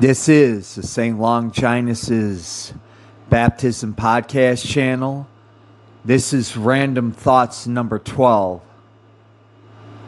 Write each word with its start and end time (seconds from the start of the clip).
This 0.00 0.30
is 0.30 0.76
the 0.76 0.82
St. 0.82 1.20
Longinus's 1.20 2.72
Baptism 3.28 3.92
Podcast 3.92 4.66
channel. 4.66 5.28
This 6.06 6.32
is 6.32 6.56
Random 6.56 7.12
Thoughts 7.12 7.66
number 7.66 7.98
12. 7.98 8.62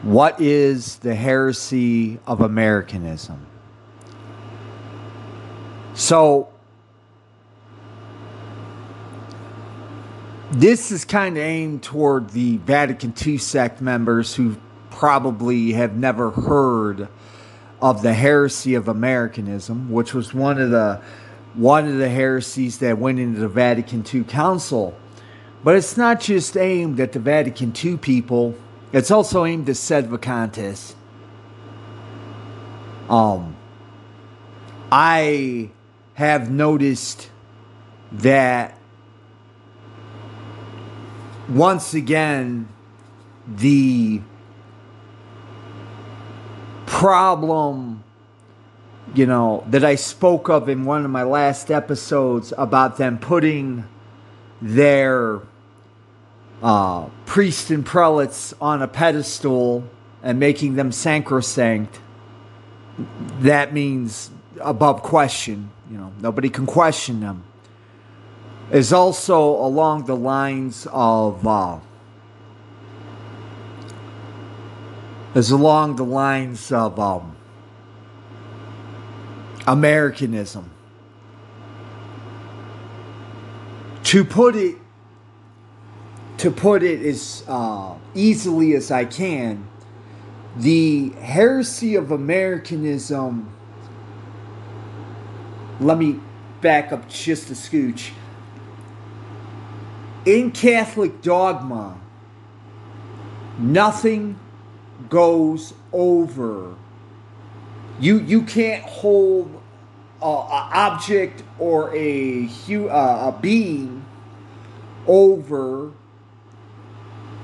What 0.01 0.41
is 0.41 0.95
the 0.95 1.13
heresy 1.13 2.17
of 2.25 2.41
Americanism? 2.41 3.45
So, 5.93 6.49
this 10.53 10.91
is 10.91 11.05
kind 11.05 11.37
of 11.37 11.43
aimed 11.43 11.83
toward 11.83 12.31
the 12.31 12.57
Vatican 12.57 13.13
II 13.23 13.37
sect 13.37 13.79
members 13.79 14.33
who 14.33 14.55
probably 14.89 15.73
have 15.73 15.95
never 15.95 16.31
heard 16.31 17.09
of 17.83 18.01
the 18.01 18.13
heresy 18.13 18.75
of 18.75 18.87
Americanism, 18.87 19.91
which 19.91 20.13
was 20.13 20.33
one 20.33 20.57
of 20.57 20.71
the 20.71 21.01
one 21.53 21.85
of 21.85 21.97
the 21.97 22.07
heresies 22.07 22.77
that 22.77 22.97
went 22.97 23.19
into 23.19 23.41
the 23.41 23.49
Vatican 23.49 24.05
II 24.11 24.23
Council. 24.23 24.97
But 25.65 25.75
it's 25.75 25.97
not 25.97 26.21
just 26.21 26.55
aimed 26.55 26.97
at 27.01 27.11
the 27.11 27.19
Vatican 27.19 27.73
II 27.83 27.97
people; 27.97 28.55
it's 28.93 29.11
also 29.11 29.43
aimed 29.43 29.67
at 29.67 29.75
Sedevacantists. 29.75 30.93
Um, 33.09 33.57
I 34.89 35.69
have 36.13 36.49
noticed 36.49 37.29
that 38.13 38.77
once 41.49 41.93
again 41.93 42.69
the 43.45 44.21
problem, 46.85 48.03
you 49.13 49.25
know, 49.25 49.63
that 49.67 49.83
I 49.83 49.95
spoke 49.95 50.49
of 50.49 50.69
in 50.69 50.85
one 50.85 51.05
of 51.05 51.11
my 51.11 51.23
last 51.23 51.71
episodes 51.71 52.53
about 52.57 52.97
them 52.97 53.17
putting 53.19 53.85
their 54.61 55.41
uh, 56.61 57.07
priests 57.25 57.69
and 57.69 57.85
prelates 57.85 58.53
on 58.61 58.81
a 58.81 58.87
pedestal 58.87 59.83
and 60.21 60.39
making 60.39 60.75
them 60.75 60.91
sacrosanct. 60.91 61.99
That 63.39 63.73
means 63.73 64.29
above 64.61 65.03
question. 65.03 65.71
You 65.89 65.97
know, 65.97 66.13
nobody 66.21 66.49
can 66.49 66.65
question 66.65 67.19
them. 67.19 67.43
Is 68.71 68.93
also 68.93 69.41
along 69.41 70.05
the 70.05 70.15
lines 70.15 70.87
of. 70.91 71.45
Uh, 71.45 71.79
is 75.35 75.51
along 75.51 75.95
the 75.95 76.05
lines 76.05 76.71
of 76.71 76.99
um, 76.99 77.35
Americanism. 79.65 80.69
To 84.03 84.23
put 84.23 84.55
it, 84.55 84.77
to 86.37 86.51
put 86.51 86.83
it 86.83 87.01
as 87.01 87.43
uh, 87.47 87.95
easily 88.13 88.75
as 88.75 88.91
I 88.91 89.05
can, 89.05 89.67
the 90.55 91.09
heresy 91.09 91.95
of 91.95 92.11
Americanism. 92.11 93.49
Let 95.79 95.97
me 95.97 96.19
back 96.61 96.91
up 96.91 97.09
just 97.09 97.49
a 97.49 97.53
scooch. 97.53 98.11
In 100.25 100.51
Catholic 100.51 101.21
dogma, 101.21 101.99
nothing 103.57 104.39
goes 105.09 105.73
over. 105.91 106.75
You 107.99 108.19
you 108.19 108.41
can't 108.43 108.83
hold 108.83 109.61
a, 110.21 110.25
object 110.25 111.43
or 111.59 111.95
a 111.95 112.49
uh, 112.69 113.29
a 113.29 113.37
being 113.41 114.05
over 115.07 115.91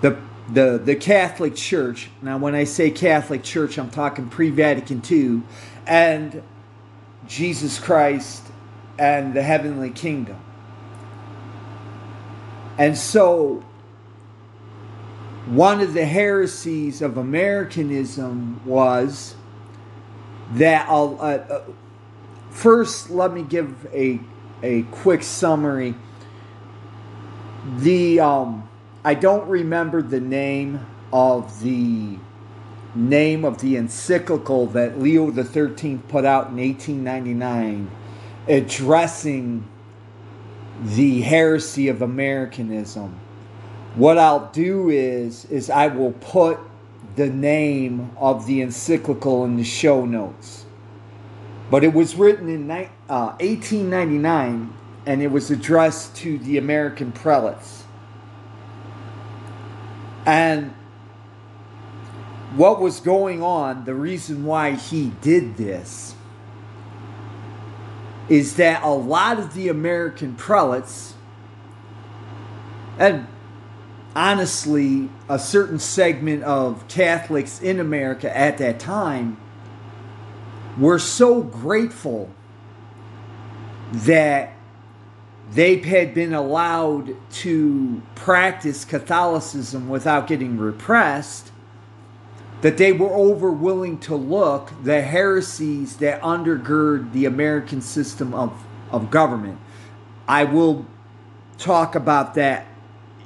the 0.02 0.18
the 0.52 0.82
the 0.84 0.96
Catholic 0.96 1.56
Church. 1.56 2.10
Now, 2.22 2.38
when 2.38 2.56
I 2.56 2.64
say 2.64 2.90
Catholic 2.90 3.44
Church, 3.44 3.78
I'm 3.78 3.90
talking 3.90 4.30
pre-Vatican 4.30 5.02
II 5.10 5.44
and 5.86 6.42
Jesus 7.28 7.80
Christ 7.80 8.44
and 8.98 9.34
the 9.34 9.44
heavenly 9.44 9.92
kingdom. 9.92 10.40
And 12.78 12.98
so 12.98 13.64
one 15.50 15.82
of 15.82 15.96
the 15.96 16.06
heresies 16.06 17.02
of 17.02 17.18
Americanism 17.18 18.62
was 18.66 19.36
that 20.52 20.88
uh, 20.88 21.16
uh, 21.16 21.64
first 22.52 23.10
let 23.10 23.34
me 23.34 23.42
give 23.42 23.88
a 23.92 24.20
a 24.62 24.84
quick 24.84 25.24
summary. 25.24 25.96
The 27.78 28.20
um, 28.20 28.70
I 29.04 29.16
don't 29.16 29.48
remember 29.50 30.04
the 30.04 30.20
name 30.20 30.86
of 31.12 31.62
the 31.62 32.18
name 32.94 33.44
of 33.44 33.60
the 33.60 33.76
encyclical 33.76 34.68
that 34.68 35.00
Leo 35.00 35.32
the 35.32 35.44
13th 35.44 36.08
put 36.10 36.26
out 36.26 36.50
in 36.50 36.58
1899 36.58 37.90
addressing 38.48 39.68
the 40.84 41.22
heresy 41.22 41.88
of 41.88 42.04
Americanism 42.04 43.20
what 43.96 44.18
I'll 44.18 44.52
do 44.52 44.90
is 44.90 45.46
is 45.46 45.70
I 45.70 45.88
will 45.88 46.12
put 46.14 46.60
the 47.16 47.28
name 47.30 48.12
of 48.18 48.46
the 48.46 48.62
encyclical 48.62 49.44
in 49.46 49.58
the 49.58 49.64
show 49.64 50.06
notes. 50.06 50.66
But 51.70 51.84
it 51.84 51.94
was 51.94 52.16
written 52.16 52.50
in 52.50 52.70
uh, 52.72 53.36
1899 53.40 54.74
and 55.06 55.22
it 55.22 55.28
was 55.28 55.52
addressed 55.52 56.16
to 56.18 56.38
the 56.40 56.58
American 56.58 57.12
prelates. 57.12 57.84
And 60.26 60.74
what 62.56 62.80
was 62.80 63.00
going 63.00 63.42
on, 63.42 63.86
the 63.86 63.96
reason 63.96 64.46
why 64.46 64.74
he 64.74 65.12
did 65.22 65.58
this, 65.58 66.16
is 68.28 68.56
that 68.58 68.84
a 68.84 68.90
lot 68.90 69.40
of 69.40 69.54
the 69.54 69.70
American 69.70 70.36
prelates, 70.36 71.16
and 73.00 73.28
honestly, 74.16 75.10
a 75.28 75.40
certain 75.40 75.80
segment 75.80 76.44
of 76.44 76.88
Catholics 76.88 77.62
in 77.62 77.80
America 77.80 78.36
at 78.36 78.58
that 78.58 78.80
time 78.80 79.38
were 80.78 81.00
so 81.00 81.42
grateful 81.42 82.30
that 83.92 84.54
they 85.52 85.78
had 85.78 86.14
been 86.14 86.34
allowed 86.34 87.16
to 87.32 88.02
practice 88.16 88.86
Catholicism 88.86 89.90
without 89.90 90.28
getting 90.28 90.58
repressed, 90.58 91.52
that 92.62 92.78
they 92.78 92.92
were 92.92 93.14
over 93.14 93.52
willing 93.52 93.98
to 94.00 94.16
look 94.16 94.72
the 94.84 95.02
heresies 95.02 95.98
that 95.98 96.22
undergird 96.22 97.14
the 97.14 97.26
American 97.26 97.82
system 97.82 98.34
of, 98.34 98.64
of 98.92 99.10
government. 99.10 99.60
I 100.28 100.44
will 100.44 100.86
talk 101.58 101.96
about 101.96 102.36
that 102.36 102.68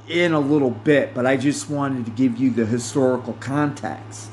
in 0.08 0.32
a 0.32 0.40
little 0.40 0.70
bit, 0.70 1.14
but 1.14 1.26
I 1.26 1.36
just 1.36 1.70
wanted 1.70 2.04
to 2.04 2.10
give 2.10 2.36
you 2.36 2.50
the 2.50 2.66
historical 2.66 3.34
context. 3.34 4.30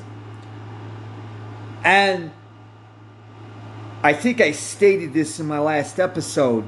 And 1.84 2.32
I 4.04 4.14
think 4.14 4.42
I 4.42 4.52
stated 4.52 5.14
this 5.14 5.40
in 5.40 5.48
my 5.48 5.60
last 5.60 6.00
episode. 6.00 6.68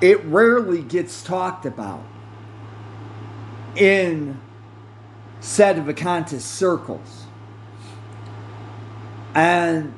It 0.00 0.24
rarely 0.24 0.82
gets 0.82 1.22
talked 1.22 1.66
about 1.66 2.02
in 3.76 4.40
Sedevacantist 5.40 6.40
circles. 6.40 7.26
And 9.34 9.94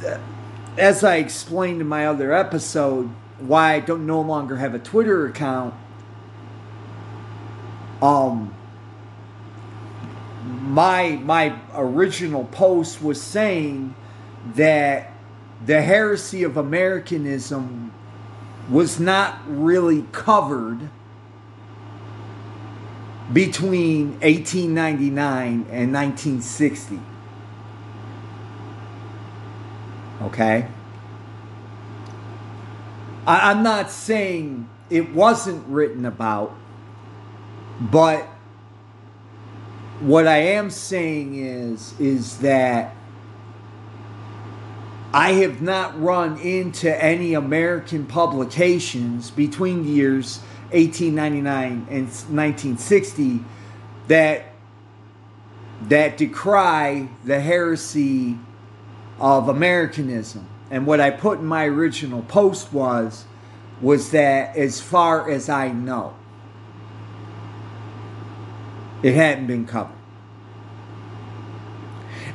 th- 0.00 0.18
as 0.76 1.04
I 1.04 1.16
explained 1.16 1.80
in 1.80 1.86
my 1.86 2.06
other 2.06 2.32
episode, 2.32 3.10
why 3.48 3.74
I 3.74 3.80
don't 3.80 4.06
no 4.06 4.20
longer 4.20 4.56
have 4.56 4.74
a 4.74 4.78
Twitter 4.78 5.26
account. 5.26 5.74
Um, 8.00 8.54
my 10.42 11.20
my 11.22 11.58
original 11.74 12.44
post 12.44 13.02
was 13.02 13.20
saying 13.20 13.94
that 14.54 15.12
the 15.64 15.82
heresy 15.82 16.42
of 16.42 16.56
Americanism 16.56 17.92
was 18.70 18.98
not 18.98 19.38
really 19.46 20.04
covered 20.12 20.88
between 23.32 24.12
1899 24.20 25.66
and 25.70 25.92
1960. 25.92 27.00
Okay? 30.22 30.68
I, 33.26 33.50
I'm 33.50 33.62
not 33.62 33.90
saying 33.90 34.68
it 34.90 35.12
wasn't 35.12 35.66
written 35.68 36.04
about, 36.04 36.54
but 37.80 38.28
what 40.00 40.26
I 40.26 40.38
am 40.38 40.70
saying 40.70 41.36
is 41.36 41.98
is 42.00 42.38
that 42.38 42.94
I 45.14 45.32
have 45.32 45.60
not 45.60 46.00
run 46.00 46.38
into 46.38 46.90
any 47.02 47.34
American 47.34 48.06
publications 48.06 49.30
between 49.30 49.84
the 49.84 49.90
years 49.90 50.38
1899 50.70 51.86
and 51.90 52.06
1960 52.06 53.44
that 54.08 54.46
that 55.88 56.16
decry 56.16 57.08
the 57.24 57.40
heresy 57.40 58.38
of 59.20 59.48
Americanism. 59.48 60.48
And 60.72 60.86
what 60.86 61.02
I 61.02 61.10
put 61.10 61.38
in 61.38 61.44
my 61.44 61.66
original 61.66 62.22
post 62.22 62.72
was 62.72 63.26
was 63.82 64.12
that 64.12 64.56
as 64.56 64.80
far 64.80 65.30
as 65.30 65.50
I 65.50 65.68
know, 65.68 66.14
it 69.02 69.14
hadn't 69.14 69.48
been 69.48 69.66
covered. 69.66 69.98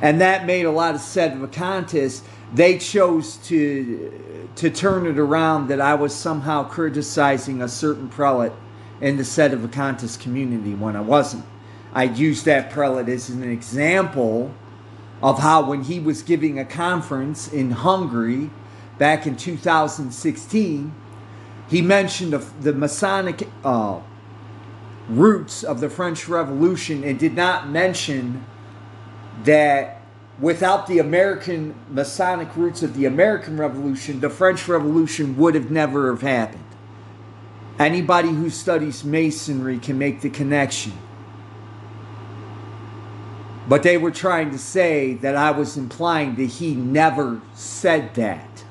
And 0.00 0.20
that 0.20 0.46
made 0.46 0.66
a 0.66 0.70
lot 0.70 0.94
of 0.94 1.00
sedevacantists. 1.00 2.22
They 2.54 2.78
chose 2.78 3.38
to 3.48 4.50
to 4.54 4.70
turn 4.70 5.06
it 5.06 5.18
around 5.18 5.66
that 5.68 5.80
I 5.80 5.94
was 5.94 6.14
somehow 6.14 6.62
criticizing 6.62 7.60
a 7.60 7.68
certain 7.68 8.08
prelate 8.08 8.52
in 9.00 9.16
the 9.16 9.24
sedevacantist 9.24 10.20
community 10.20 10.74
when 10.74 10.94
I 10.94 11.00
wasn't. 11.00 11.44
I 11.92 12.04
used 12.04 12.44
that 12.44 12.70
prelate 12.70 13.08
as 13.08 13.30
an 13.30 13.42
example 13.42 14.54
of 15.22 15.40
how 15.40 15.62
when 15.68 15.82
he 15.84 15.98
was 15.98 16.22
giving 16.22 16.58
a 16.58 16.64
conference 16.64 17.52
in 17.52 17.70
Hungary 17.72 18.50
back 18.98 19.26
in 19.26 19.36
2016, 19.36 20.94
he 21.68 21.82
mentioned 21.82 22.32
the, 22.32 22.38
the 22.60 22.72
Masonic 22.72 23.48
uh, 23.64 24.00
roots 25.08 25.62
of 25.62 25.80
the 25.80 25.90
French 25.90 26.28
Revolution 26.28 27.04
and 27.04 27.18
did 27.18 27.34
not 27.34 27.68
mention 27.68 28.44
that 29.44 30.02
without 30.40 30.86
the 30.86 30.98
American 30.98 31.74
Masonic 31.90 32.54
roots 32.56 32.82
of 32.82 32.94
the 32.94 33.04
American 33.04 33.56
Revolution, 33.56 34.20
the 34.20 34.30
French 34.30 34.68
Revolution 34.68 35.36
would 35.36 35.54
have 35.54 35.70
never 35.70 36.10
have 36.12 36.22
happened. 36.22 36.64
Anybody 37.78 38.28
who 38.28 38.50
studies 38.50 39.04
Masonry 39.04 39.78
can 39.78 39.98
make 39.98 40.20
the 40.20 40.30
connection. 40.30 40.92
But 43.68 43.82
they 43.82 43.98
were 43.98 44.10
trying 44.10 44.50
to 44.52 44.58
say 44.58 45.14
that 45.14 45.36
I 45.36 45.50
was 45.50 45.76
implying 45.76 46.36
that 46.36 46.44
he 46.44 46.74
never 46.74 47.42
said 47.54 48.14
that. 48.14 48.64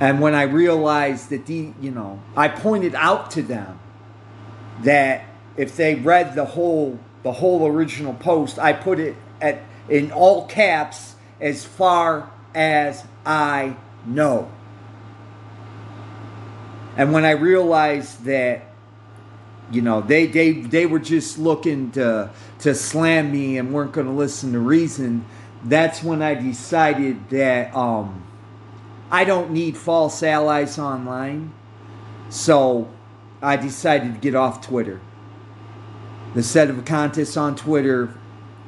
And 0.00 0.20
when 0.20 0.34
I 0.34 0.42
realized 0.42 1.30
that 1.30 1.46
the, 1.46 1.72
you 1.80 1.90
know, 1.90 2.20
I 2.36 2.48
pointed 2.48 2.94
out 2.94 3.30
to 3.32 3.42
them 3.42 3.78
that 4.82 5.26
if 5.56 5.76
they 5.76 5.94
read 5.94 6.34
the 6.34 6.46
whole 6.46 6.98
the 7.22 7.32
whole 7.32 7.66
original 7.66 8.14
post, 8.14 8.58
I 8.58 8.72
put 8.72 8.98
it 8.98 9.14
at 9.40 9.60
in 9.88 10.10
all 10.10 10.46
caps 10.46 11.16
as 11.38 11.64
far 11.64 12.30
as 12.54 13.04
I 13.26 13.76
know. 14.06 14.50
And 16.96 17.12
when 17.12 17.24
I 17.24 17.32
realized 17.32 18.24
that 18.24 18.69
you 19.70 19.82
know 19.82 20.00
they 20.00 20.26
they 20.26 20.52
they 20.52 20.86
were 20.86 20.98
just 20.98 21.38
looking 21.38 21.90
to 21.92 22.30
to 22.60 22.74
slam 22.74 23.32
me 23.32 23.58
and 23.58 23.72
weren't 23.72 23.92
going 23.92 24.06
to 24.06 24.12
listen 24.12 24.52
to 24.52 24.58
reason. 24.58 25.24
That's 25.64 26.02
when 26.02 26.22
i 26.22 26.34
decided 26.34 27.28
that 27.30 27.74
um 27.74 28.24
i 29.10 29.24
don't 29.24 29.50
need 29.50 29.76
false 29.76 30.22
allies 30.22 30.78
online. 30.78 31.52
So 32.28 32.88
i 33.42 33.56
decided 33.56 34.14
to 34.14 34.20
get 34.20 34.34
off 34.34 34.66
twitter. 34.66 35.00
The 36.34 36.40
sedevacantists 36.40 37.40
on 37.40 37.56
twitter 37.56 38.14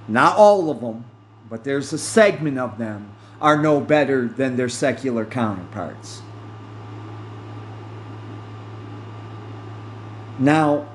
not 0.09 0.37
all 0.37 0.71
of 0.71 0.81
them 0.81 1.05
but 1.49 1.65
there's 1.65 1.93
a 1.93 1.99
segment 1.99 2.59
of 2.59 2.79
them 2.79 3.13
are 3.41 3.61
no 3.61 3.81
better 3.81 4.27
than 4.27 4.57
their 4.57 4.69
secular 4.69 5.25
counterparts. 5.25 6.23
Now 10.39 10.89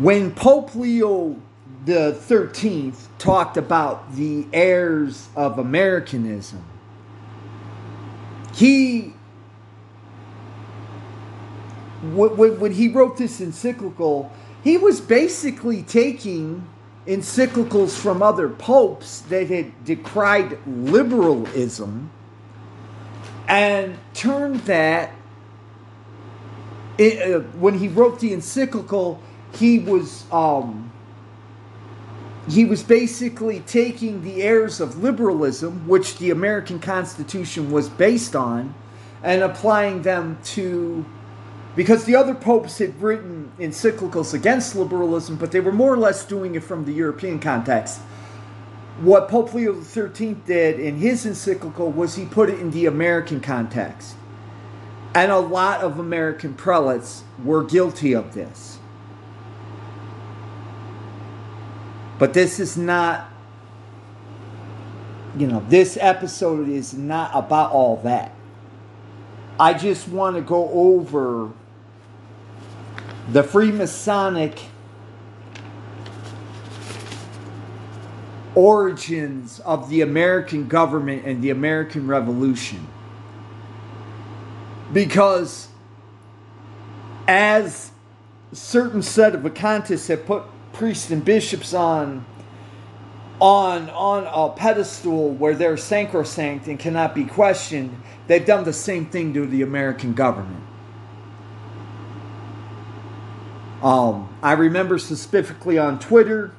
when 0.00 0.32
Pope 0.32 0.74
Leo 0.74 1.36
the 1.84 2.18
13th 2.28 3.06
talked 3.18 3.56
about 3.56 4.14
the 4.14 4.46
heirs 4.52 5.28
of 5.34 5.58
Americanism, 5.58 6.64
he 8.54 9.14
when, 12.02 12.72
he 12.72 12.88
wrote 12.88 13.16
this 13.16 13.40
encyclical, 13.40 14.30
he 14.62 14.76
was 14.76 15.00
basically 15.00 15.82
taking 15.82 16.66
encyclicals 17.06 17.98
from 17.98 18.22
other 18.22 18.48
popes 18.48 19.20
that 19.22 19.48
had 19.48 19.84
decried 19.84 20.58
liberalism 20.66 22.10
and 23.48 23.98
turned 24.12 24.60
that 24.60 25.12
it, 26.98 27.34
uh, 27.34 27.40
when 27.58 27.78
he 27.78 27.88
wrote 27.88 28.20
the 28.20 28.32
encyclical 28.32 29.22
he 29.52 29.78
was 29.78 30.24
um, 30.30 30.92
he 32.48 32.64
was 32.64 32.82
basically 32.82 33.60
taking 33.60 34.22
the 34.22 34.42
airs 34.42 34.80
of 34.80 35.02
liberalism, 35.02 35.86
which 35.86 36.18
the 36.18 36.30
American 36.30 36.78
Constitution 36.80 37.70
was 37.70 37.88
based 37.88 38.34
on, 38.34 38.74
and 39.22 39.42
applying 39.42 40.02
them 40.02 40.38
to 40.44 41.04
because 41.76 42.04
the 42.06 42.16
other 42.16 42.34
popes 42.34 42.78
had 42.78 43.00
written 43.00 43.52
encyclicals 43.60 44.34
against 44.34 44.74
liberalism, 44.74 45.36
but 45.36 45.52
they 45.52 45.60
were 45.60 45.70
more 45.70 45.92
or 45.92 45.96
less 45.96 46.24
doing 46.24 46.56
it 46.56 46.64
from 46.64 46.84
the 46.84 46.92
European 46.92 47.38
context. 47.38 48.00
What 49.00 49.28
Pope 49.28 49.54
Leo 49.54 49.80
XIII 49.80 50.38
did 50.44 50.80
in 50.80 50.96
his 50.96 51.24
encyclical 51.24 51.92
was 51.92 52.16
he 52.16 52.24
put 52.24 52.50
it 52.50 52.58
in 52.58 52.72
the 52.72 52.86
American 52.86 53.40
context. 53.40 54.16
And 55.14 55.30
a 55.30 55.38
lot 55.38 55.82
of 55.82 56.00
American 56.00 56.54
prelates 56.54 57.22
were 57.44 57.62
guilty 57.62 58.12
of 58.12 58.34
this. 58.34 58.77
But 62.18 62.34
this 62.34 62.58
is 62.58 62.76
not, 62.76 63.28
you 65.36 65.46
know, 65.46 65.64
this 65.68 65.96
episode 66.00 66.68
is 66.68 66.94
not 66.94 67.30
about 67.34 67.72
all 67.72 67.98
that. 67.98 68.34
I 69.60 69.74
just 69.74 70.08
want 70.08 70.36
to 70.36 70.42
go 70.42 70.68
over 70.70 71.50
the 73.30 73.42
Freemasonic 73.42 74.60
origins 78.54 79.60
of 79.60 79.88
the 79.88 80.00
American 80.00 80.66
government 80.66 81.24
and 81.24 81.42
the 81.42 81.50
American 81.50 82.08
Revolution. 82.08 82.86
Because 84.92 85.68
as 87.28 87.92
certain 88.52 89.00
sedevacantists 89.00 90.08
have 90.08 90.26
put 90.26 90.44
priests 90.78 91.10
and 91.10 91.24
bishops 91.24 91.74
on 91.74 92.24
on 93.40 93.90
on 93.90 94.26
a 94.26 94.54
pedestal 94.54 95.30
where 95.30 95.54
they're 95.54 95.76
sacrosanct 95.76 96.66
and 96.68 96.78
cannot 96.78 97.14
be 97.14 97.24
questioned, 97.24 98.00
they've 98.28 98.46
done 98.46 98.64
the 98.64 98.72
same 98.72 99.06
thing 99.06 99.34
to 99.34 99.44
the 99.44 99.62
American 99.62 100.14
government. 100.14 100.64
Um, 103.82 104.34
I 104.42 104.52
remember 104.52 104.98
specifically 104.98 105.78
on 105.78 105.98
Twitter 105.98 106.52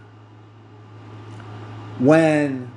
when 1.97 2.71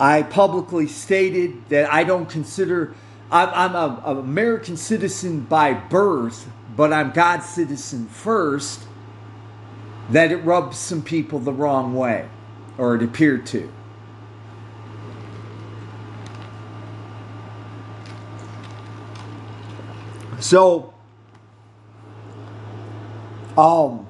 I 0.00 0.22
publicly 0.22 0.86
stated 0.86 1.68
that 1.68 1.92
I 1.92 2.04
don't 2.04 2.28
consider 2.28 2.94
I'm, 3.30 3.74
I'm 3.74 4.00
an 4.04 4.18
American 4.18 4.76
citizen 4.76 5.40
by 5.40 5.72
birth, 5.72 6.46
but 6.76 6.92
I'm 6.92 7.12
God's 7.12 7.46
citizen 7.46 8.06
first 8.06 8.86
that 10.10 10.32
it 10.32 10.38
rubbed 10.38 10.74
some 10.74 11.02
people 11.02 11.38
the 11.38 11.52
wrong 11.52 11.94
way, 11.94 12.28
or 12.78 12.94
it 12.96 13.02
appeared 13.02 13.46
to. 13.46 13.72
So, 20.40 20.92
um, 23.56 24.06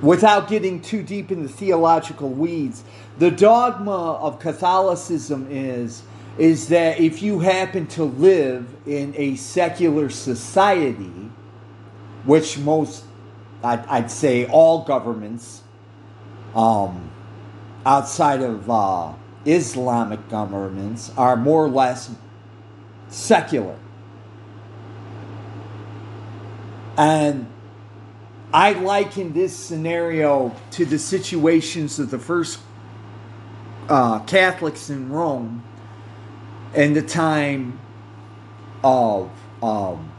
without 0.00 0.48
getting 0.48 0.80
too 0.80 1.02
deep 1.02 1.30
in 1.30 1.42
the 1.42 1.48
theological 1.48 2.30
weeds, 2.30 2.82
the 3.18 3.30
dogma 3.30 4.14
of 4.14 4.38
Catholicism 4.38 5.48
is 5.50 6.02
is 6.38 6.68
that 6.68 7.00
if 7.00 7.20
you 7.20 7.40
happen 7.40 7.84
to 7.88 8.04
live 8.04 8.64
in 8.86 9.12
a 9.16 9.34
secular 9.34 10.08
society, 10.08 11.28
which 12.24 12.56
most 12.58 13.02
I'd, 13.62 13.86
I'd 13.86 14.10
say 14.10 14.46
all 14.46 14.84
governments 14.84 15.62
um, 16.54 17.10
outside 17.84 18.42
of 18.42 18.70
uh, 18.70 19.12
Islamic 19.44 20.28
governments 20.28 21.10
are 21.16 21.36
more 21.36 21.64
or 21.64 21.68
less 21.68 22.10
secular. 23.08 23.76
And 26.96 27.46
I 28.52 28.72
liken 28.72 29.32
this 29.32 29.56
scenario 29.56 30.54
to 30.72 30.84
the 30.84 30.98
situations 30.98 31.98
of 31.98 32.10
the 32.10 32.18
first 32.18 32.60
uh, 33.88 34.20
Catholics 34.20 34.90
in 34.90 35.10
Rome 35.10 35.62
in 36.74 36.92
the 36.92 37.02
time 37.02 37.78
of 38.82 39.30
um, 39.62 40.12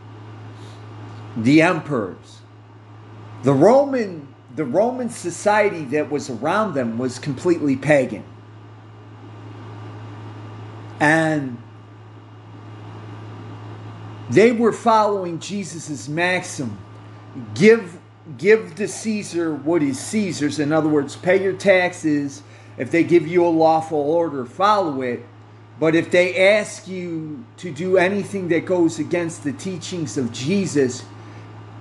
the 1.37 1.61
emperors. 1.61 2.38
The 3.43 3.53
Roman 3.53 4.27
the 4.55 4.65
Roman 4.65 5.09
society 5.09 5.85
that 5.85 6.11
was 6.11 6.29
around 6.29 6.73
them 6.73 6.97
was 6.97 7.19
completely 7.19 7.75
pagan. 7.77 8.23
And 10.99 11.57
they 14.29 14.51
were 14.51 14.73
following 14.73 15.39
Jesus' 15.39 16.09
maxim 16.09 16.77
give 17.53 17.99
give 18.37 18.75
to 18.75 18.87
Caesar 18.87 19.53
what 19.53 19.81
is 19.81 19.99
Caesar's. 19.99 20.59
In 20.59 20.71
other 20.71 20.89
words, 20.89 21.15
pay 21.15 21.41
your 21.41 21.53
taxes. 21.53 22.43
If 22.77 22.91
they 22.91 23.03
give 23.03 23.27
you 23.27 23.45
a 23.45 23.49
lawful 23.49 23.99
order, 23.99 24.45
follow 24.45 25.01
it. 25.01 25.25
But 25.79 25.95
if 25.95 26.11
they 26.11 26.55
ask 26.55 26.87
you 26.87 27.45
to 27.57 27.71
do 27.71 27.97
anything 27.97 28.49
that 28.49 28.65
goes 28.65 28.99
against 28.99 29.43
the 29.43 29.53
teachings 29.53 30.17
of 30.17 30.33
Jesus, 30.33 31.03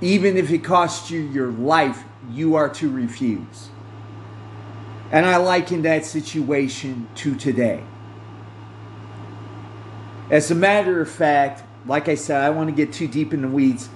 even 0.00 0.36
if 0.36 0.50
it 0.50 0.58
costs 0.58 1.10
you 1.10 1.20
your 1.20 1.50
life, 1.50 2.04
you 2.30 2.54
are 2.54 2.68
to 2.68 2.90
refuse. 2.90 3.70
And 5.10 5.24
I 5.24 5.36
liken 5.38 5.82
that 5.82 6.04
situation 6.04 7.08
to 7.16 7.34
today. 7.34 7.82
As 10.30 10.50
a 10.50 10.54
matter 10.54 11.00
of 11.00 11.10
fact, 11.10 11.62
like 11.86 12.08
I 12.08 12.14
said, 12.14 12.42
I 12.42 12.50
want 12.50 12.68
to 12.68 12.74
get 12.74 12.92
too 12.92 13.08
deep 13.08 13.32
in 13.32 13.42
the 13.42 13.48
weeds. 13.48 13.88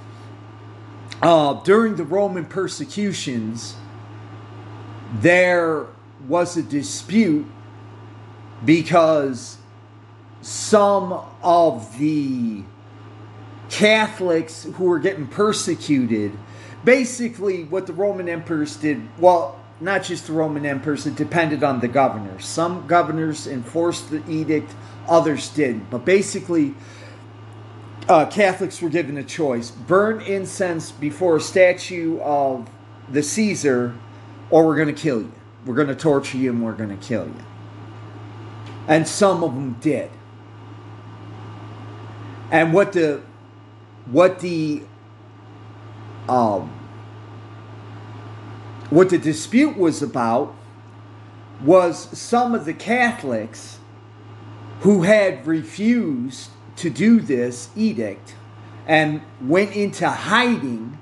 Uh, 1.20 1.62
during 1.62 1.96
the 1.96 2.04
Roman 2.04 2.46
persecutions, 2.46 3.76
there 5.20 5.86
was 6.26 6.56
a 6.56 6.62
dispute 6.62 7.46
because 8.64 9.58
some 10.40 11.20
of 11.42 11.98
the 11.98 12.62
Catholics 13.72 14.64
who 14.64 14.84
were 14.84 14.98
getting 14.98 15.26
persecuted, 15.26 16.38
basically 16.84 17.64
what 17.64 17.86
the 17.86 17.94
Roman 17.94 18.28
emperors 18.28 18.76
did, 18.76 19.08
well, 19.18 19.58
not 19.80 20.04
just 20.04 20.26
the 20.26 20.34
Roman 20.34 20.66
emperors, 20.66 21.06
it 21.06 21.16
depended 21.16 21.64
on 21.64 21.80
the 21.80 21.88
governors. 21.88 22.46
Some 22.46 22.86
governors 22.86 23.46
enforced 23.46 24.10
the 24.10 24.22
edict, 24.30 24.74
others 25.08 25.48
didn't. 25.48 25.90
But 25.90 26.04
basically, 26.04 26.74
uh, 28.10 28.26
Catholics 28.26 28.82
were 28.82 28.90
given 28.90 29.16
a 29.16 29.24
choice 29.24 29.70
burn 29.70 30.20
incense 30.20 30.92
before 30.92 31.36
a 31.36 31.40
statue 31.40 32.20
of 32.20 32.68
the 33.10 33.22
Caesar, 33.22 33.96
or 34.50 34.66
we're 34.66 34.76
going 34.76 34.94
to 34.94 35.00
kill 35.02 35.22
you. 35.22 35.32
We're 35.64 35.76
going 35.76 35.88
to 35.88 35.96
torture 35.96 36.36
you 36.36 36.50
and 36.50 36.62
we're 36.62 36.74
going 36.74 36.90
to 36.90 37.02
kill 37.02 37.24
you. 37.24 37.44
And 38.86 39.08
some 39.08 39.42
of 39.42 39.54
them 39.54 39.78
did. 39.80 40.10
And 42.50 42.74
what 42.74 42.92
the 42.92 43.22
what 44.06 44.40
the 44.40 44.82
um 46.28 46.70
what 48.90 49.08
the 49.08 49.18
dispute 49.18 49.76
was 49.76 50.02
about 50.02 50.54
was 51.62 52.18
some 52.18 52.54
of 52.54 52.64
the 52.64 52.74
Catholics 52.74 53.78
who 54.80 55.02
had 55.02 55.46
refused 55.46 56.50
to 56.76 56.90
do 56.90 57.20
this 57.20 57.70
edict 57.76 58.34
and 58.86 59.22
went 59.40 59.74
into 59.76 60.08
hiding 60.08 60.98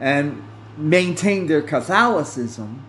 and 0.00 0.42
maintained 0.76 1.50
their 1.50 1.62
Catholicism 1.62 2.84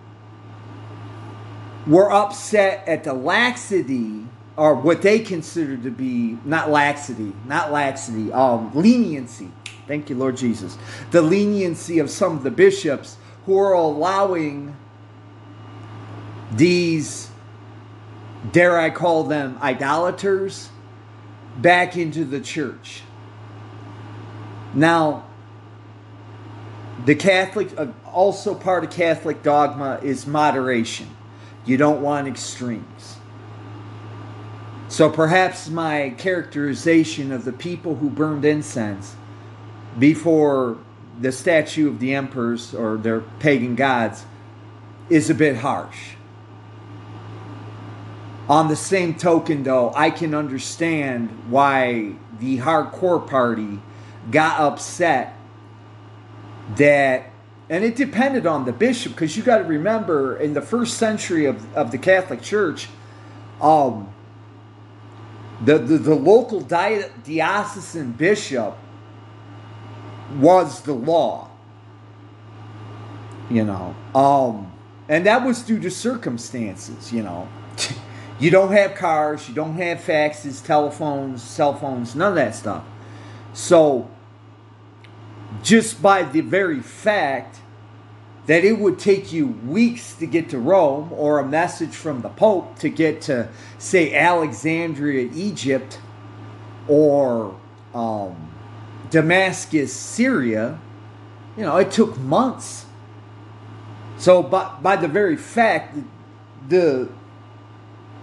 were 1.85 2.11
upset 2.11 2.87
at 2.87 3.03
the 3.03 3.13
laxity 3.13 4.25
or 4.59 4.75
what 4.75 5.01
they 5.01 5.19
consider 5.19 5.77
to 5.77 5.89
be 5.89 6.37
not 6.43 6.69
laxity, 6.69 7.31
not 7.45 7.71
laxity, 7.71 8.29
um, 8.33 8.69
leniency. 8.75 9.49
Thank 9.87 10.09
you, 10.09 10.17
Lord 10.17 10.35
Jesus. 10.35 10.77
The 11.11 11.21
leniency 11.21 11.99
of 11.99 12.09
some 12.09 12.35
of 12.35 12.43
the 12.43 12.51
bishops 12.51 13.15
who 13.45 13.57
are 13.57 13.71
allowing 13.71 14.75
these, 16.51 17.31
dare 18.51 18.77
I 18.77 18.89
call 18.89 19.23
them, 19.23 19.57
idolaters 19.61 20.69
back 21.57 21.95
into 21.95 22.25
the 22.25 22.41
church. 22.41 23.03
Now, 24.73 25.25
the 27.05 27.15
Catholic, 27.15 27.69
uh, 27.79 27.87
also 28.05 28.53
part 28.53 28.83
of 28.83 28.89
Catholic 28.89 29.41
dogma 29.41 30.01
is 30.03 30.27
moderation. 30.27 31.07
You 31.65 31.77
don't 31.77 32.01
want 32.01 32.27
extremes. 32.27 33.18
So 34.89 35.07
perhaps 35.07 35.69
my 35.69 36.15
characterization 36.17 37.31
of 37.31 37.45
the 37.45 37.53
people 37.53 37.95
who 37.95 38.09
burned 38.09 38.43
incense 38.43 39.15
before 39.99 40.79
the 41.21 41.31
statue 41.31 41.87
of 41.87 41.99
the 41.99 42.15
emperors 42.15 42.73
or 42.73 42.97
their 42.97 43.21
pagan 43.39 43.75
gods 43.75 44.25
is 45.07 45.29
a 45.29 45.35
bit 45.35 45.57
harsh. 45.57 46.15
On 48.49 48.67
the 48.67 48.75
same 48.75 49.13
token, 49.13 49.61
though, 49.61 49.93
I 49.95 50.09
can 50.09 50.33
understand 50.33 51.29
why 51.49 52.13
the 52.39 52.57
hardcore 52.57 53.25
party 53.27 53.79
got 54.31 54.59
upset 54.59 55.35
that, 56.77 57.29
and 57.69 57.83
it 57.83 57.95
depended 57.95 58.47
on 58.47 58.65
the 58.65 58.73
bishop, 58.73 59.11
because 59.11 59.37
you 59.37 59.43
got 59.43 59.59
to 59.59 59.65
remember 59.65 60.35
in 60.35 60.55
the 60.55 60.63
first 60.63 60.97
century 60.97 61.45
of, 61.45 61.75
of 61.75 61.91
the 61.91 61.99
Catholic 61.99 62.41
Church, 62.41 62.89
um, 63.61 64.11
the, 65.63 65.77
the, 65.77 65.97
the 65.97 66.15
local 66.15 66.61
diocesan 66.61 68.13
bishop 68.13 68.77
was 70.37 70.81
the 70.81 70.93
law. 70.93 71.49
You 73.49 73.65
know, 73.65 73.95
um, 74.13 74.71
and 75.07 75.25
that 75.25 75.43
was 75.43 75.63
due 75.63 75.79
to 75.79 75.89
circumstances, 75.89 77.11
you 77.11 77.23
know. 77.23 77.49
you 78.39 78.51
don't 78.51 78.71
have 78.71 78.93
cars, 78.93 79.49
you 79.49 79.55
don't 79.55 79.75
have 79.75 79.97
faxes, 79.99 80.63
telephones, 80.63 81.41
cell 81.41 81.73
phones, 81.73 82.15
none 82.15 82.29
of 82.29 82.35
that 82.35 82.53
stuff. 82.53 82.83
So, 83.53 84.07
just 85.63 85.99
by 85.99 86.21
the 86.21 86.41
very 86.41 86.79
fact 86.79 87.58
that 88.49 88.65
it 88.65 88.79
would 88.79 88.97
take 88.97 89.31
you 89.31 89.45
weeks 89.67 90.15
to 90.15 90.25
get 90.25 90.49
to 90.49 90.57
Rome 90.57 91.13
or 91.13 91.37
a 91.37 91.45
message 91.47 91.93
from 91.93 92.21
the 92.21 92.29
Pope 92.29 92.79
to 92.79 92.89
get 92.89 93.21
to, 93.21 93.47
say, 93.77 94.15
Alexandria, 94.15 95.29
Egypt, 95.35 95.99
or 96.87 97.55
um, 97.93 98.49
Damascus, 99.11 99.93
Syria, 99.93 100.79
you 101.55 101.61
know, 101.61 101.77
it 101.77 101.91
took 101.91 102.17
months. 102.17 102.87
So, 104.17 104.41
by, 104.41 104.75
by 104.81 104.95
the 104.95 105.07
very 105.07 105.37
fact, 105.37 105.95
the 106.67 107.07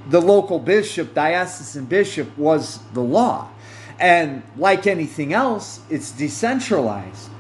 the 0.09 0.21
local 0.21 0.59
bishop, 0.59 1.15
diocesan 1.15 1.85
bishop, 1.85 2.37
was 2.37 2.81
the 2.95 3.01
law. 3.01 3.49
And 4.01 4.43
like 4.57 4.89
anything 4.89 5.33
else, 5.33 5.83
it's 5.89 6.11
decentralized. 6.11 7.31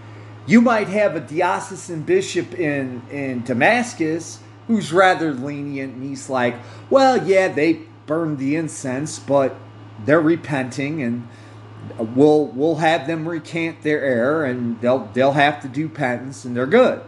You 0.47 0.61
might 0.61 0.89
have 0.89 1.17
a 1.17 1.21
diocesan 1.21 2.03
bishop 2.03 2.55
in, 2.55 3.03
in 3.11 3.43
Damascus 3.43 4.39
who's 4.69 4.93
rather 4.93 5.33
lenient 5.33 5.95
and 5.95 6.05
he's 6.05 6.31
like, 6.31 6.55
well, 6.89 7.27
yeah, 7.27 7.49
they 7.49 7.81
burned 8.07 8.39
the 8.39 8.55
incense, 8.55 9.19
but 9.19 9.57
they're 10.05 10.21
repenting 10.21 11.03
and 11.03 11.29
we'll 11.99 12.47
we'll 12.47 12.77
have 12.77 13.07
them 13.07 13.29
recant 13.29 13.83
their 13.83 14.01
error 14.03 14.45
and 14.45 14.81
they'll 14.81 15.07
they'll 15.15 15.33
have 15.33 15.63
to 15.63 15.69
do 15.69 15.89
penance 15.89 16.45
and 16.45 16.57
they're 16.57 16.67
good. 16.67 17.01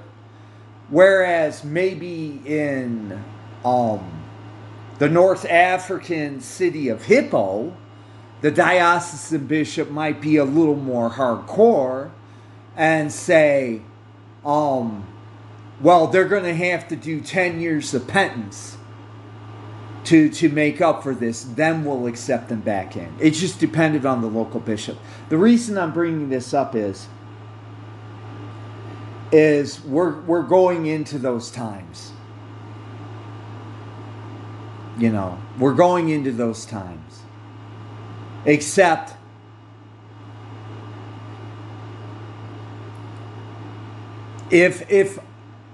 Whereas 0.89 1.65
maybe 1.65 2.41
in 2.45 3.23
um, 3.65 4.25
the 4.99 5.09
North 5.09 5.45
African 5.45 6.41
city 6.41 6.89
of 6.89 7.05
Hippo, 7.05 7.77
the 8.41 8.51
diocesan 8.51 9.47
bishop 9.47 9.91
might 9.91 10.21
be 10.21 10.37
a 10.37 10.45
little 10.45 10.77
more 10.77 11.11
hardcore 11.11 12.11
and 12.79 13.13
say, 13.13 13.83
um, 14.47 15.07
well, 15.81 16.07
they're 16.07 16.29
going 16.29 16.45
to 16.45 16.55
have 16.55 16.89
to 16.89 16.97
do 16.97 17.21
10 17.21 17.61
years 17.61 17.93
of 17.93 18.07
penance 18.07 18.79
to, 20.05 20.31
to 20.31 20.49
make 20.49 20.81
up 20.81 21.03
for 21.03 21.15
this, 21.15 21.43
then 21.43 21.85
we'll 21.85 22.07
accept 22.07 22.49
them 22.49 22.61
back 22.61 22.97
in. 22.97 23.15
It 23.21 23.33
just 23.33 23.59
depended 23.59 24.07
on 24.07 24.23
the 24.23 24.29
local 24.29 24.61
bishop. 24.61 24.97
The 25.29 25.37
reason 25.37 25.77
I'm 25.77 25.93
bringing 25.93 26.31
this 26.31 26.55
up 26.55 26.75
is 26.75 27.09
is 29.31 29.85
we're 29.85 30.21
we're 30.23 30.43
going 30.43 30.87
into 30.87 31.19
those 31.19 31.51
times. 31.51 32.13
You 34.99 35.11
know, 35.13 35.39
we're 35.59 35.75
going 35.75 36.09
into 36.09 36.33
those 36.33 36.65
times. 36.65 37.21
Except 38.47 39.18
if 44.51 44.91
if 44.91 45.19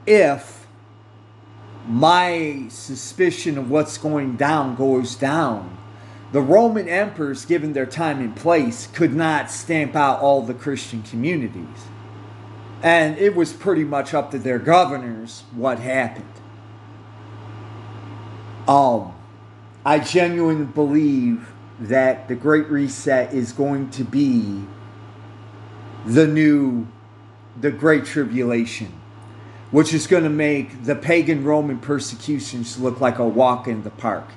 if 0.07 0.67
my 1.87 2.67
suspicion 2.69 3.59
of 3.59 3.71
what's 3.71 3.99
going 3.99 4.37
down 4.37 4.75
goes 4.75 5.15
down, 5.15 5.77
the 6.33 6.41
Roman 6.41 6.89
emperors, 6.89 7.45
given 7.45 7.75
their 7.75 7.87
time 7.87 8.21
and 8.21 8.35
place, 8.35 8.87
could 8.89 9.15
not 9.15 9.51
stamp 9.51 9.95
out 9.95 10.21
all 10.21 10.43
the 10.43 10.55
Christian 10.55 11.03
communities. 11.03 11.87
And 12.83 13.17
it 13.19 13.37
was 13.37 13.53
pretty 13.53 13.85
much 13.85 14.13
up 14.15 14.31
to 14.33 14.39
their 14.39 14.59
governors 14.59 15.45
what 15.53 15.79
happened. 15.79 16.27
Um, 18.67 19.15
I 19.85 19.99
genuinely 19.99 20.65
believe 20.65 21.53
that 21.79 22.29
the 22.29 22.35
Great 22.35 22.69
Reset 22.69 23.33
is 23.33 23.53
going 23.53 23.91
to 23.91 24.05
be 24.05 24.65
the 26.07 26.27
new, 26.27 26.87
the 27.61 27.71
Great 27.71 28.05
Tribulation, 28.05 28.93
which 29.71 29.95
is 29.95 30.07
going 30.07 30.25
to 30.25 30.31
make 30.31 30.85
the 30.85 30.95
pagan 30.95 31.45
Roman 31.45 31.79
persecutions 31.79 32.79
look 32.79 33.01
like 33.01 33.19
a 33.19 33.27
walk 33.27 33.69
in 33.69 33.83
the 33.83 33.91
park. 33.91 34.29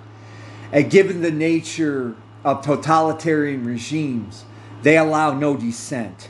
And 0.72 0.90
given 0.90 1.22
the 1.22 1.32
nature 1.32 2.16
of 2.44 2.64
totalitarian 2.64 3.66
regimes, 3.66 4.46
they 4.84 4.98
allow 4.98 5.34
no 5.34 5.56
dissent. 5.58 6.30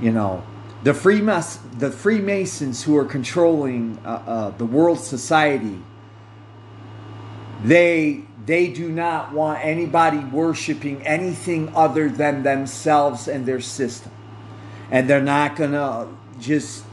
You 0.00 0.12
know, 0.12 0.44
the 0.82 0.92
Freemas- 0.92 1.58
the 1.78 1.90
Freemasons 1.90 2.84
who 2.84 2.96
are 2.96 3.04
controlling 3.04 3.98
uh, 4.04 4.08
uh, 4.08 4.50
the 4.50 4.66
world 4.66 5.00
society, 5.00 5.82
they 7.64 8.22
they 8.44 8.68
do 8.68 8.90
not 8.90 9.32
want 9.32 9.64
anybody 9.64 10.18
worshiping 10.18 11.04
anything 11.04 11.72
other 11.74 12.08
than 12.08 12.44
themselves 12.44 13.26
and 13.26 13.44
their 13.44 13.60
system, 13.60 14.12
and 14.90 15.08
they're 15.08 15.20
not 15.20 15.56
gonna 15.56 16.08
just 16.40 16.84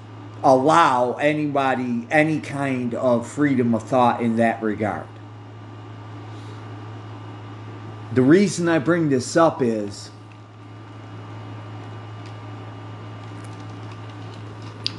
allow 0.43 1.13
anybody 1.13 2.05
any 2.11 2.39
kind 2.39 2.93
of 2.93 3.27
freedom 3.27 3.73
of 3.73 3.83
thought 3.83 4.21
in 4.21 4.35
that 4.35 4.61
regard. 4.61 5.07
The 8.13 8.21
reason 8.21 8.69
I 8.69 8.79
bring 8.79 9.09
this 9.09 9.35
up 9.35 9.61
is 9.61 10.11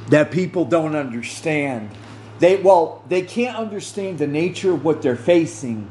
that 0.08 0.30
people 0.30 0.64
don't 0.64 0.96
understand. 0.96 1.90
They 2.38 2.56
well, 2.56 3.04
they 3.08 3.22
can't 3.22 3.56
understand 3.56 4.18
the 4.18 4.26
nature 4.26 4.72
of 4.72 4.84
what 4.84 5.02
they're 5.02 5.16
facing, 5.16 5.90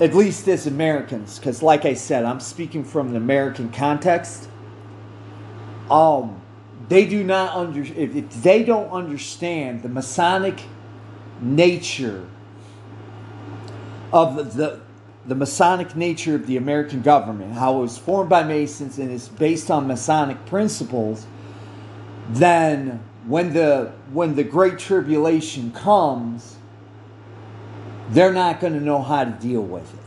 at 0.00 0.14
least 0.14 0.48
as 0.48 0.66
Americans, 0.66 1.38
because 1.38 1.62
like 1.62 1.84
I 1.84 1.94
said, 1.94 2.24
I'm 2.24 2.40
speaking 2.40 2.84
from 2.84 3.08
an 3.08 3.16
American 3.16 3.70
context. 3.70 4.48
Um, 5.90 6.40
they 6.88 7.06
do 7.06 7.24
not 7.24 7.54
under 7.54 7.80
if, 7.80 8.14
if 8.14 8.42
they 8.42 8.62
don't 8.62 8.90
understand 8.90 9.82
the 9.82 9.88
Masonic 9.88 10.60
nature 11.40 12.26
of 14.12 14.36
the, 14.36 14.42
the 14.44 14.80
the 15.26 15.34
Masonic 15.34 15.96
nature 15.96 16.36
of 16.36 16.46
the 16.46 16.56
American 16.56 17.02
government, 17.02 17.54
how 17.54 17.78
it 17.78 17.80
was 17.80 17.98
formed 17.98 18.30
by 18.30 18.44
Masons 18.44 18.98
and 18.98 19.10
is 19.10 19.28
based 19.28 19.72
on 19.72 19.88
Masonic 19.88 20.46
principles, 20.46 21.26
then 22.28 23.02
when 23.26 23.52
the 23.52 23.92
when 24.12 24.36
the 24.36 24.44
great 24.44 24.78
tribulation 24.78 25.72
comes, 25.72 26.56
they're 28.10 28.32
not 28.32 28.60
going 28.60 28.74
to 28.74 28.80
know 28.80 29.02
how 29.02 29.24
to 29.24 29.30
deal 29.30 29.62
with 29.62 29.92
it. 29.92 30.00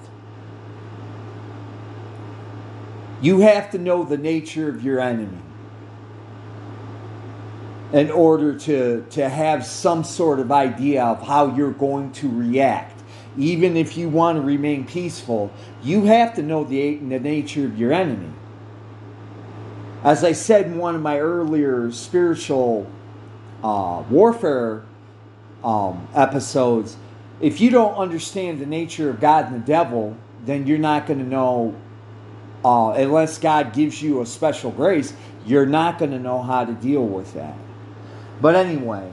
You 3.22 3.42
have 3.42 3.72
to 3.72 3.78
know 3.78 4.06
the 4.06 4.18
nature 4.18 4.70
of 4.70 4.82
your 4.82 5.02
enemy 5.02 5.42
in 7.92 8.12
order 8.12 8.54
to, 8.54 9.04
to 9.10 9.28
have 9.28 9.66
some 9.66 10.04
sort 10.04 10.40
of 10.40 10.52
idea 10.52 11.04
of 11.04 11.26
how 11.26 11.56
you're 11.56 11.72
going 11.72 12.12
to 12.12 12.30
react. 12.30 13.02
Even 13.38 13.78
if 13.78 13.98
you 13.98 14.10
want 14.10 14.38
to 14.38 14.42
remain 14.42 14.86
peaceful, 14.86 15.52
you 15.82 16.06
have 16.06 16.36
to 16.36 16.44
know 16.44 16.64
the, 16.64 16.98
the 16.98 17.20
nature 17.20 17.66
of 17.66 17.80
your 17.80 17.92
enemy. 17.92 18.32
As 20.04 20.24
I 20.24 20.34
said 20.34 20.68
in 20.68 20.78
one 20.78 20.96
of 20.96 21.02
my 21.02 21.20
earlier 21.20 21.92
spiritual 21.92 22.90
uh, 23.64 24.04
warfare 24.10 24.84
um, 25.64 26.08
episodes, 26.14 26.96
if 27.42 27.60
you 27.60 27.70
don't 27.70 27.96
understand 27.96 28.60
the 28.60 28.66
nature 28.66 29.10
of 29.10 29.20
God 29.20 29.52
and 29.52 29.64
the 29.64 29.66
devil, 29.66 30.16
then 30.46 30.68
you're 30.68 30.78
not 30.78 31.08
going 31.08 31.20
to 31.20 31.26
know, 31.26 31.76
uh, 32.64 32.92
unless 32.92 33.38
God 33.38 33.74
gives 33.74 34.02
you 34.02 34.22
a 34.22 34.26
special 34.26 34.72
grace, 34.72 35.14
you're 35.46 35.66
not 35.66 35.98
going 35.98 36.12
to 36.12 36.20
know 36.20 36.42
how 36.42 36.66
to 36.66 36.74
deal 36.74 37.06
with 37.06 37.34
that. 37.34 37.56
But 38.42 38.56
anyway, 38.56 39.12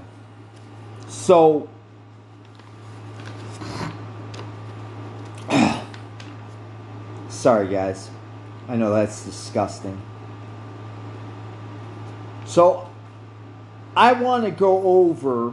so 1.09 1.69
sorry 7.29 7.69
guys. 7.69 8.11
I 8.69 8.77
know 8.77 8.93
that's 8.93 9.25
disgusting. 9.25 10.01
So 12.45 12.89
I 13.97 14.13
want 14.13 14.45
to 14.45 14.51
go 14.51 14.83
over 14.83 15.53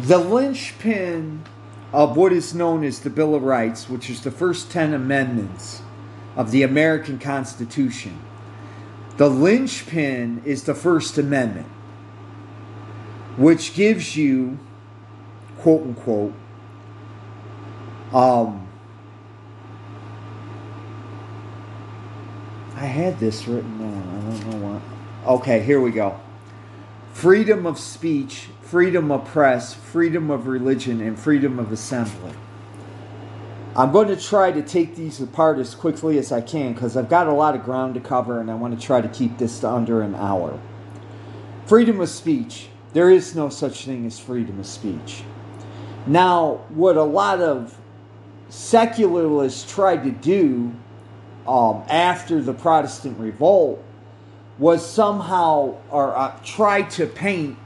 the 0.00 0.18
linchpin 0.18 1.42
of 1.92 2.16
what 2.16 2.32
is 2.32 2.54
known 2.54 2.84
as 2.84 3.00
the 3.00 3.10
Bill 3.10 3.34
of 3.34 3.42
Rights, 3.42 3.88
which 3.88 4.10
is 4.10 4.22
the 4.22 4.30
first 4.30 4.70
10 4.70 4.92
amendments 4.94 5.82
of 6.36 6.50
the 6.50 6.62
American 6.62 7.18
Constitution. 7.18 8.18
The 9.16 9.28
linchpin 9.28 10.42
is 10.44 10.64
the 10.64 10.74
First 10.74 11.18
Amendment, 11.18 11.68
which 13.36 13.74
gives 13.74 14.16
you, 14.16 14.58
quote 15.58 15.82
unquote, 15.82 16.34
um, 18.12 18.66
I 22.76 22.86
had 22.86 23.20
this 23.20 23.46
written 23.46 23.78
down. 23.78 23.92
I 23.92 24.30
don't 24.30 24.60
know 24.60 24.68
what. 24.68 24.82
Okay, 25.40 25.60
here 25.62 25.80
we 25.80 25.92
go. 25.92 26.20
Freedom 27.12 27.66
of 27.66 27.78
speech, 27.78 28.48
freedom 28.62 29.12
of 29.12 29.24
press, 29.26 29.74
freedom 29.74 30.30
of 30.30 30.48
religion, 30.48 31.00
and 31.00 31.16
freedom 31.18 31.60
of 31.60 31.70
assembly. 31.70 32.32
I'm 33.76 33.90
going 33.90 34.06
to 34.06 34.16
try 34.16 34.52
to 34.52 34.62
take 34.62 34.94
these 34.94 35.20
apart 35.20 35.58
as 35.58 35.74
quickly 35.74 36.16
as 36.18 36.30
I 36.30 36.40
can 36.40 36.74
because 36.74 36.96
I've 36.96 37.08
got 37.08 37.26
a 37.26 37.32
lot 37.32 37.56
of 37.56 37.64
ground 37.64 37.94
to 37.94 38.00
cover 38.00 38.40
and 38.40 38.48
I 38.48 38.54
want 38.54 38.78
to 38.78 38.86
try 38.86 39.00
to 39.00 39.08
keep 39.08 39.36
this 39.38 39.58
to 39.60 39.68
under 39.70 40.00
an 40.00 40.14
hour. 40.14 40.60
Freedom 41.66 42.00
of 42.00 42.08
speech. 42.08 42.68
There 42.92 43.10
is 43.10 43.34
no 43.34 43.48
such 43.48 43.84
thing 43.84 44.06
as 44.06 44.20
freedom 44.20 44.60
of 44.60 44.66
speech. 44.66 45.24
Now, 46.06 46.64
what 46.68 46.96
a 46.96 47.02
lot 47.02 47.40
of 47.40 47.76
secularists 48.48 49.68
tried 49.72 50.04
to 50.04 50.10
do 50.12 50.72
um, 51.48 51.82
after 51.88 52.40
the 52.40 52.54
Protestant 52.54 53.18
revolt 53.18 53.82
was 54.58 54.88
somehow 54.88 55.76
or 55.90 56.16
uh, 56.16 56.38
tried 56.44 56.90
to 56.90 57.06
paint 57.06 57.58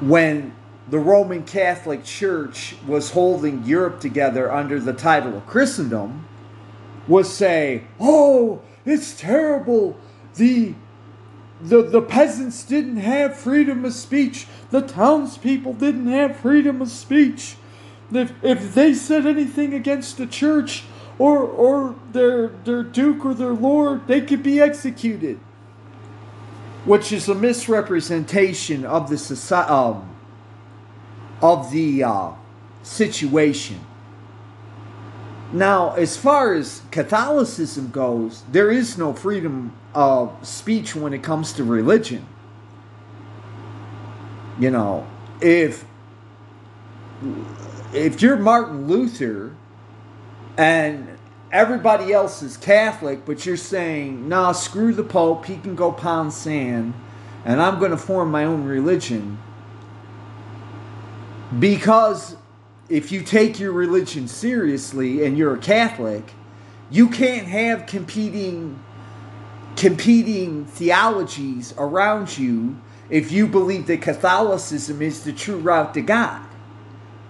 when 0.00 0.54
the 0.90 0.98
Roman 0.98 1.44
Catholic 1.44 2.04
Church 2.04 2.76
was 2.86 3.10
holding 3.10 3.64
Europe 3.64 4.00
together 4.00 4.52
under 4.52 4.80
the 4.80 4.92
title 4.92 5.36
of 5.36 5.46
Christendom 5.46 6.26
was 7.06 7.32
say, 7.32 7.82
"Oh, 8.00 8.60
it's 8.84 9.18
terrible. 9.18 9.96
The 10.36 10.74
the 11.60 11.82
the 11.82 12.02
peasants 12.02 12.64
didn't 12.64 12.98
have 12.98 13.36
freedom 13.36 13.84
of 13.84 13.92
speech. 13.92 14.46
The 14.70 14.82
townspeople 14.82 15.74
didn't 15.74 16.06
have 16.06 16.36
freedom 16.36 16.80
of 16.80 16.90
speech. 16.90 17.56
If 18.12 18.32
if 18.42 18.74
they 18.74 18.94
said 18.94 19.26
anything 19.26 19.74
against 19.74 20.16
the 20.16 20.26
church, 20.26 20.84
or 21.18 21.40
or 21.40 21.96
their 22.12 22.48
their 22.64 22.82
duke 22.82 23.24
or 23.24 23.34
their 23.34 23.52
lord, 23.52 24.06
they 24.06 24.20
could 24.20 24.42
be 24.42 24.60
executed. 24.60 25.38
Which 26.84 27.12
is 27.12 27.28
a 27.28 27.34
misrepresentation 27.34 28.86
of 28.86 29.10
the 29.10 29.18
society, 29.18 29.70
um, 29.70 30.07
of 31.40 31.70
the 31.70 32.04
uh, 32.04 32.30
situation. 32.82 33.80
Now, 35.52 35.94
as 35.94 36.16
far 36.16 36.54
as 36.54 36.82
Catholicism 36.90 37.90
goes, 37.90 38.42
there 38.52 38.70
is 38.70 38.98
no 38.98 39.14
freedom 39.14 39.72
of 39.94 40.46
speech 40.46 40.94
when 40.94 41.14
it 41.14 41.22
comes 41.22 41.52
to 41.54 41.64
religion. 41.64 42.26
You 44.58 44.70
know, 44.70 45.06
if 45.40 45.84
if 47.92 48.20
you're 48.20 48.36
Martin 48.36 48.86
Luther 48.86 49.54
and 50.58 51.18
everybody 51.50 52.12
else 52.12 52.42
is 52.42 52.56
Catholic, 52.56 53.24
but 53.24 53.46
you're 53.46 53.56
saying, 53.56 54.28
nah, 54.28 54.52
screw 54.52 54.92
the 54.92 55.04
Pope, 55.04 55.46
he 55.46 55.56
can 55.56 55.74
go 55.74 55.92
pound 55.92 56.32
sand, 56.32 56.92
and 57.44 57.62
I'm 57.62 57.78
going 57.78 57.92
to 57.92 57.96
form 57.96 58.30
my 58.30 58.44
own 58.44 58.64
religion. 58.64 59.38
Because 61.56 62.36
if 62.88 63.12
you 63.12 63.22
take 63.22 63.58
your 63.58 63.72
religion 63.72 64.28
seriously 64.28 65.24
and 65.24 65.38
you're 65.38 65.54
a 65.54 65.58
Catholic, 65.58 66.32
you 66.90 67.08
can't 67.08 67.46
have 67.46 67.86
competing 67.86 68.82
competing 69.76 70.64
theologies 70.64 71.72
around 71.78 72.36
you 72.36 72.76
if 73.10 73.30
you 73.30 73.46
believe 73.46 73.86
that 73.86 74.02
Catholicism 74.02 75.00
is 75.00 75.22
the 75.22 75.32
true 75.32 75.58
route 75.58 75.94
to 75.94 76.00
God. 76.00 76.42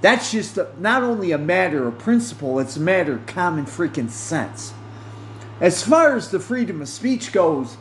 That's 0.00 0.32
just 0.32 0.56
a, 0.56 0.68
not 0.78 1.02
only 1.02 1.32
a 1.32 1.38
matter 1.38 1.86
of 1.86 1.98
principle, 1.98 2.58
it's 2.58 2.76
a 2.76 2.80
matter 2.80 3.14
of 3.14 3.26
common 3.26 3.66
freaking 3.66 4.08
sense. 4.08 4.72
As 5.60 5.82
far 5.82 6.16
as 6.16 6.30
the 6.30 6.40
freedom 6.40 6.80
of 6.80 6.88
speech 6.88 7.32
goes, 7.32 7.76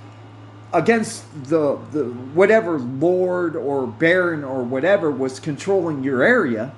against 0.73 1.45
the, 1.45 1.77
the 1.91 2.05
whatever 2.33 2.77
lord 2.79 3.55
or 3.55 3.87
baron 3.87 4.43
or 4.43 4.63
whatever 4.63 5.09
was 5.09 5.39
controlling 5.39 6.03
your 6.03 6.23
area, 6.23 6.73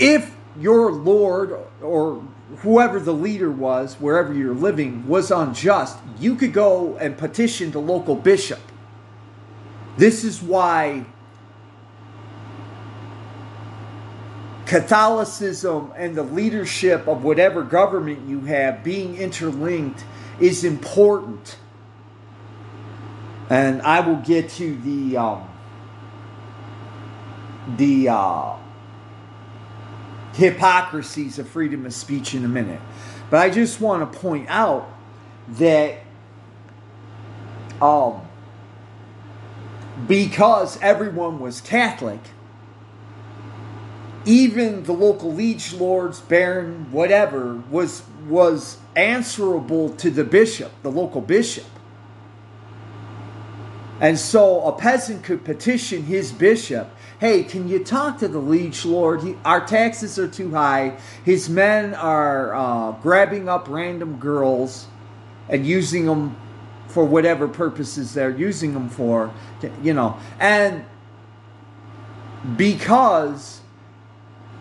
if 0.00 0.34
your 0.58 0.90
lord 0.90 1.54
or 1.82 2.22
whoever 2.58 3.00
the 3.00 3.12
leader 3.12 3.50
was, 3.50 3.94
wherever 3.96 4.32
you're 4.32 4.54
living, 4.54 5.06
was 5.06 5.30
unjust, 5.30 5.98
you 6.18 6.34
could 6.34 6.52
go 6.52 6.96
and 6.96 7.16
petition 7.18 7.70
the 7.70 7.80
local 7.80 8.14
bishop. 8.14 8.60
This 9.96 10.24
is 10.24 10.42
why 10.42 11.04
Catholicism 14.66 15.92
and 15.96 16.14
the 16.14 16.22
leadership 16.22 17.06
of 17.06 17.22
whatever 17.22 17.62
government 17.62 18.28
you 18.28 18.40
have 18.40 18.82
being 18.82 19.16
interlinked 19.16 20.04
is 20.40 20.64
important. 20.64 21.56
And 23.50 23.82
I 23.82 24.00
will 24.00 24.16
get 24.16 24.50
to 24.50 24.76
the 24.76 25.16
um, 25.16 25.48
the 27.76 28.08
uh, 28.08 28.56
hypocrisies 30.34 31.38
of 31.38 31.48
freedom 31.48 31.86
of 31.86 31.94
speech 31.94 32.34
in 32.34 32.44
a 32.44 32.48
minute. 32.48 32.80
But 33.30 33.40
I 33.40 33.50
just 33.50 33.80
want 33.80 34.12
to 34.12 34.18
point 34.18 34.46
out 34.48 34.88
that 35.50 35.98
um, 37.80 38.22
because 40.06 40.78
everyone 40.80 41.38
was 41.38 41.60
Catholic, 41.60 42.20
even 44.26 44.84
the 44.84 44.92
local 44.92 45.32
liege 45.32 45.72
lords, 45.74 46.20
baron, 46.20 46.90
whatever, 46.90 47.62
was 47.70 48.02
was 48.28 48.78
answerable 48.96 49.90
to 49.96 50.10
the 50.10 50.24
bishop, 50.24 50.72
the 50.82 50.90
local 50.90 51.20
bishop. 51.20 51.66
And 54.00 54.18
so 54.18 54.62
a 54.62 54.72
peasant 54.72 55.22
could 55.22 55.44
petition 55.44 56.04
his 56.04 56.32
bishop, 56.32 56.88
hey, 57.20 57.44
can 57.44 57.68
you 57.68 57.84
talk 57.84 58.18
to 58.18 58.28
the 58.28 58.38
liege 58.38 58.84
lord? 58.84 59.22
He, 59.22 59.36
our 59.44 59.64
taxes 59.64 60.18
are 60.18 60.26
too 60.26 60.50
high. 60.50 60.96
His 61.24 61.48
men 61.48 61.94
are 61.94 62.54
uh, 62.54 62.92
grabbing 63.02 63.48
up 63.48 63.68
random 63.68 64.18
girls 64.18 64.86
and 65.48 65.66
using 65.66 66.06
them 66.06 66.36
for 66.88 67.04
whatever 67.04 67.46
purposes 67.48 68.14
they're 68.14 68.30
using 68.30 68.74
them 68.74 68.88
for, 68.88 69.32
you 69.82 69.94
know. 69.94 70.16
And 70.38 70.84
because 72.56 73.60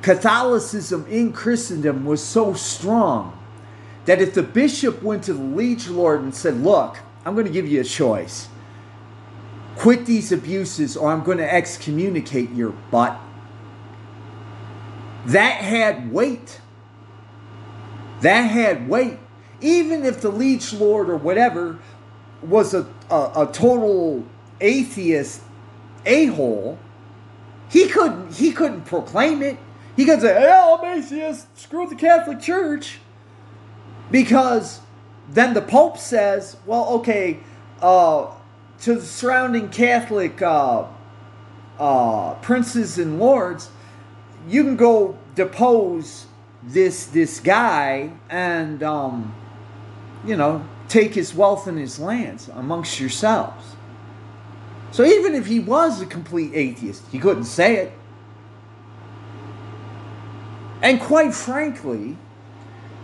Catholicism 0.03 1.07
in 1.09 1.31
Christendom 1.31 2.05
was 2.05 2.21
so 2.21 2.53
strong 2.53 3.39
that 4.05 4.21
if 4.21 4.33
the 4.33 4.43
bishop 4.43 5.01
went 5.01 5.23
to 5.23 5.33
the 5.33 5.41
liege 5.41 5.87
lord 5.87 6.21
and 6.21 6.35
said, 6.35 6.57
Look, 6.57 6.99
I'm 7.25 7.33
going 7.33 7.47
to 7.47 7.51
give 7.51 7.67
you 7.67 7.79
a 7.79 7.85
choice. 7.85 8.49
Quit 9.77 10.05
these 10.05 10.31
abuses 10.31 10.97
or 10.97 11.09
I'm 11.09 11.23
going 11.23 11.37
to 11.37 11.51
excommunicate 11.51 12.51
your 12.51 12.71
butt. 12.91 13.17
That 15.27 15.61
had 15.61 16.11
weight. 16.11 16.59
That 18.21 18.41
had 18.41 18.89
weight. 18.89 19.17
Even 19.61 20.03
if 20.03 20.19
the 20.19 20.29
liege 20.29 20.73
lord 20.73 21.09
or 21.09 21.15
whatever 21.15 21.79
was 22.41 22.73
a, 22.73 22.85
a, 23.09 23.47
a 23.47 23.49
total 23.53 24.25
atheist 24.59 25.41
a 26.05 26.25
hole, 26.25 26.77
he 27.69 27.87
couldn't 27.87 28.33
he 28.33 28.51
couldn't 28.51 28.83
proclaim 28.83 29.41
it. 29.41 29.57
He 29.95 30.05
could 30.05 30.21
say, 30.21 30.33
"Hey, 30.33 30.49
I'm 30.51 30.83
atheist. 30.85 31.47
Screw 31.57 31.87
the 31.87 31.95
Catholic 31.95 32.39
Church." 32.39 32.99
Because 34.11 34.81
then 35.29 35.53
the 35.53 35.61
Pope 35.61 35.97
says, 35.97 36.57
well, 36.65 36.87
okay, 36.89 37.39
uh, 37.81 38.27
to 38.81 38.95
the 38.95 39.01
surrounding 39.01 39.69
Catholic 39.69 40.41
uh, 40.41 40.85
uh, 41.79 42.33
princes 42.35 42.97
and 42.97 43.19
lords, 43.19 43.69
you 44.47 44.63
can 44.63 44.75
go 44.75 45.17
depose 45.35 46.27
this 46.61 47.07
this 47.07 47.39
guy 47.39 48.11
and 48.29 48.83
um, 48.83 49.35
you 50.25 50.35
know 50.35 50.65
take 50.87 51.13
his 51.13 51.33
wealth 51.33 51.67
and 51.67 51.77
his 51.77 51.99
lands 51.99 52.49
amongst 52.49 52.99
yourselves. 52.99 53.75
So 54.91 55.03
even 55.03 55.33
if 55.33 55.47
he 55.47 55.59
was 55.59 56.01
a 56.01 56.05
complete 56.05 56.51
atheist, 56.53 57.03
he 57.11 57.19
couldn't 57.19 57.45
say 57.45 57.77
it. 57.77 57.93
And 60.83 60.99
quite 60.99 61.33
frankly, 61.33 62.17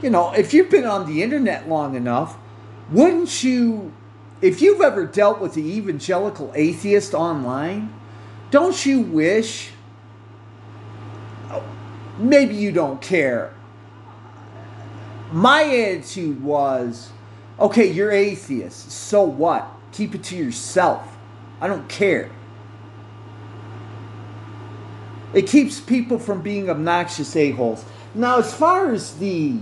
you 0.01 0.09
know, 0.09 0.33
if 0.33 0.53
you've 0.53 0.69
been 0.69 0.85
on 0.85 1.07
the 1.07 1.23
internet 1.23 1.69
long 1.69 1.95
enough, 1.95 2.37
wouldn't 2.91 3.41
you, 3.41 3.93
if 4.41 4.61
you've 4.61 4.81
ever 4.81 5.05
dealt 5.05 5.39
with 5.39 5.53
the 5.53 5.61
evangelical 5.61 6.51
atheist 6.55 7.13
online, 7.13 7.93
don't 8.51 8.85
you 8.85 8.99
wish, 8.99 9.69
maybe 12.17 12.53
you 12.53 12.73
don't 12.73 13.01
care. 13.01 13.53
My 15.31 15.63
attitude 15.63 16.43
was, 16.43 17.11
okay, 17.59 17.89
you're 17.89 18.11
atheist, 18.11 18.91
so 18.91 19.23
what? 19.23 19.71
Keep 19.93 20.15
it 20.15 20.23
to 20.25 20.35
yourself. 20.35 21.17
I 21.61 21.67
don't 21.67 21.87
care. 21.87 22.29
It 25.33 25.47
keeps 25.47 25.79
people 25.79 26.17
from 26.17 26.41
being 26.41 26.69
obnoxious 26.69 27.35
a-holes. 27.35 27.85
Now, 28.15 28.39
as 28.39 28.53
far 28.53 28.91
as 28.91 29.17
the 29.17 29.57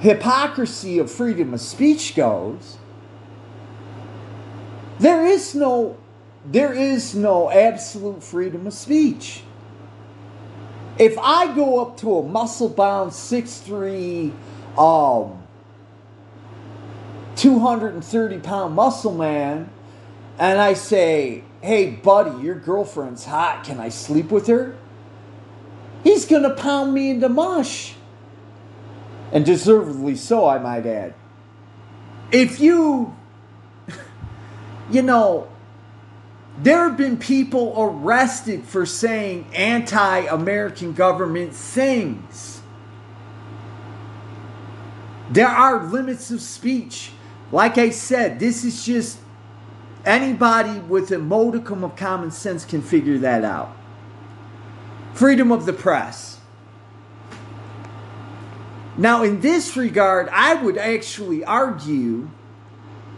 hypocrisy 0.00 0.98
of 0.98 1.10
freedom 1.10 1.54
of 1.54 1.60
speech 1.60 2.14
goes, 2.16 2.78
there 4.98 5.24
is 5.26 5.54
no 5.54 5.96
there 6.44 6.72
is 6.72 7.14
no 7.14 7.50
absolute 7.50 8.22
freedom 8.22 8.66
of 8.66 8.72
speech. 8.72 9.42
If 10.98 11.18
I 11.18 11.54
go 11.54 11.80
up 11.82 11.98
to 11.98 12.18
a 12.18 12.22
muscle 12.22 12.68
bound 12.68 13.10
6'3 13.10 14.32
um 14.78 15.42
230 17.36 18.38
pound 18.38 18.74
muscle 18.74 19.14
man 19.14 19.68
and 20.38 20.60
I 20.60 20.74
say, 20.74 21.44
"Hey 21.60 21.90
buddy, 21.90 22.42
your 22.42 22.54
girlfriend's 22.54 23.24
hot. 23.24 23.64
Can 23.64 23.80
I 23.80 23.88
sleep 23.88 24.30
with 24.30 24.46
her?" 24.46 24.76
He's 26.04 26.26
going 26.26 26.42
to 26.44 26.50
pound 26.50 26.94
me 26.94 27.10
into 27.10 27.28
mush 27.28 27.94
and 29.32 29.44
deservedly 29.44 30.16
so, 30.16 30.48
I 30.48 30.58
might 30.58 30.86
add. 30.86 31.14
If 32.32 32.60
you, 32.60 33.16
you 34.90 35.02
know, 35.02 35.48
there 36.62 36.88
have 36.88 36.96
been 36.96 37.18
people 37.18 37.74
arrested 37.76 38.64
for 38.64 38.84
saying 38.84 39.46
anti 39.54 40.20
American 40.20 40.92
government 40.92 41.54
things. 41.54 42.62
There 45.30 45.48
are 45.48 45.84
limits 45.84 46.30
of 46.30 46.40
speech. 46.40 47.12
Like 47.52 47.78
I 47.78 47.90
said, 47.90 48.40
this 48.40 48.64
is 48.64 48.84
just 48.84 49.18
anybody 50.08 50.80
with 50.80 51.12
a 51.12 51.18
modicum 51.18 51.84
of 51.84 51.94
common 51.94 52.30
sense 52.30 52.64
can 52.64 52.82
figure 52.82 53.18
that 53.18 53.44
out. 53.44 53.76
Freedom 55.12 55.52
of 55.52 55.66
the 55.66 55.72
press. 55.72 56.40
Now, 58.96 59.22
in 59.22 59.40
this 59.40 59.76
regard, 59.76 60.28
I 60.32 60.54
would 60.54 60.78
actually 60.78 61.44
argue 61.44 62.30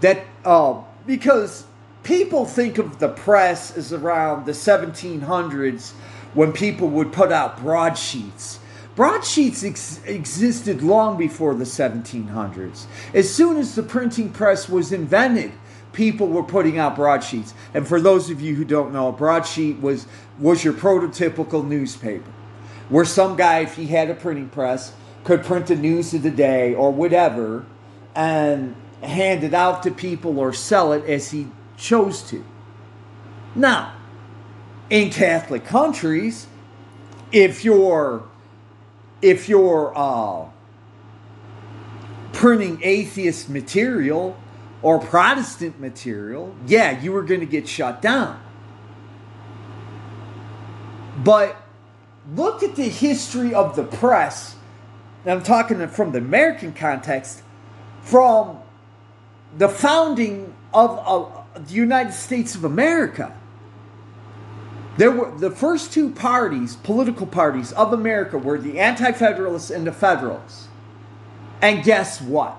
that 0.00 0.24
uh, 0.44 0.82
because 1.06 1.64
people 2.02 2.44
think 2.44 2.78
of 2.78 2.98
the 2.98 3.08
press 3.08 3.76
as 3.76 3.92
around 3.92 4.44
the 4.44 4.52
1700s 4.52 5.92
when 6.34 6.52
people 6.52 6.88
would 6.88 7.12
put 7.12 7.32
out 7.32 7.60
broadsheets. 7.60 8.58
Broadsheets 8.96 9.64
ex- 9.64 10.00
existed 10.04 10.82
long 10.82 11.16
before 11.16 11.54
the 11.54 11.64
1700s. 11.64 12.84
As 13.14 13.32
soon 13.32 13.56
as 13.56 13.74
the 13.74 13.82
printing 13.82 14.30
press 14.30 14.68
was 14.68 14.92
invented, 14.92 15.52
people 15.92 16.28
were 16.28 16.42
putting 16.42 16.78
out 16.78 16.96
broadsheets. 16.96 17.54
And 17.74 17.86
for 17.86 18.00
those 18.00 18.30
of 18.30 18.40
you 18.40 18.54
who 18.54 18.64
don't 18.64 18.92
know, 18.92 19.08
a 19.08 19.12
broadsheet 19.12 19.80
was 19.80 20.06
was 20.38 20.64
your 20.64 20.72
prototypical 20.72 21.66
newspaper, 21.66 22.30
where 22.88 23.04
some 23.04 23.36
guy, 23.36 23.60
if 23.60 23.76
he 23.76 23.86
had 23.86 24.10
a 24.10 24.14
printing 24.14 24.48
press, 24.48 24.92
could 25.24 25.44
print 25.44 25.66
the 25.66 25.76
news 25.76 26.14
of 26.14 26.22
the 26.22 26.30
day 26.30 26.74
or 26.74 26.90
whatever 26.90 27.64
and 28.14 28.74
hand 29.02 29.44
it 29.44 29.54
out 29.54 29.82
to 29.82 29.90
people 29.90 30.38
or 30.38 30.52
sell 30.52 30.92
it 30.92 31.04
as 31.04 31.30
he 31.30 31.48
chose 31.76 32.22
to. 32.22 32.44
Now, 33.54 33.94
in 34.88 35.10
Catholic 35.10 35.64
countries, 35.64 36.46
if 37.32 37.64
you're 37.64 38.24
if 39.22 39.48
you're 39.48 39.92
uh, 39.96 40.46
printing 42.32 42.80
atheist 42.82 43.48
material 43.50 44.36
or 44.82 44.98
Protestant 44.98 45.80
material, 45.80 46.54
yeah, 46.66 47.00
you 47.00 47.12
were 47.12 47.22
going 47.22 47.40
to 47.40 47.46
get 47.46 47.68
shut 47.68 48.00
down. 48.00 48.40
But 51.22 51.56
look 52.34 52.62
at 52.62 52.76
the 52.76 52.88
history 52.88 53.52
of 53.52 53.76
the 53.76 53.84
press. 53.84 54.56
And 55.24 55.32
I'm 55.32 55.42
talking 55.42 55.86
from 55.88 56.12
the 56.12 56.18
American 56.18 56.72
context, 56.72 57.42
from 58.00 58.58
the 59.56 59.68
founding 59.68 60.54
of, 60.72 60.98
of 61.00 61.68
the 61.68 61.74
United 61.74 62.12
States 62.12 62.54
of 62.54 62.64
America. 62.64 63.36
There 64.96 65.10
were 65.10 65.36
the 65.36 65.50
first 65.50 65.92
two 65.92 66.10
parties, 66.10 66.76
political 66.76 67.26
parties 67.26 67.72
of 67.72 67.92
America, 67.92 68.38
were 68.38 68.58
the 68.58 68.78
Anti-Federalists 68.78 69.70
and 69.70 69.86
the 69.86 69.92
Federalists. 69.92 70.68
And 71.62 71.84
guess 71.84 72.20
what? 72.20 72.56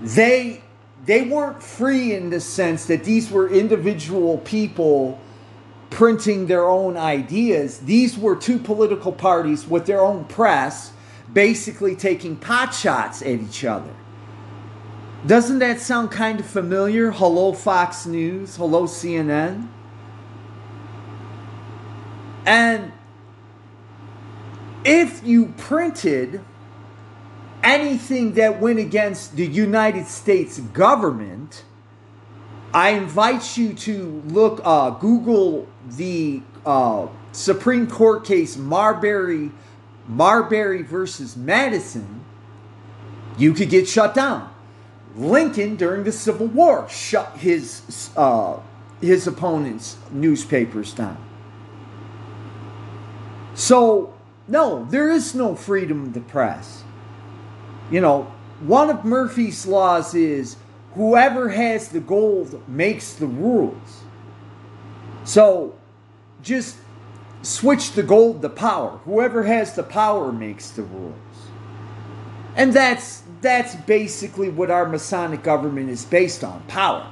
They 0.00 0.62
they 1.06 1.22
weren't 1.22 1.62
free 1.62 2.14
in 2.14 2.30
the 2.30 2.40
sense 2.40 2.86
that 2.86 3.04
these 3.04 3.30
were 3.30 3.48
individual 3.48 4.38
people 4.38 5.18
printing 5.90 6.46
their 6.46 6.66
own 6.66 6.96
ideas. 6.96 7.78
These 7.78 8.18
were 8.18 8.36
two 8.36 8.58
political 8.58 9.12
parties 9.12 9.66
with 9.66 9.86
their 9.86 10.00
own 10.00 10.24
press, 10.24 10.92
basically 11.32 11.96
taking 11.96 12.36
pot 12.36 12.74
shots 12.74 13.22
at 13.22 13.28
each 13.28 13.64
other. 13.64 13.94
Doesn't 15.26 15.58
that 15.58 15.80
sound 15.80 16.10
kind 16.10 16.40
of 16.40 16.46
familiar? 16.46 17.10
Hello, 17.10 17.52
Fox 17.52 18.06
News. 18.06 18.56
Hello, 18.56 18.84
CNN. 18.84 19.68
And 22.46 22.92
if 24.84 25.24
you 25.26 25.52
printed 25.56 26.40
anything 27.68 28.32
that 28.34 28.60
went 28.60 28.78
against 28.78 29.36
the 29.36 29.46
United 29.46 30.06
States 30.06 30.58
government, 30.58 31.64
I 32.72 32.90
invite 32.90 33.56
you 33.56 33.74
to 33.74 34.22
look, 34.26 34.60
uh, 34.64 34.90
Google 34.90 35.66
the 35.86 36.42
uh, 36.64 37.06
Supreme 37.32 37.86
Court 37.86 38.24
case 38.24 38.56
Marbury, 38.56 39.50
Marbury 40.06 40.82
versus 40.82 41.36
Madison. 41.36 42.24
You 43.36 43.52
could 43.52 43.70
get 43.70 43.86
shut 43.86 44.14
down. 44.14 44.52
Lincoln 45.14 45.76
during 45.76 46.04
the 46.04 46.12
Civil 46.12 46.46
War 46.46 46.88
shut 46.88 47.36
his 47.38 48.10
uh, 48.16 48.58
his 49.00 49.26
opponents' 49.26 49.96
newspapers 50.10 50.92
down. 50.92 51.16
So 53.54 54.14
no, 54.46 54.86
there 54.90 55.10
is 55.10 55.34
no 55.34 55.54
freedom 55.54 56.04
of 56.04 56.14
the 56.14 56.20
press. 56.20 56.84
You 57.90 58.00
know, 58.00 58.32
one 58.60 58.90
of 58.90 59.04
Murphy's 59.04 59.66
laws 59.66 60.14
is 60.14 60.56
whoever 60.94 61.48
has 61.50 61.88
the 61.88 62.00
gold 62.00 62.62
makes 62.68 63.14
the 63.14 63.26
rules. 63.26 64.02
So 65.24 65.74
just 66.42 66.76
switch 67.42 67.92
the 67.92 68.02
gold 68.02 68.42
to 68.42 68.48
power. 68.48 68.98
Whoever 69.04 69.44
has 69.44 69.74
the 69.74 69.82
power 69.82 70.32
makes 70.32 70.70
the 70.70 70.82
rules. 70.82 71.14
And 72.56 72.72
that's 72.72 73.22
that's 73.40 73.76
basically 73.76 74.48
what 74.48 74.70
our 74.70 74.88
Masonic 74.88 75.44
government 75.44 75.90
is 75.90 76.04
based 76.04 76.42
on, 76.42 76.60
power. 76.62 77.08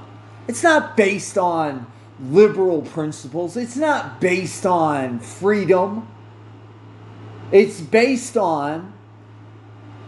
It's 0.49 0.63
not 0.63 0.97
based 0.97 1.39
on 1.39 1.87
liberal 2.21 2.83
principles. 2.83 3.57
It's 3.57 3.77
not 3.77 4.21
based 4.21 4.67
on 4.67 5.21
freedom. 5.21 6.09
It's 7.53 7.81
based 7.81 8.37
on 8.37 8.93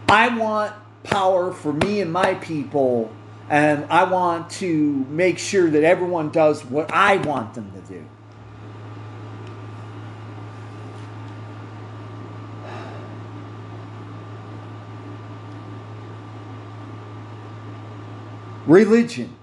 I 0.09 0.35
want 0.35 0.73
power 1.03 1.51
for 1.53 1.71
me 1.71 2.01
and 2.01 2.11
my 2.11 2.33
people, 2.35 3.11
and 3.47 3.85
I 3.91 4.05
want 4.05 4.49
to 4.53 5.05
make 5.09 5.37
sure 5.37 5.69
that 5.69 5.83
everyone 5.83 6.29
does 6.29 6.65
what 6.65 6.91
I 6.91 7.17
want 7.17 7.53
them 7.53 7.71
to 7.73 7.81
do. 7.81 8.05
Religion. 18.65 19.35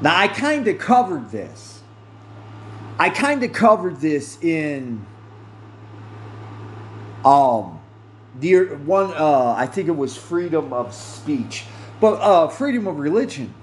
Now, 0.00 0.16
I 0.16 0.26
kind 0.26 0.66
of 0.66 0.78
covered 0.78 1.30
this. 1.30 1.82
I 2.98 3.10
kind 3.10 3.44
of 3.44 3.52
covered 3.52 4.00
this 4.00 4.42
in 4.42 5.06
um 7.24 7.80
the 8.40 8.64
one 8.84 9.12
uh, 9.14 9.54
I 9.56 9.66
think 9.66 9.88
it 9.88 9.96
was 9.96 10.16
freedom 10.16 10.72
of 10.72 10.94
speech, 10.94 11.64
but 12.00 12.14
uh, 12.14 12.48
freedom 12.48 12.86
of 12.86 12.98
religion. 12.98 13.54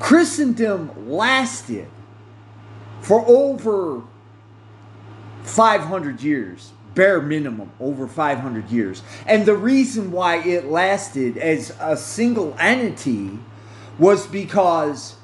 Christendom 0.00 1.08
lasted 1.08 1.88
for 3.00 3.24
over 3.26 4.02
500 5.44 6.22
years, 6.22 6.72
bare 6.94 7.20
minimum, 7.20 7.70
over 7.80 8.06
500 8.06 8.70
years. 8.70 9.02
And 9.26 9.46
the 9.46 9.56
reason 9.56 10.10
why 10.10 10.36
it 10.36 10.66
lasted 10.66 11.36
as 11.36 11.74
a 11.80 11.96
single 11.96 12.56
entity 12.58 13.38
was 13.98 14.26
because 14.26 15.16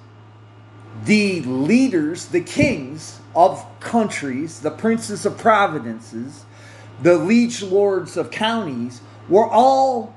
the 1.04 1.40
leaders, 1.42 2.26
the 2.26 2.40
kings 2.40 3.20
of 3.34 3.64
countries, 3.80 4.60
the 4.60 4.70
princes 4.70 5.24
of 5.24 5.38
providences, 5.38 6.44
the 7.02 7.16
liege 7.16 7.62
lords 7.62 8.16
of 8.16 8.30
counties 8.30 9.00
were 9.28 9.46
all 9.46 10.14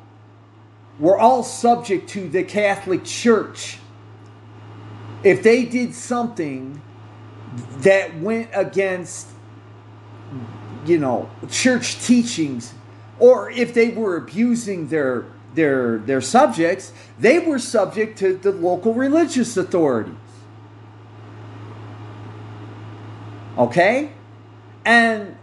were 0.99 1.17
all 1.17 1.43
subject 1.43 2.09
to 2.09 2.29
the 2.29 2.43
Catholic 2.43 3.03
Church. 3.03 3.79
If 5.23 5.41
they 5.41 5.65
did 5.65 5.95
something 5.95 6.81
that 7.77 8.19
went 8.19 8.49
against 8.53 9.27
you 10.85 10.97
know 10.97 11.29
church 11.49 12.03
teachings 12.05 12.73
or 13.19 13.49
if 13.51 13.73
they 13.73 13.89
were 13.89 14.17
abusing 14.17 14.87
their 14.89 15.25
their 15.53 15.99
their 15.99 16.21
subjects, 16.21 16.91
they 17.19 17.39
were 17.39 17.59
subject 17.59 18.17
to 18.19 18.35
the 18.35 18.51
local 18.51 18.93
religious 18.93 19.55
authorities. 19.55 20.15
Okay? 23.57 24.11
And 24.83 25.37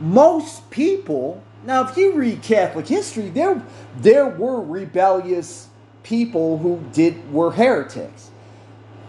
most 0.00 0.70
people 0.70 1.42
now 1.64 1.86
if 1.86 1.96
you 1.96 2.14
read 2.14 2.42
catholic 2.42 2.86
history 2.88 3.28
there 3.28 3.62
there 3.96 4.26
were 4.26 4.60
rebellious 4.60 5.68
people 6.02 6.58
who 6.58 6.82
did 6.92 7.32
were 7.32 7.52
heretics. 7.52 8.30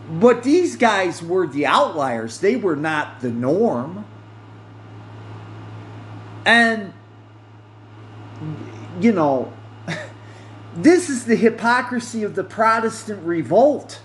But 0.10 0.44
these 0.44 0.76
guys 0.76 1.22
were 1.22 1.48
the 1.48 1.66
outliers. 1.66 2.40
They 2.40 2.56
were 2.56 2.76
not 2.76 3.22
the 3.22 3.30
norm. 3.30 4.06
And 6.46 6.94
you 9.00 9.12
know 9.12 9.54
this 10.76 11.10
is 11.10 11.26
the 11.26 11.36
hypocrisy 11.36 12.24
of 12.24 12.36
the 12.36 12.44
protestant 12.44 13.24
revolt. 13.26 14.02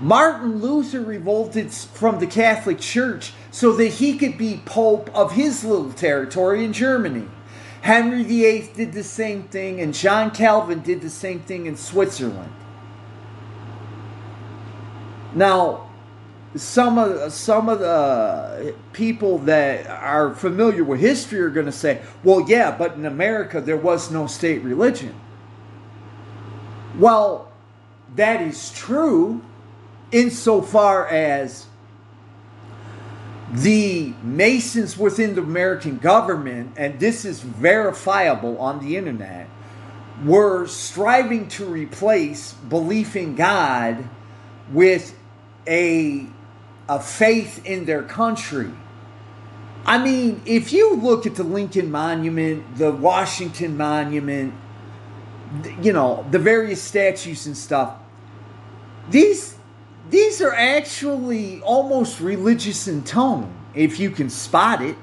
Martin 0.00 0.60
luther 0.60 1.00
revolted 1.00 1.72
from 1.72 2.20
the 2.20 2.26
catholic 2.26 2.78
church 2.78 3.34
so 3.50 3.72
that 3.72 3.88
he 3.88 4.16
could 4.16 4.38
be 4.38 4.62
pope 4.64 5.10
of 5.14 5.32
his 5.32 5.64
little 5.64 5.92
territory 5.92 6.64
in 6.64 6.72
Germany. 6.72 7.28
Henry 7.82 8.22
VIII 8.22 8.70
did 8.74 8.92
the 8.92 9.02
same 9.02 9.44
thing, 9.44 9.80
and 9.80 9.94
John 9.94 10.30
Calvin 10.30 10.80
did 10.80 11.00
the 11.00 11.10
same 11.10 11.40
thing 11.40 11.66
in 11.66 11.76
Switzerland. 11.76 12.52
Now, 15.34 15.90
some 16.56 16.98
of 16.98 17.32
some 17.32 17.68
of 17.68 17.78
the 17.78 18.74
people 18.92 19.38
that 19.38 19.86
are 19.86 20.34
familiar 20.34 20.82
with 20.82 21.00
history 21.00 21.40
are 21.40 21.50
going 21.50 21.66
to 21.66 21.72
say, 21.72 22.02
"Well, 22.24 22.44
yeah, 22.48 22.76
but 22.76 22.94
in 22.94 23.06
America 23.06 23.60
there 23.60 23.76
was 23.76 24.10
no 24.10 24.26
state 24.26 24.62
religion." 24.64 25.14
Well, 26.98 27.52
that 28.16 28.42
is 28.42 28.70
true 28.72 29.42
insofar 30.10 31.06
as 31.06 31.66
the 33.52 34.14
Masons 34.22 34.96
within 34.96 35.34
the 35.34 35.42
American 35.42 35.98
government, 35.98 36.72
and 36.76 37.00
this 37.00 37.24
is 37.24 37.40
verifiable 37.40 38.58
on 38.58 38.80
the 38.80 38.96
internet, 38.96 39.48
were 40.24 40.66
striving 40.66 41.48
to 41.48 41.64
replace 41.64 42.52
belief 42.52 43.16
in 43.16 43.34
God 43.34 44.08
with 44.70 45.16
a, 45.66 46.26
a 46.88 47.00
faith 47.00 47.64
in 47.64 47.86
their 47.86 48.02
country. 48.02 48.70
I 49.84 49.98
mean, 49.98 50.42
if 50.44 50.72
you 50.72 50.94
look 50.94 51.26
at 51.26 51.34
the 51.34 51.42
Lincoln 51.42 51.90
Monument, 51.90 52.76
the 52.76 52.92
Washington 52.92 53.76
Monument, 53.76 54.54
you 55.82 55.92
know, 55.92 56.24
the 56.30 56.38
various 56.38 56.82
statues 56.82 57.46
and 57.46 57.56
stuff, 57.56 57.96
these 59.08 59.56
these 60.10 60.42
are 60.42 60.54
actually 60.54 61.60
almost 61.62 62.20
religious 62.20 62.88
in 62.88 63.02
tone, 63.04 63.52
if 63.74 63.98
you 63.98 64.10
can 64.10 64.28
spot 64.30 64.82
it. 64.82 64.96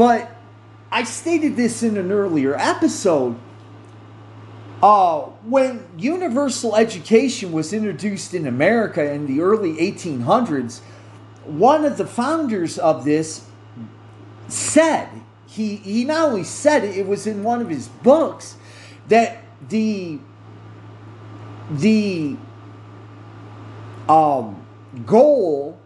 but 0.00 0.34
I 0.90 1.04
stated 1.04 1.56
this 1.56 1.82
in 1.82 1.96
an 1.96 2.10
earlier 2.10 2.56
episode. 2.56 3.36
Uh, 4.82 5.20
when 5.44 5.86
universal 5.98 6.74
education 6.74 7.52
was 7.52 7.74
introduced 7.74 8.32
in 8.32 8.46
America 8.46 9.12
in 9.12 9.26
the 9.26 9.42
early 9.42 9.74
1800s, 9.74 10.80
one 11.44 11.84
of 11.84 11.98
the 11.98 12.06
founders 12.06 12.78
of 12.78 13.04
this 13.04 13.44
said, 14.48 15.10
he, 15.46 15.76
he 15.76 16.04
not 16.04 16.28
only 16.28 16.44
said 16.44 16.82
it, 16.84 16.96
it 16.96 17.06
was 17.06 17.26
in 17.26 17.42
one 17.42 17.60
of 17.60 17.68
his 17.68 17.88
books, 17.88 18.56
that 19.08 19.42
the, 19.68 20.18
the 21.70 22.36
um, 24.08 24.64
goal 25.06 25.78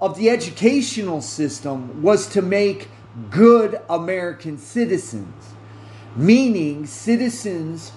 of 0.00 0.16
the 0.16 0.30
educational 0.30 1.20
system 1.20 2.02
was 2.02 2.26
to 2.28 2.42
make 2.42 2.88
good 3.30 3.80
American 3.88 4.58
citizens, 4.58 5.54
meaning 6.16 6.86
citizens 6.86 7.92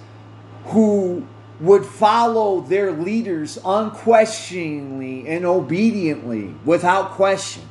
who 0.66 1.28
would 1.60 1.86
follow 1.86 2.62
their 2.62 2.92
leaders 2.92 3.58
unquestioningly 3.66 5.28
and 5.28 5.46
obediently 5.46 6.54
without 6.66 7.12
question. 7.12 7.64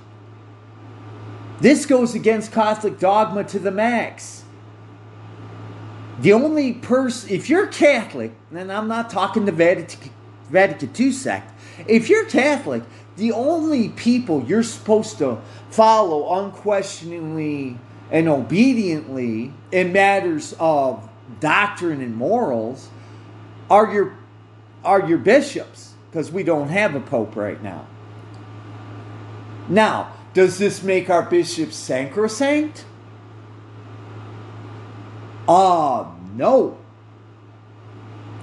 This 1.61 1.87
goes 1.87 2.15
against 2.15 2.53
Catholic 2.53 2.99
dogma 2.99 3.45
to 3.45 3.59
the 3.59 3.71
max. 3.71 4.45
The 6.21 6.33
only 6.33 6.73
person, 6.73 7.31
if 7.31 7.51
you're 7.51 7.67
Catholic, 7.67 8.33
and 8.55 8.73
I'm 8.73 8.89
not 8.89 9.11
talking 9.11 9.45
the 9.45 9.53
Vatican, 9.53 10.11
Vatican 10.49 10.91
II 10.99 11.13
sect, 11.13 11.53
if 11.87 12.09
you're 12.09 12.25
Catholic, 12.25 12.85
the 13.17 13.33
only 13.33 13.91
people 13.91 14.45
you're 14.47 14.63
supposed 14.63 15.19
to 15.19 15.39
follow 15.71 16.45
unquestioningly 16.45 17.79
and 18.11 18.29
obediently 18.29 19.53
in 19.73 19.93
matters 19.93 20.55
of 20.59 21.09
doctrine 21.41 22.01
and 22.01 22.15
morals 22.17 22.89
are 23.71 23.93
your 23.93 24.17
are 24.85 25.09
your 25.09 25.19
bishops 25.19 25.95
because 26.11 26.31
we 26.31 26.45
don't 26.45 26.69
have 26.69 26.95
a 26.95 27.01
pope 27.01 27.35
right 27.35 27.61
now. 27.63 27.87
Now, 29.69 30.13
does 30.33 30.59
this 30.59 30.83
make 30.83 31.11
our 31.11 31.23
bishops 31.23 31.75
sacrosanct? 31.75 32.85
Uh 35.49 36.07
no. 36.35 36.79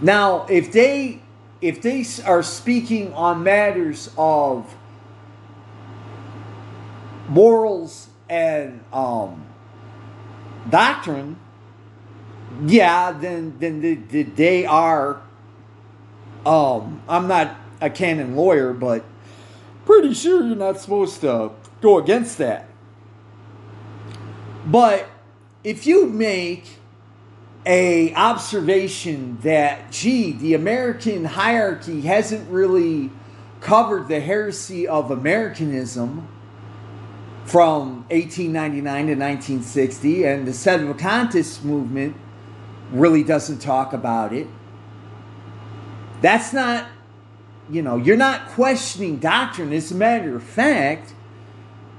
Now, 0.01 0.45
if 0.49 0.71
they 0.71 1.21
if 1.61 1.81
they 1.81 2.05
are 2.25 2.43
speaking 2.43 3.13
on 3.13 3.43
matters 3.43 4.09
of 4.17 4.75
morals 7.29 8.09
and 8.29 8.83
um, 8.91 9.45
doctrine, 10.69 11.39
yeah, 12.65 13.11
then 13.11 13.55
then 13.59 13.79
the, 13.81 13.95
the, 13.95 14.23
they 14.23 14.65
are. 14.65 15.21
Um, 16.45 17.01
I'm 17.07 17.29
not 17.29 17.55
a 17.79 17.89
canon 17.89 18.35
lawyer, 18.35 18.73
but 18.73 19.05
pretty 19.85 20.13
sure 20.13 20.45
you're 20.45 20.57
not 20.57 20.81
supposed 20.81 21.21
to 21.21 21.51
go 21.79 21.97
against 21.97 22.37
that. 22.39 22.67
But 24.65 25.07
if 25.63 25.87
you 25.87 26.07
make 26.07 26.79
a 27.65 28.13
observation 28.15 29.37
that 29.41 29.91
gee, 29.91 30.33
the 30.33 30.53
American 30.53 31.25
hierarchy 31.25 32.01
hasn't 32.01 32.49
really 32.49 33.09
covered 33.61 34.07
the 34.09 34.19
heresy 34.19 34.87
of 34.87 35.09
Americanism 35.11 36.27
from 37.45 38.05
1899 38.09 38.83
to 38.83 39.15
1960, 39.15 40.23
and 40.25 40.47
the 40.47 40.51
Sedevacantist 40.51 41.63
movement 41.63 42.15
really 42.91 43.23
doesn't 43.23 43.59
talk 43.59 43.93
about 43.93 44.33
it. 44.33 44.47
That's 46.21 46.53
not, 46.53 46.87
you 47.69 47.81
know, 47.81 47.97
you're 47.97 48.17
not 48.17 48.47
questioning 48.49 49.17
doctrine. 49.17 49.73
As 49.73 49.91
a 49.91 49.95
matter 49.95 50.35
of 50.35 50.43
fact, 50.43 51.13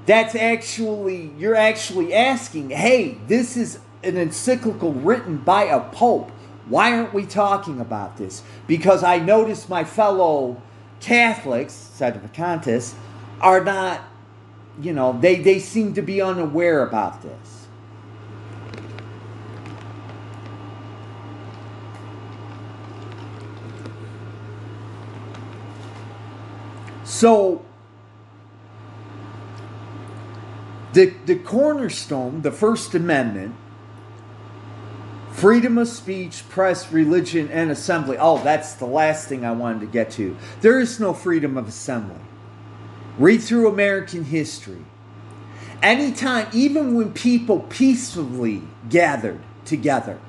that's 0.06 0.34
actually, 0.34 1.32
you're 1.38 1.56
actually 1.56 2.14
asking, 2.14 2.70
hey, 2.70 3.18
this 3.26 3.56
is 3.56 3.78
an 4.04 4.16
encyclical 4.16 4.92
written 4.92 5.38
by 5.38 5.64
a 5.64 5.80
pope. 5.80 6.30
Why 6.68 6.92
aren't 6.92 7.12
we 7.12 7.26
talking 7.26 7.80
about 7.80 8.16
this? 8.16 8.42
Because 8.66 9.02
I 9.02 9.18
notice 9.18 9.68
my 9.68 9.84
fellow 9.84 10.62
Catholics, 11.00 11.90
Sedevacantists, 11.98 12.94
are 13.40 13.62
not, 13.62 14.00
you 14.80 14.92
know, 14.92 15.18
they, 15.20 15.36
they 15.36 15.58
seem 15.58 15.94
to 15.94 16.02
be 16.02 16.22
unaware 16.22 16.82
about 16.82 17.22
this. 17.22 17.66
So, 27.04 27.64
the, 30.94 31.12
the 31.26 31.36
cornerstone, 31.36 32.42
the 32.42 32.50
First 32.50 32.94
Amendment, 32.94 33.54
freedom 35.34 35.78
of 35.78 35.88
speech, 35.88 36.48
press, 36.48 36.92
religion, 36.92 37.50
and 37.50 37.68
assembly. 37.72 38.16
Oh, 38.18 38.38
that's 38.44 38.74
the 38.74 38.86
last 38.86 39.28
thing 39.28 39.44
I 39.44 39.50
wanted 39.50 39.80
to 39.80 39.86
get 39.86 40.12
to. 40.12 40.36
There 40.60 40.78
is 40.78 41.00
no 41.00 41.12
freedom 41.12 41.58
of 41.58 41.66
assembly. 41.66 42.20
Read 43.18 43.42
through 43.42 43.68
American 43.68 44.24
history. 44.24 44.84
Anytime, 45.82 46.46
even 46.52 46.94
when 46.94 47.12
people 47.12 47.60
peacefully 47.60 48.62
gathered 48.88 49.40
together, 49.64 50.20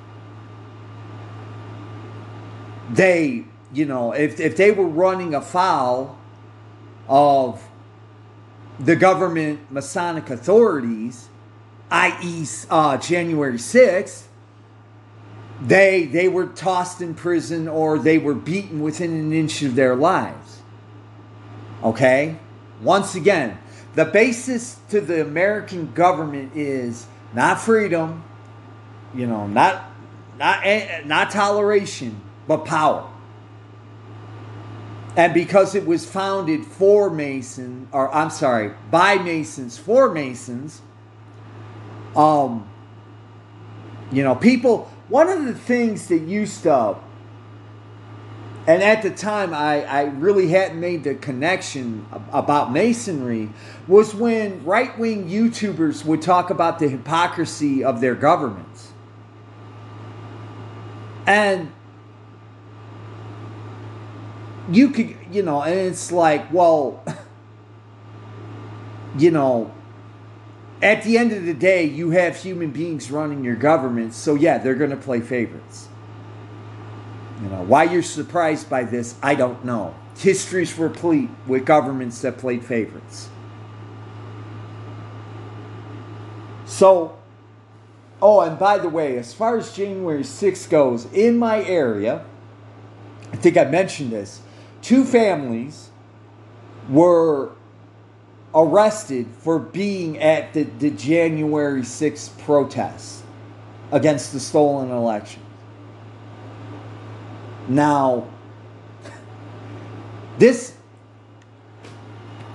they, 2.90 3.46
you 3.72 3.86
know, 3.86 4.12
if, 4.12 4.40
if 4.40 4.58
they 4.58 4.72
were 4.72 4.88
running 4.88 5.36
afoul 5.36 6.18
of 7.08 7.64
the 8.80 8.96
government 8.96 9.72
Masonic 9.72 10.32
authorities, 10.32 11.30
i.e., 11.92 12.46
uh, 12.72 12.98
January 12.98 13.58
6th, 13.60 14.24
they 15.62 16.06
they 16.06 16.28
were 16.28 16.48
tossed 16.48 17.02
in 17.02 17.14
prison 17.14 17.68
or 17.68 17.98
they 17.98 18.18
were 18.18 18.34
beaten 18.34 18.82
within 18.82 19.12
an 19.14 19.34
inch 19.34 19.62
of 19.62 19.76
their 19.76 19.96
lives. 19.96 20.62
Okay? 21.84 22.38
Once 22.82 23.16
again, 23.16 23.58
the 23.96 24.06
basis 24.06 24.78
to 24.90 25.00
the 25.00 25.22
American 25.22 25.92
government 25.94 26.52
is 26.56 27.08
not 27.34 27.60
freedom, 27.60 28.24
you 29.14 29.28
know, 29.28 29.48
not 29.48 29.86
not 30.38 30.60
eh, 30.64 31.02
not 31.06 31.32
toleration, 31.32 32.20
but 32.48 32.66
power. 32.66 33.10
And 35.18 35.34
because 35.34 35.76
it 35.76 35.86
was 35.86 36.06
founded 36.06 36.66
for 36.66 37.10
Mason, 37.10 37.88
or 37.94 38.14
I'm 38.14 38.30
sorry, 38.30 38.74
by 38.92 39.16
Masons 39.16 39.78
for 39.78 40.12
Masons, 40.12 40.82
um, 42.18 42.68
you 44.12 44.24
know, 44.24 44.36
people, 44.36 44.92
one 45.10 45.30
of 45.30 45.46
the 45.46 45.54
things 45.54 46.08
that 46.08 46.22
used 46.22 46.64
to, 46.64 46.98
and 48.68 48.82
at 48.82 49.04
the 49.04 49.12
time 49.12 49.54
I, 49.54 49.84
I 49.84 50.04
really 50.06 50.48
hadn't 50.48 50.80
made 50.80 51.04
the 51.04 51.14
connection 51.14 52.08
about 52.32 52.72
Masonry, 52.72 53.50
was 53.88 54.16
when 54.16 54.66
right 54.66 54.98
wing 54.98 55.30
YouTubers 55.30 56.04
would 56.06 56.22
talk 56.22 56.50
about 56.50 56.80
the 56.80 56.88
hypocrisy 56.88 57.84
of 57.84 58.02
their 58.02 58.16
governments. 58.16 58.92
And 61.28 61.72
you 64.72 64.90
could, 64.90 65.16
you 65.32 65.44
know, 65.44 65.62
and 65.62 65.80
it's 65.80 66.12
like, 66.12 66.52
well, 66.52 67.04
you 69.18 69.30
know, 69.30 69.72
at 70.82 71.04
the 71.04 71.18
end 71.18 71.32
of 71.32 71.46
the 71.46 71.54
day, 71.54 71.86
you 71.86 72.12
have 72.12 72.36
human 72.36 72.72
beings 72.72 73.10
running 73.10 73.44
your 73.44 73.56
government, 73.56 74.14
so 74.14 74.36
yeah, 74.36 74.58
they're 74.58 74.76
going 74.76 74.92
to 74.92 74.98
play 74.98 75.22
favorites. 75.22 75.88
You 77.42 77.50
know, 77.50 77.64
why 77.64 77.84
you're 77.84 78.04
surprised 78.04 78.70
by 78.70 78.84
this, 78.84 79.16
I 79.22 79.36
don't 79.36 79.64
know. 79.66 79.96
History's 80.18 80.78
replete 80.78 81.30
with 81.48 81.66
governments 81.66 82.22
that 82.22 82.38
played 82.38 82.64
favorites. 82.64 83.30
So, 86.66 87.18
oh, 88.22 88.42
and 88.42 88.58
by 88.58 88.78
the 88.78 88.90
way, 88.90 89.18
as 89.18 89.34
far 89.34 89.58
as 89.58 89.74
January 89.76 90.24
6th 90.24 90.70
goes, 90.70 91.06
in 91.14 91.38
my 91.38 91.64
area, 91.64 92.26
I 93.32 93.36
think 93.38 93.58
I 93.58 93.66
mentioned 93.66 94.12
this, 94.12 94.42
two 94.82 95.04
families 95.04 95.90
were 96.90 97.52
arrested 98.56 99.28
for 99.40 99.60
being 99.60 100.18
at 100.20 100.54
the, 100.54 100.64
the 100.64 100.90
January 100.90 101.82
6th 101.82 102.38
protests 102.40 103.22
against 103.92 104.32
the 104.32 104.40
stolen 104.40 104.90
election. 104.90 105.42
Now, 107.68 108.28
this, 110.40 110.76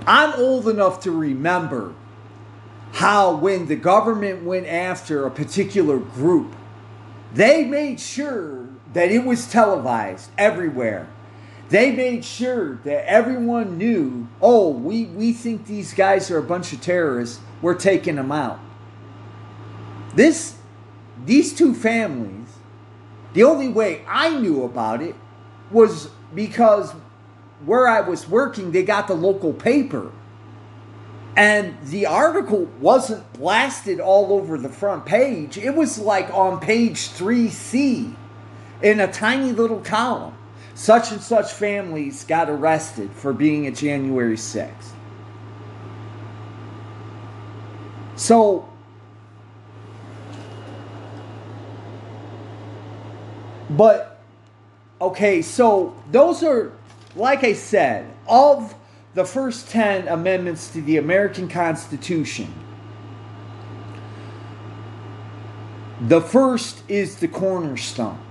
I'm 0.07 0.33
old 0.35 0.69
enough 0.69 1.01
to 1.03 1.11
remember 1.11 1.95
how 2.93 3.37
when 3.37 3.67
the 3.67 3.77
government 3.77 4.43
went 4.45 4.67
after 4.67 5.27
a 5.27 5.31
particular 5.31 5.99
group, 5.99 6.57
they 7.33 7.65
made 7.65 8.01
sure 8.01 8.67
that 8.93 9.11
it 9.11 9.25
was 9.25 9.51
televised 9.51 10.31
everywhere. 10.37 11.09
They 11.71 11.93
made 11.93 12.25
sure 12.25 12.81
that 12.83 13.09
everyone 13.09 13.79
knew, 13.79 14.27
oh, 14.43 14.71
we, 14.71 15.05
we 15.05 15.33
think 15.33 15.67
these 15.67 15.95
guys 15.95 16.29
are 16.31 16.39
a 16.39 16.43
bunch 16.43 16.73
of 16.73 16.81
terrorists. 16.81 17.41
We're 17.63 17.77
taking 17.77 18.17
them 18.17 18.33
out. 18.33 18.59
This 20.15 20.57
these 21.25 21.55
two 21.55 21.75
families, 21.75 22.49
the 23.35 23.45
only 23.45 23.69
way 23.69 24.05
I 24.09 24.37
knew 24.39 24.65
about 24.65 25.03
it 25.03 25.15
was 25.71 26.09
because 26.35 26.93
where 27.65 27.87
I 27.87 28.01
was 28.01 28.29
working, 28.29 28.73
they 28.73 28.83
got 28.83 29.07
the 29.07 29.15
local 29.15 29.53
paper. 29.53 30.11
And 31.37 31.77
the 31.85 32.07
article 32.07 32.65
wasn't 32.81 33.33
blasted 33.35 34.01
all 34.01 34.33
over 34.33 34.59
the 34.59 34.69
front 34.69 35.07
page. 35.07 35.57
It 35.57 35.75
was 35.77 35.99
like 35.99 36.33
on 36.35 36.59
page 36.59 37.11
3C 37.11 38.17
in 38.83 38.99
a 38.99 39.13
tiny 39.13 39.53
little 39.53 39.81
column. 39.81 40.35
Such 40.81 41.13
and 41.13 41.21
such 41.21 41.53
families 41.53 42.25
got 42.25 42.49
arrested 42.49 43.11
for 43.13 43.35
being 43.35 43.67
at 43.67 43.75
January 43.75 44.37
6th. 44.39 44.93
So, 48.17 48.67
but, 53.69 54.23
okay, 55.03 55.43
so 55.43 55.95
those 56.11 56.43
are, 56.43 56.73
like 57.15 57.45
I 57.45 57.53
said, 57.53 58.11
of 58.27 58.75
the 59.13 59.27
first 59.27 59.69
10 59.69 60.09
amendments 60.09 60.71
to 60.71 60.81
the 60.81 60.97
American 60.97 61.47
Constitution. 61.47 62.55
The 66.01 66.23
first 66.23 66.85
is 66.89 67.17
the 67.17 67.29
cornerstone. 67.29 68.30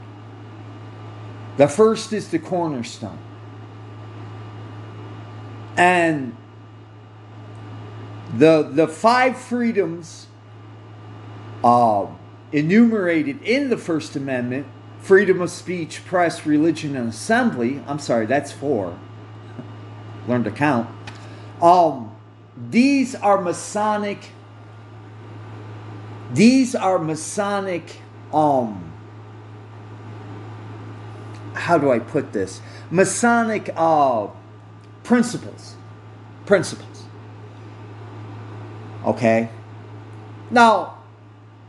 The 1.60 1.68
first 1.68 2.14
is 2.14 2.30
the 2.30 2.40
cornerstone. 2.40 3.20
And 5.76 6.38
the, 8.34 8.64
the 8.64 8.88
five 8.88 9.38
freedoms 9.38 10.28
uh, 11.62 12.06
enumerated 12.54 13.42
in 13.42 13.70
the 13.70 13.76
First 13.76 14.16
Amendment 14.16 14.68
freedom 15.02 15.42
of 15.42 15.50
speech, 15.50 16.06
press, 16.06 16.46
religion, 16.46 16.96
and 16.96 17.10
assembly. 17.10 17.84
I'm 17.88 18.00
sorry, 18.00 18.26
that's 18.26 18.54
four. 18.54 18.98
Learn 20.30 20.46
to 20.46 20.52
count. 20.52 20.90
Um, 21.62 22.16
these 22.70 23.16
are 23.16 23.42
Masonic. 23.42 24.30
These 26.32 26.74
are 26.74 27.00
Masonic. 27.00 27.98
Um, 28.34 28.89
how 31.54 31.78
do 31.78 31.92
I 31.92 32.00
put 32.00 32.34
this? 32.34 32.62
Masonic 32.90 33.70
uh, 33.76 34.28
principles. 35.04 35.76
Principles. 36.46 37.04
Okay? 39.06 39.50
Now, 40.52 40.98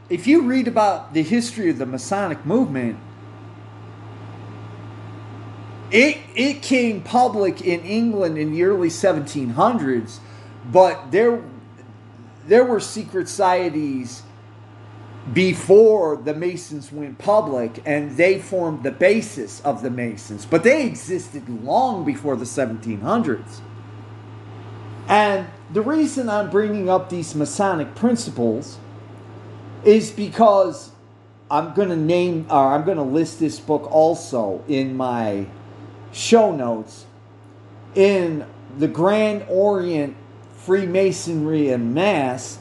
if 0.08 0.26
you 0.26 0.42
read 0.42 0.66
about 0.68 1.14
the 1.14 1.22
history 1.22 1.70
of 1.70 1.78
the 1.78 1.86
Masonic 1.86 2.44
movement, 2.44 2.98
it, 5.90 6.18
it 6.34 6.62
came 6.62 7.02
public 7.02 7.60
in 7.60 7.80
England 7.80 8.38
in 8.38 8.52
the 8.52 8.62
early 8.62 8.88
1700s, 8.88 10.18
but 10.70 11.10
there, 11.10 11.42
there 12.46 12.64
were 12.64 12.80
secret 12.80 13.28
societies 13.28 14.22
before 15.32 16.16
the 16.16 16.34
Masons 16.34 16.90
went 16.90 17.18
public, 17.18 17.82
and 17.84 18.16
they 18.16 18.38
formed 18.38 18.82
the 18.82 18.90
basis 18.90 19.60
of 19.60 19.82
the 19.82 19.90
Masons. 19.90 20.44
But 20.44 20.64
they 20.64 20.86
existed 20.86 21.48
long 21.48 22.04
before 22.04 22.36
the 22.36 22.44
1700s. 22.44 23.60
And 25.06 25.48
the 25.72 25.82
reason 25.82 26.28
I'm 26.28 26.50
bringing 26.50 26.88
up 26.88 27.10
these 27.10 27.34
Masonic 27.34 27.94
principles 27.94 28.78
is 29.84 30.10
because 30.10 30.92
I'm 31.50 31.74
going 31.74 31.88
to 31.88 31.96
name, 31.96 32.46
or 32.48 32.72
I'm 32.74 32.84
going 32.84 32.96
to 32.96 33.02
list 33.02 33.40
this 33.40 33.58
book 33.58 33.90
also 33.90 34.62
in 34.68 34.96
my 34.96 35.46
show 36.12 36.54
notes. 36.54 37.06
In 37.94 38.46
the 38.78 38.86
Grand 38.86 39.44
Orient 39.48 40.16
Freemasonry 40.54 41.70
Unmasked, 41.70 42.59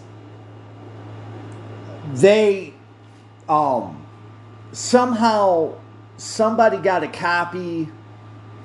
they 2.13 2.73
um 3.47 4.05
somehow 4.71 5.73
somebody 6.17 6.77
got 6.77 7.03
a 7.03 7.07
copy 7.07 7.89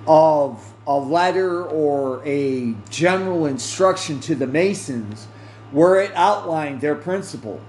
of 0.06 0.72
a 0.86 0.96
letter 0.96 1.64
or 1.64 2.22
a 2.26 2.74
general 2.90 3.46
instruction 3.46 4.20
to 4.20 4.34
the 4.34 4.46
Masons 4.46 5.26
where 5.70 6.00
it 6.00 6.12
outlined 6.14 6.80
their 6.80 6.94
principles. 6.94 7.62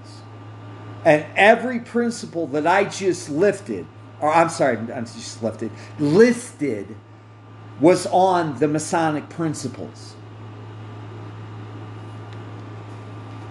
And 1.04 1.24
every 1.34 1.80
principle 1.80 2.46
that 2.48 2.66
I 2.66 2.84
just 2.84 3.30
lifted, 3.30 3.86
or 4.20 4.32
I'm 4.32 4.48
sorry, 4.48 4.76
I'm 4.76 5.06
just 5.06 5.42
lifted, 5.42 5.70
listed 5.98 6.94
was 7.80 8.06
on 8.06 8.58
the 8.58 8.68
Masonic 8.68 9.28
principles. 9.28 10.14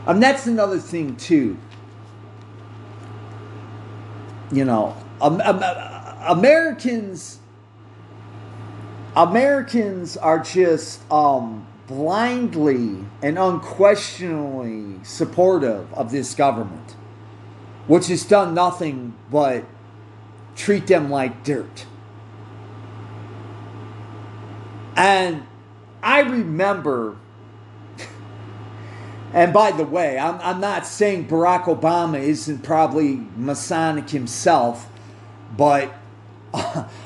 And 0.05 0.21
that's 0.21 0.45
another 0.45 0.77
thing, 0.77 1.15
too 1.15 1.57
you 4.51 4.65
know, 4.65 4.95
um, 5.21 5.41
um, 5.41 5.63
Americans 6.27 7.39
Americans 9.15 10.17
are 10.17 10.39
just 10.39 10.99
um, 11.09 11.65
blindly 11.87 12.97
and 13.21 13.39
unquestionably 13.39 15.01
supportive 15.03 15.91
of 15.93 16.11
this 16.11 16.35
government, 16.35 16.95
which 17.87 18.07
has 18.07 18.25
done 18.25 18.53
nothing 18.53 19.13
but 19.31 19.63
treat 20.55 20.87
them 20.87 21.09
like 21.09 21.43
dirt. 21.45 21.85
And 24.97 25.45
I 26.03 26.19
remember 26.19 27.17
and 29.33 29.51
by 29.51 29.71
the 29.71 29.83
way, 29.83 30.17
I'm, 30.17 30.39
I'm 30.41 30.61
not 30.61 30.85
saying 30.85 31.27
Barack 31.27 31.63
Obama 31.63 32.19
isn't 32.19 32.59
probably 32.59 33.21
Masonic 33.35 34.09
himself, 34.09 34.89
but 35.55 35.93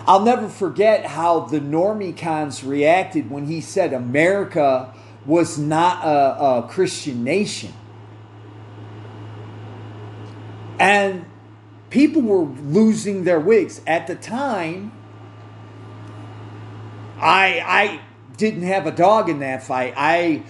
I'll 0.07 0.23
never 0.23 0.47
forget 0.47 1.05
how 1.05 1.41
the 1.41 1.59
normie 1.59 2.15
cons 2.15 2.63
reacted 2.63 3.31
when 3.31 3.47
he 3.47 3.61
said 3.61 3.93
America 3.93 4.93
was 5.25 5.57
not 5.57 6.05
a, 6.05 6.65
a 6.65 6.67
Christian 6.69 7.23
nation. 7.23 7.73
And 10.79 11.25
people 11.89 12.21
were 12.21 12.43
losing 12.43 13.23
their 13.23 13.39
wigs. 13.39 13.81
At 13.85 14.07
the 14.07 14.15
time, 14.15 14.91
I 17.19 17.61
I 17.65 17.99
didn't 18.37 18.63
have 18.63 18.87
a 18.87 18.91
dog 18.91 19.29
in 19.29 19.39
that 19.39 19.63
fight. 19.63 19.93
I 19.97 20.43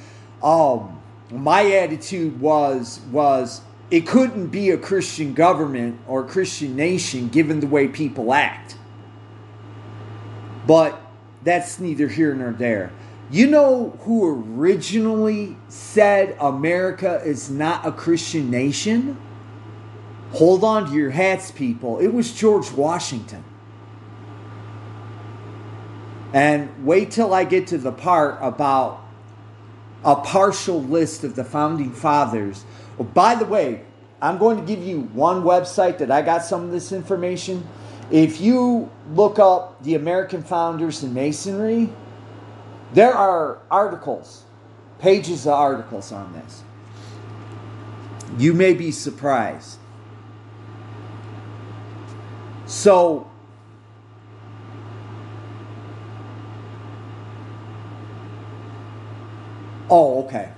um 0.44 0.99
my 1.32 1.72
attitude 1.72 2.40
was 2.40 3.02
was 3.12 3.62
it 3.92 4.08
couldn't 4.08 4.48
be 4.48 4.70
a 4.70 4.78
Christian 4.78 5.34
government 5.34 6.00
or 6.08 6.22
a 6.22 6.28
Christian 6.28 6.76
nation 6.76 7.30
given 7.30 7.60
the 7.60 7.68
way 7.68 7.88
people 7.88 8.34
act. 8.34 8.78
But 10.68 11.02
that's 11.44 11.80
neither 11.80 12.08
here 12.08 12.34
nor 12.36 12.52
there. 12.52 12.92
You 13.32 13.48
know 13.48 13.98
who 14.02 14.44
originally 14.44 15.56
said 15.68 16.36
America 16.40 17.22
is 17.24 17.50
not 17.50 17.86
a 17.86 17.92
Christian 17.92 18.50
nation? 18.50 19.18
Hold 20.34 20.64
on 20.64 20.90
to 20.90 20.94
your 20.94 21.10
hats, 21.12 21.52
people. 21.52 22.00
It 22.00 22.14
was 22.14 22.32
George 22.34 22.72
Washington. 22.72 23.44
And 26.34 26.86
wait 26.86 27.12
till 27.12 27.34
I 27.34 27.44
get 27.44 27.68
to 27.68 27.78
the 27.78 27.92
part 27.92 28.38
about 28.42 29.04
a 30.04 30.16
partial 30.16 30.82
list 30.82 31.24
of 31.24 31.36
the 31.36 31.44
founding 31.44 31.92
fathers. 31.92 32.64
Oh, 33.00 33.04
by 33.04 33.36
the 33.36 33.46
way, 33.46 33.84
I'm 34.22 34.38
going 34.38 34.58
to 34.58 34.64
give 34.64 34.84
you 34.84 35.02
one 35.14 35.44
website 35.44 35.98
that 36.00 36.12
I 36.12 36.22
got 36.22 36.44
some 36.44 36.64
of 36.64 36.72
this 36.72 36.92
information. 36.92 37.68
If 38.12 38.42
you 38.42 38.90
look 39.14 39.40
up 39.40 39.82
the 39.84 39.96
American 39.96 40.44
founders 40.44 41.04
in 41.04 41.14
Masonry, 41.14 41.90
there 42.94 43.14
are 43.14 43.60
articles, 43.70 44.44
pages 45.00 45.46
of 45.46 45.54
articles 45.54 46.12
on 46.12 46.34
this. 46.34 46.64
You 48.38 48.54
may 48.54 48.74
be 48.74 48.92
surprised. 48.92 49.78
So, 52.66 53.29
Oh, 59.90 60.24
okay. 60.26 60.50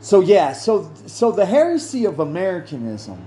so 0.00 0.20
yeah, 0.20 0.52
so 0.52 0.92
so 1.06 1.32
the 1.32 1.46
heresy 1.46 2.04
of 2.06 2.20
Americanism 2.20 3.24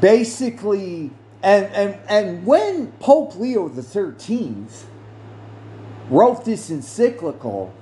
basically 0.00 1.10
and 1.42 1.66
and 1.74 1.98
and 2.08 2.46
when 2.46 2.88
Pope 3.00 3.36
Leo 3.36 3.68
the 3.68 3.82
Thirteenth 3.82 4.88
wrote 6.10 6.44
this 6.44 6.70
encyclical, 6.70 7.72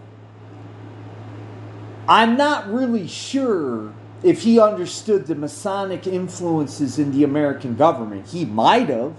I'm 2.08 2.36
not 2.36 2.72
really 2.72 3.08
sure 3.08 3.94
if 4.22 4.42
he 4.42 4.60
understood 4.60 5.26
the 5.26 5.34
Masonic 5.34 6.06
influences 6.06 6.98
in 6.98 7.12
the 7.12 7.24
American 7.24 7.76
government. 7.76 8.28
He 8.28 8.44
might 8.44 8.88
have, 8.88 9.14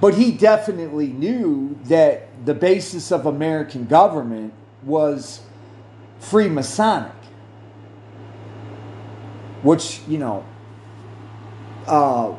but 0.00 0.14
he 0.14 0.32
definitely 0.32 1.08
knew 1.08 1.78
that 1.84 2.28
the 2.44 2.54
basis 2.54 3.12
of 3.12 3.26
American 3.26 3.86
government 3.86 4.52
was 4.82 5.40
Freemasonic, 6.20 7.12
which, 9.62 10.00
you 10.08 10.18
know, 10.18 10.44
uh, 11.86 12.34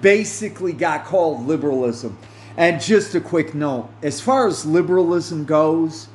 basically 0.00 0.72
got 0.72 1.04
called 1.04 1.46
liberalism. 1.46 2.18
And 2.56 2.80
just 2.80 3.14
a 3.14 3.20
quick 3.20 3.54
note 3.54 3.90
as 4.02 4.20
far 4.20 4.46
as 4.46 4.64
liberalism 4.64 5.44
goes, 5.44 6.08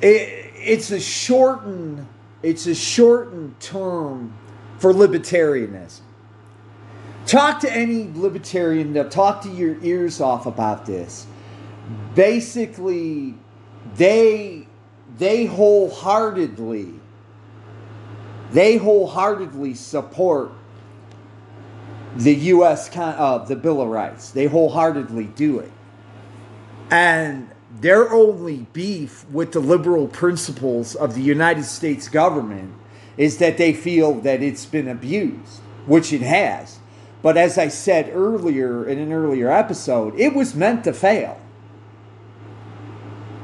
it, 0.00 0.52
it's 0.56 0.90
a 0.90 1.00
shortened 1.00 2.06
it's 2.42 2.66
a 2.66 2.74
shortened 2.74 3.58
term 3.58 4.32
for 4.78 4.92
libertarianism. 4.92 6.00
Talk 7.26 7.58
to 7.60 7.72
any 7.72 8.08
libertarian, 8.14 8.94
talk 9.10 9.42
to 9.42 9.48
your 9.48 9.82
ears 9.82 10.20
off 10.20 10.46
about 10.46 10.86
this. 10.86 11.26
Basically, 12.14 13.34
they 13.94 14.66
they 15.18 15.46
wholeheartedly 15.46 16.94
they 18.52 18.76
wholeheartedly 18.76 19.74
support 19.74 20.52
the 22.16 22.34
U.S. 22.34 22.90
Uh, 22.96 23.38
the 23.38 23.56
Bill 23.56 23.82
of 23.82 23.88
Rights. 23.88 24.30
They 24.30 24.46
wholeheartedly 24.46 25.24
do 25.24 25.58
it, 25.58 25.72
and 26.90 27.50
their 27.80 28.10
only 28.10 28.66
beef 28.72 29.28
with 29.30 29.52
the 29.52 29.60
liberal 29.60 30.08
principles 30.08 30.94
of 30.94 31.14
the 31.14 31.20
United 31.20 31.64
States 31.64 32.08
government 32.08 32.72
is 33.16 33.38
that 33.38 33.58
they 33.58 33.72
feel 33.72 34.14
that 34.20 34.42
it's 34.42 34.66
been 34.66 34.88
abused, 34.88 35.60
which 35.86 36.12
it 36.12 36.22
has. 36.22 36.78
But 37.22 37.36
as 37.36 37.58
I 37.58 37.68
said 37.68 38.10
earlier 38.14 38.86
in 38.86 38.98
an 38.98 39.12
earlier 39.12 39.50
episode, 39.50 40.14
it 40.18 40.34
was 40.34 40.54
meant 40.54 40.84
to 40.84 40.92
fail. 40.92 41.40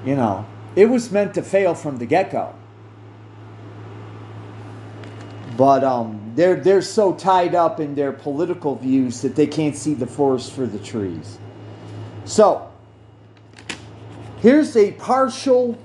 You 0.04 0.16
know, 0.16 0.46
it 0.74 0.86
was 0.86 1.10
meant 1.12 1.34
to 1.34 1.42
fail 1.42 1.74
from 1.74 1.98
the 1.98 2.06
get 2.06 2.30
go. 2.32 2.54
But 5.56 5.84
um, 5.84 6.32
they're 6.34 6.56
they're 6.56 6.82
so 6.82 7.12
tied 7.14 7.54
up 7.54 7.78
in 7.78 7.94
their 7.94 8.12
political 8.12 8.76
views 8.76 9.20
that 9.22 9.36
they 9.36 9.46
can't 9.46 9.76
see 9.76 9.94
the 9.94 10.06
forest 10.06 10.52
for 10.52 10.66
the 10.66 10.78
trees. 10.78 11.38
So 12.24 12.72
Here's 14.42 14.76
a 14.76 14.90
partial 14.90 15.78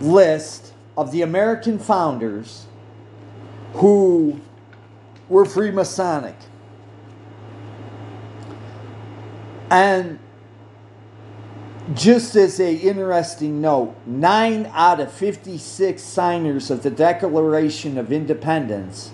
list 0.00 0.72
of 0.96 1.12
the 1.12 1.20
American 1.20 1.78
founders 1.78 2.66
who 3.74 4.40
were 5.28 5.44
Freemasonic. 5.44 6.36
And 9.70 10.18
just 11.92 12.34
as 12.34 12.58
a 12.60 12.74
interesting 12.74 13.60
note, 13.60 13.94
9 14.06 14.70
out 14.72 15.00
of 15.00 15.12
56 15.12 16.02
signers 16.02 16.70
of 16.70 16.82
the 16.82 16.90
Declaration 16.90 17.98
of 17.98 18.10
Independence 18.10 19.12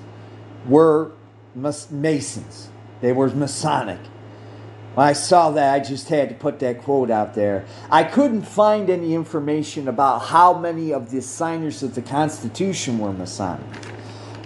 were 0.66 1.10
Masons. 1.54 2.68
They 3.00 3.12
were 3.12 3.28
Masonic. 3.28 3.98
When 4.94 5.06
I 5.06 5.14
saw 5.14 5.50
that, 5.52 5.74
I 5.74 5.80
just 5.80 6.08
had 6.08 6.28
to 6.28 6.34
put 6.34 6.60
that 6.60 6.82
quote 6.82 7.10
out 7.10 7.34
there. 7.34 7.64
I 7.90 8.04
couldn't 8.04 8.42
find 8.42 8.88
any 8.88 9.14
information 9.14 9.88
about 9.88 10.20
how 10.20 10.56
many 10.56 10.92
of 10.92 11.10
the 11.10 11.22
signers 11.22 11.82
of 11.82 11.94
the 11.94 12.02
Constitution 12.02 12.98
were 12.98 13.12
Masonic. 13.12 13.66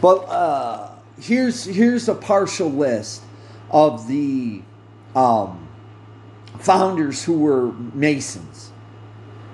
But 0.00 0.16
uh, 0.28 0.90
here's, 1.20 1.64
here's 1.64 2.08
a 2.08 2.14
partial 2.14 2.70
list 2.70 3.22
of 3.70 4.06
the 4.06 4.62
um, 5.16 5.63
founders 6.58 7.24
who 7.24 7.38
were 7.38 7.72
Masons. 7.72 8.70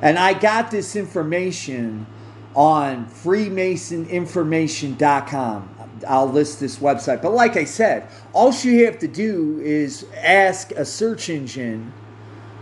And 0.02 0.18
I 0.18 0.34
got 0.34 0.70
this 0.70 0.96
information 0.96 2.06
on 2.54 3.06
freemasoninformation.com. 3.06 5.76
I'll 6.08 6.26
list 6.26 6.60
this 6.60 6.78
website. 6.78 7.22
But 7.22 7.32
like 7.32 7.56
I 7.56 7.64
said, 7.64 8.08
all 8.32 8.54
you 8.54 8.86
have 8.86 8.98
to 9.00 9.08
do 9.08 9.60
is 9.60 10.06
ask 10.16 10.70
a 10.72 10.84
search 10.84 11.28
engine 11.28 11.92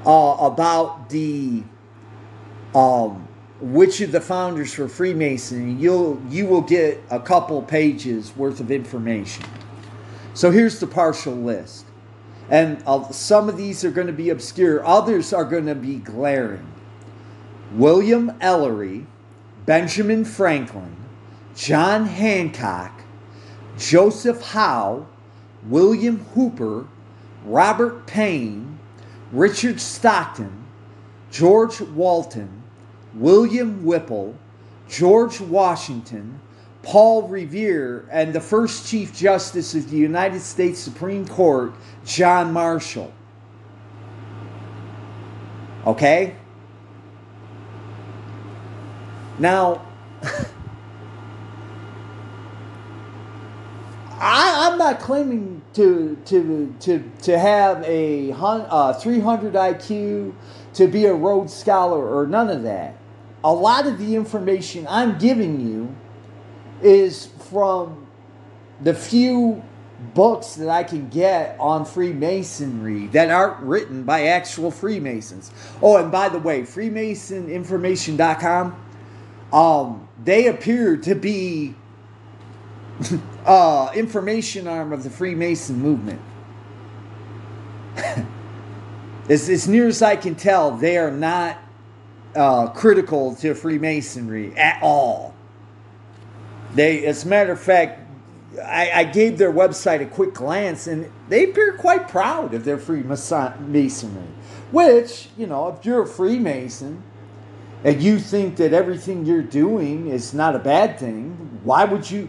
uh, 0.04 0.36
about 0.40 1.08
the 1.10 1.62
um, 2.74 3.28
which 3.60 4.00
of 4.00 4.12
the 4.12 4.20
founders 4.20 4.74
for 4.74 4.88
Freemasonry. 4.88 5.72
You'll 5.72 6.20
you 6.28 6.46
will 6.46 6.62
get 6.62 7.02
a 7.10 7.20
couple 7.20 7.62
pages 7.62 8.36
worth 8.36 8.60
of 8.60 8.70
information. 8.70 9.44
So 10.34 10.50
here's 10.50 10.78
the 10.78 10.86
partial 10.86 11.34
list, 11.34 11.86
and 12.50 12.82
some 13.14 13.48
of 13.48 13.56
these 13.56 13.84
are 13.84 13.90
going 13.90 14.06
to 14.06 14.12
be 14.12 14.30
obscure. 14.30 14.84
Others 14.86 15.32
are 15.32 15.44
going 15.44 15.66
to 15.66 15.74
be 15.74 15.96
glaring. 15.96 16.66
William 17.72 18.32
Ellery, 18.40 19.06
Benjamin 19.66 20.24
Franklin, 20.24 20.96
John 21.54 22.06
Hancock, 22.06 23.02
Joseph 23.76 24.40
Howe, 24.40 25.06
William 25.66 26.20
Hooper, 26.34 26.86
Robert 27.44 28.06
Paine, 28.06 28.78
Richard 29.30 29.80
Stockton, 29.80 30.64
George 31.30 31.80
Walton, 31.80 32.62
William 33.14 33.84
Whipple, 33.84 34.34
George 34.88 35.40
Washington, 35.40 36.40
Paul 36.88 37.28
Revere, 37.28 38.08
and 38.10 38.32
the 38.32 38.40
first 38.40 38.88
Chief 38.88 39.14
Justice 39.14 39.74
of 39.74 39.90
the 39.90 39.98
United 39.98 40.40
States 40.40 40.80
Supreme 40.80 41.28
Court, 41.28 41.74
John 42.06 42.50
Marshall. 42.50 43.12
Okay? 45.86 46.34
Now, 49.38 49.86
I, 54.18 54.70
am 54.72 54.78
not 54.78 54.98
claiming 54.98 55.60
to 55.74 56.16
to 56.24 56.74
to 56.80 57.04
to 57.20 57.38
have 57.38 57.84
a 57.84 58.32
uh, 58.32 58.94
300 58.94 59.52
IQ, 59.52 60.32
to 60.72 60.86
be 60.86 61.04
a 61.04 61.12
Rhodes 61.12 61.52
Scholar, 61.52 62.02
or 62.02 62.26
none 62.26 62.48
of 62.48 62.62
that. 62.62 62.96
A 63.44 63.52
lot 63.52 63.86
of 63.86 63.98
the 63.98 64.16
information 64.16 64.86
I'm 64.88 65.18
giving 65.18 65.60
you 65.60 65.94
is 66.82 67.26
from 67.50 68.06
the 68.80 68.94
few 68.94 69.62
books 70.14 70.54
that 70.54 70.68
I 70.68 70.84
can 70.84 71.08
get 71.08 71.56
on 71.58 71.84
Freemasonry 71.84 73.08
that 73.08 73.30
aren't 73.30 73.58
written 73.60 74.04
by 74.04 74.26
actual 74.26 74.70
Freemasons. 74.70 75.50
Oh, 75.82 75.96
and 75.96 76.12
by 76.12 76.28
the 76.28 76.38
way, 76.38 76.62
FreemasonInformation.com, 76.62 78.84
um, 79.52 80.08
they 80.22 80.46
appear 80.46 80.96
to 80.98 81.14
be 81.14 81.74
uh, 83.46 83.90
information 83.94 84.68
arm 84.68 84.92
of 84.92 85.02
the 85.02 85.10
Freemason 85.10 85.80
movement. 85.80 86.20
as, 89.28 89.48
as 89.48 89.66
near 89.66 89.88
as 89.88 90.02
I 90.02 90.14
can 90.16 90.36
tell, 90.36 90.70
they 90.70 90.98
are 90.98 91.10
not 91.10 91.58
uh, 92.36 92.68
critical 92.68 93.34
to 93.36 93.54
Freemasonry 93.54 94.54
at 94.56 94.82
all. 94.82 95.34
They, 96.74 97.04
as 97.06 97.24
a 97.24 97.28
matter 97.28 97.52
of 97.52 97.60
fact, 97.60 98.00
I, 98.62 98.90
I, 98.90 99.04
gave 99.04 99.38
their 99.38 99.52
website 99.52 100.00
a 100.00 100.06
quick 100.06 100.34
glance, 100.34 100.86
and 100.86 101.10
they 101.28 101.44
appear 101.44 101.76
quite 101.76 102.08
proud 102.08 102.54
of 102.54 102.64
their 102.64 102.78
Freemasonry. 102.78 104.26
Which, 104.70 105.28
you 105.36 105.46
know, 105.46 105.68
if 105.68 105.84
you're 105.84 106.02
a 106.02 106.06
Freemason 106.06 107.02
and 107.84 108.02
you 108.02 108.18
think 108.18 108.56
that 108.56 108.72
everything 108.72 109.24
you're 109.24 109.42
doing 109.42 110.08
is 110.08 110.34
not 110.34 110.56
a 110.56 110.58
bad 110.58 110.98
thing, 110.98 111.60
why 111.62 111.84
would 111.84 112.10
you? 112.10 112.28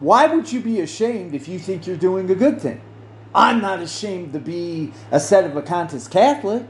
Why 0.00 0.26
would 0.26 0.52
you 0.52 0.60
be 0.60 0.80
ashamed 0.80 1.34
if 1.34 1.48
you 1.48 1.58
think 1.58 1.86
you're 1.86 1.96
doing 1.96 2.30
a 2.30 2.34
good 2.34 2.60
thing? 2.60 2.80
I'm 3.34 3.60
not 3.60 3.80
ashamed 3.80 4.32
to 4.32 4.38
be 4.38 4.92
a 5.10 5.16
sedevacantist 5.16 6.10
Catholic. 6.10 6.64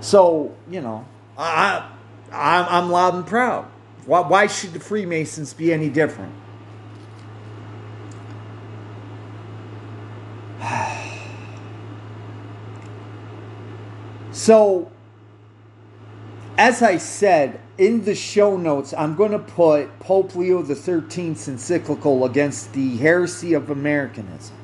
So, 0.00 0.54
you 0.70 0.80
know, 0.80 1.06
I, 1.38 1.88
I, 2.32 2.66
I'm 2.68 2.90
loud 2.90 3.14
and 3.14 3.26
proud. 3.26 3.70
Why, 4.06 4.20
why 4.20 4.46
should 4.46 4.72
the 4.72 4.80
Freemasons 4.80 5.52
be 5.52 5.72
any 5.72 5.88
different? 5.88 6.32
so, 14.32 14.92
as 16.56 16.82
I 16.82 16.98
said 16.98 17.60
in 17.76 18.04
the 18.04 18.14
show 18.14 18.56
notes, 18.56 18.94
I'm 18.96 19.16
going 19.16 19.32
to 19.32 19.40
put 19.40 19.98
Pope 19.98 20.36
Leo 20.36 20.62
XIII's 20.62 21.48
encyclical 21.48 22.24
against 22.24 22.72
the 22.72 22.96
heresy 22.96 23.54
of 23.54 23.70
Americanism. 23.70 24.56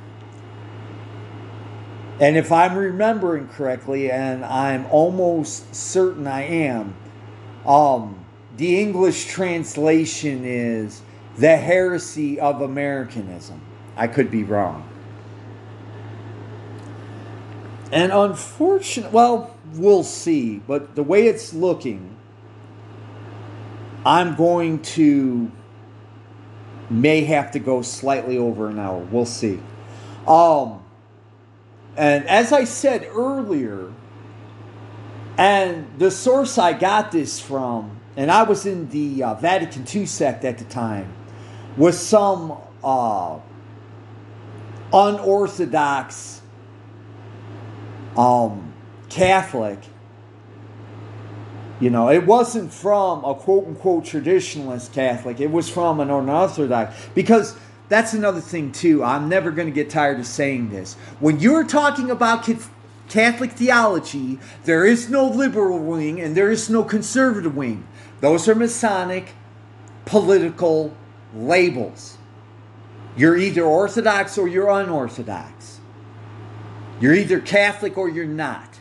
And 2.20 2.36
if 2.36 2.53
I'm 2.53 2.76
remembering 2.76 3.49
correctly, 3.49 4.09
and 4.11 4.45
I'm 4.45 4.86
almost 4.86 5.74
certain 5.74 6.28
I 6.28 6.43
am, 6.43 6.95
um, 7.66 8.21
the 8.57 8.80
English 8.80 9.26
translation 9.26 10.44
is 10.44 11.03
the 11.36 11.57
heresy 11.57 12.38
of 12.38 12.61
Americanism. 12.61 13.61
I 13.96 14.07
could 14.07 14.30
be 14.30 14.44
wrong. 14.44 14.88
And 17.90 18.11
unfortunately, 18.11 19.12
well, 19.12 19.55
we'll 19.74 20.05
see. 20.05 20.59
But 20.59 20.94
the 20.94 21.03
way 21.03 21.26
it's 21.26 21.53
looking, 21.53 22.16
I'm 24.05 24.34
going 24.34 24.80
to 24.82 25.50
may 26.90 27.22
have 27.22 27.53
to 27.53 27.59
go 27.59 27.82
slightly 27.82 28.36
over 28.36 28.68
an 28.68 28.78
hour. 28.78 28.98
We'll 28.98 29.26
see. 29.26 29.59
Um, 30.26 30.82
and 31.96 32.28
as 32.28 32.53
I 32.53 32.64
said 32.64 33.05
earlier, 33.05 33.92
and 35.38 35.86
the 35.98 36.11
source 36.11 36.59
I 36.59 36.74
got 36.74 37.12
this 37.12 37.40
from, 37.40 37.98
and 38.16 38.30
I 38.30 38.42
was 38.42 38.66
in 38.66 38.88
the 38.90 39.22
uh, 39.22 39.34
Vatican 39.34 39.86
II 39.92 40.06
sect 40.06 40.44
at 40.44 40.58
the 40.58 40.64
time, 40.64 41.12
was 41.76 41.98
some 41.98 42.58
uh, 42.84 43.38
unorthodox 44.92 46.42
um, 48.16 48.72
Catholic. 49.08 49.78
You 51.80 51.90
know, 51.90 52.10
it 52.10 52.26
wasn't 52.26 52.72
from 52.72 53.24
a 53.24 53.34
quote 53.34 53.66
unquote 53.66 54.04
traditionalist 54.04 54.92
Catholic, 54.92 55.40
it 55.40 55.50
was 55.50 55.68
from 55.68 56.00
an 56.00 56.10
unorthodox. 56.10 56.94
Because 57.14 57.56
that's 57.88 58.14
another 58.14 58.40
thing, 58.40 58.72
too. 58.72 59.02
I'm 59.02 59.28
never 59.28 59.50
going 59.50 59.68
to 59.68 59.74
get 59.74 59.90
tired 59.90 60.18
of 60.18 60.26
saying 60.26 60.70
this. 60.70 60.94
When 61.20 61.40
you're 61.40 61.64
talking 61.64 62.10
about 62.10 62.48
Catholic 63.08 63.52
theology, 63.52 64.38
there 64.64 64.86
is 64.86 65.10
no 65.10 65.26
liberal 65.26 65.78
wing 65.78 66.20
and 66.20 66.34
there 66.34 66.50
is 66.50 66.70
no 66.70 66.84
conservative 66.84 67.54
wing. 67.54 67.86
Those 68.22 68.48
are 68.48 68.54
Masonic 68.54 69.34
political 70.04 70.96
labels. 71.34 72.16
You're 73.16 73.36
either 73.36 73.64
Orthodox 73.64 74.38
or 74.38 74.46
you're 74.46 74.70
unorthodox. 74.70 75.80
You're 77.00 77.14
either 77.14 77.40
Catholic 77.40 77.98
or 77.98 78.08
you're 78.08 78.24
not. 78.24 78.78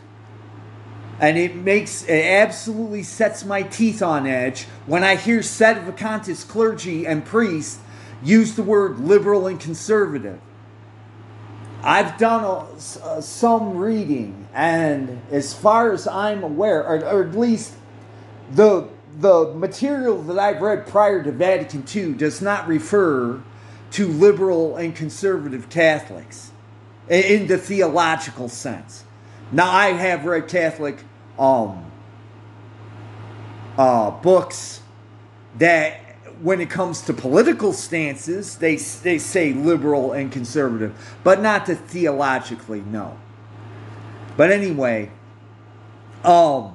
And 1.18 1.36
it 1.36 1.56
makes, 1.56 2.04
it 2.04 2.24
absolutely 2.24 3.02
sets 3.02 3.44
my 3.44 3.62
teeth 3.62 4.00
on 4.00 4.28
edge 4.28 4.66
when 4.86 5.02
I 5.02 5.16
hear 5.16 5.40
sedevacantist 5.40 6.48
clergy 6.48 7.04
and 7.04 7.24
priests 7.24 7.80
use 8.22 8.54
the 8.54 8.62
word 8.62 9.00
liberal 9.00 9.48
and 9.48 9.58
conservative. 9.58 10.40
I've 11.82 12.16
done 12.16 12.44
a, 12.44 13.20
some 13.20 13.76
reading, 13.76 14.46
and 14.54 15.20
as 15.32 15.52
far 15.52 15.90
as 15.90 16.06
I'm 16.06 16.44
aware, 16.44 16.86
or, 16.86 17.04
or 17.04 17.24
at 17.24 17.34
least 17.34 17.74
the 18.52 18.88
the 19.18 19.52
material 19.54 20.22
that 20.22 20.38
I've 20.38 20.62
read 20.62 20.86
prior 20.86 21.22
to 21.22 21.32
Vatican 21.32 21.84
II 21.94 22.14
does 22.14 22.40
not 22.40 22.66
refer 22.66 23.42
to 23.92 24.06
liberal 24.06 24.76
and 24.76 24.94
conservative 24.94 25.68
Catholics 25.68 26.50
in 27.08 27.46
the 27.46 27.58
theological 27.58 28.48
sense. 28.48 29.04
Now, 29.50 29.70
I 29.70 29.88
have 29.88 30.24
read 30.24 30.48
Catholic 30.48 31.04
um, 31.38 31.84
uh, 33.76 34.10
books 34.10 34.80
that, 35.58 35.98
when 36.40 36.60
it 36.60 36.70
comes 36.70 37.02
to 37.02 37.12
political 37.12 37.72
stances, 37.72 38.56
they, 38.56 38.76
they 38.76 39.18
say 39.18 39.52
liberal 39.52 40.12
and 40.12 40.32
conservative, 40.32 41.14
but 41.22 41.42
not 41.42 41.66
to 41.66 41.74
theologically, 41.74 42.80
no. 42.80 43.18
But 44.36 44.50
anyway, 44.50 45.10
um, 46.24 46.71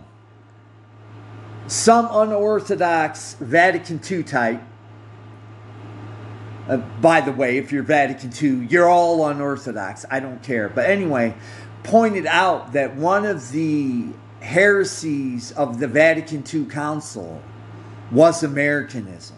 some 1.67 2.07
unorthodox 2.11 3.35
Vatican 3.35 3.99
II 4.09 4.23
type. 4.23 4.61
Uh, 6.67 6.77
by 6.77 7.21
the 7.21 7.31
way, 7.31 7.57
if 7.57 7.71
you're 7.71 7.83
Vatican 7.83 8.31
II, 8.41 8.67
you're 8.67 8.89
all 8.89 9.27
unorthodox. 9.27 10.05
I 10.09 10.19
don't 10.19 10.41
care. 10.41 10.69
But 10.69 10.89
anyway, 10.89 11.35
pointed 11.83 12.25
out 12.25 12.73
that 12.73 12.95
one 12.95 13.25
of 13.25 13.51
the 13.51 14.07
heresies 14.41 15.51
of 15.53 15.79
the 15.79 15.87
Vatican 15.87 16.43
II 16.51 16.65
Council 16.65 17.41
was 18.11 18.43
Americanism. 18.43 19.37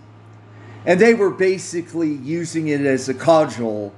And 0.85 0.99
they 0.99 1.13
were 1.13 1.31
basically 1.31 2.11
using 2.11 2.67
it 2.67 2.81
as 2.81 3.09
a 3.09 3.13
cudgel 3.13 3.93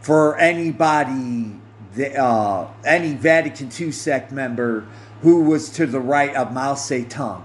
for 0.00 0.38
anybody, 0.38 1.52
uh, 2.16 2.68
any 2.84 3.14
Vatican 3.14 3.70
II 3.78 3.92
sect 3.92 4.32
member 4.32 4.86
who 5.22 5.42
was 5.42 5.68
to 5.70 5.86
the 5.86 6.00
right 6.00 6.34
of 6.34 6.52
Mao 6.52 6.74
Zedong. 6.74 7.42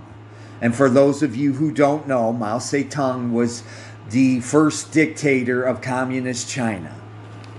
And 0.61 0.75
for 0.75 0.89
those 0.89 1.23
of 1.23 1.35
you 1.35 1.53
who 1.53 1.71
don't 1.71 2.07
know, 2.07 2.31
Mao 2.31 2.59
Zedong 2.59 3.31
was 3.31 3.63
the 4.09 4.39
first 4.41 4.91
dictator 4.91 5.63
of 5.63 5.81
communist 5.81 6.49
China. 6.49 6.95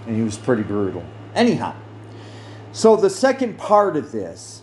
And 0.06 0.16
he 0.16 0.22
was 0.22 0.36
pretty 0.36 0.62
brutal. 0.62 1.04
Anyhow, 1.34 1.74
so 2.72 2.96
the 2.96 3.10
second 3.10 3.58
part 3.58 3.96
of 3.96 4.12
this, 4.12 4.62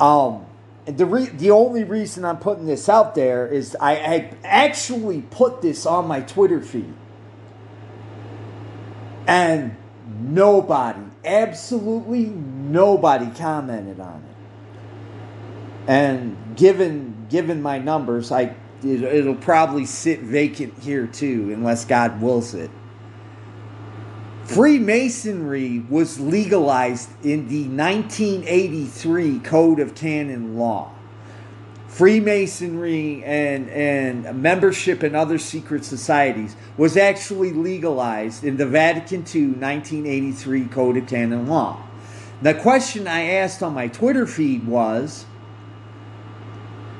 um, 0.00 0.46
the 0.84 1.06
re- 1.06 1.26
the 1.26 1.50
only 1.50 1.84
reason 1.84 2.24
I'm 2.24 2.38
putting 2.38 2.66
this 2.66 2.88
out 2.88 3.14
there 3.14 3.46
is 3.46 3.76
I, 3.80 3.92
I 3.92 4.36
actually 4.42 5.22
put 5.22 5.62
this 5.62 5.86
on 5.86 6.08
my 6.08 6.20
Twitter 6.20 6.60
feed, 6.60 6.92
and 9.26 9.76
nobody, 10.20 11.02
absolutely 11.24 12.26
nobody, 12.26 13.30
commented 13.30 14.00
on 14.00 14.24
it. 14.28 14.31
And 15.86 16.56
given 16.56 17.26
given 17.28 17.62
my 17.62 17.78
numbers, 17.78 18.30
I 18.30 18.54
it, 18.84 19.02
it'll 19.02 19.34
probably 19.34 19.86
sit 19.86 20.20
vacant 20.20 20.78
here 20.80 21.06
too, 21.06 21.50
unless 21.52 21.84
God 21.84 22.20
wills 22.20 22.54
it. 22.54 22.70
Freemasonry 24.44 25.80
was 25.88 26.20
legalized 26.20 27.10
in 27.24 27.48
the 27.48 27.62
1983 27.68 29.38
Code 29.40 29.80
of 29.80 29.94
Canon 29.94 30.56
Law. 30.56 30.92
Freemasonry 31.88 33.22
and, 33.24 33.68
and 33.70 34.42
membership 34.42 35.04
in 35.04 35.14
other 35.14 35.38
secret 35.38 35.84
societies 35.84 36.56
was 36.76 36.96
actually 36.96 37.52
legalized 37.52 38.44
in 38.44 38.56
the 38.56 38.66
Vatican 38.66 39.18
II 39.18 39.48
1983 39.48 40.64
Code 40.66 40.96
of 40.96 41.06
Canon 41.06 41.46
Law. 41.46 41.82
The 42.40 42.54
question 42.54 43.06
I 43.06 43.24
asked 43.24 43.62
on 43.62 43.74
my 43.74 43.88
Twitter 43.88 44.26
feed 44.26 44.66
was 44.66 45.26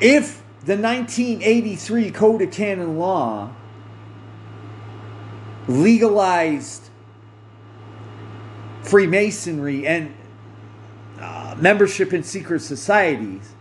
if 0.03 0.43
the 0.65 0.77
1983 0.77 2.11
Code 2.11 2.43
of 2.43 2.51
Canon 2.51 2.99
Law 2.99 3.55
legalized 5.69 6.91
Freemasonry 8.83 9.87
and 9.87 10.13
uh, 11.21 11.55
membership 11.57 12.13
in 12.13 12.25
secret 12.25 12.61
societies, 12.61 13.55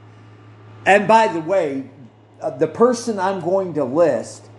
and 0.83 1.07
by 1.07 1.27
the 1.27 1.39
way, 1.39 1.91
uh, 2.41 2.49
the 2.49 2.67
person 2.67 3.19
I'm 3.19 3.39
going 3.39 3.75
to 3.75 3.83
list 3.83 4.49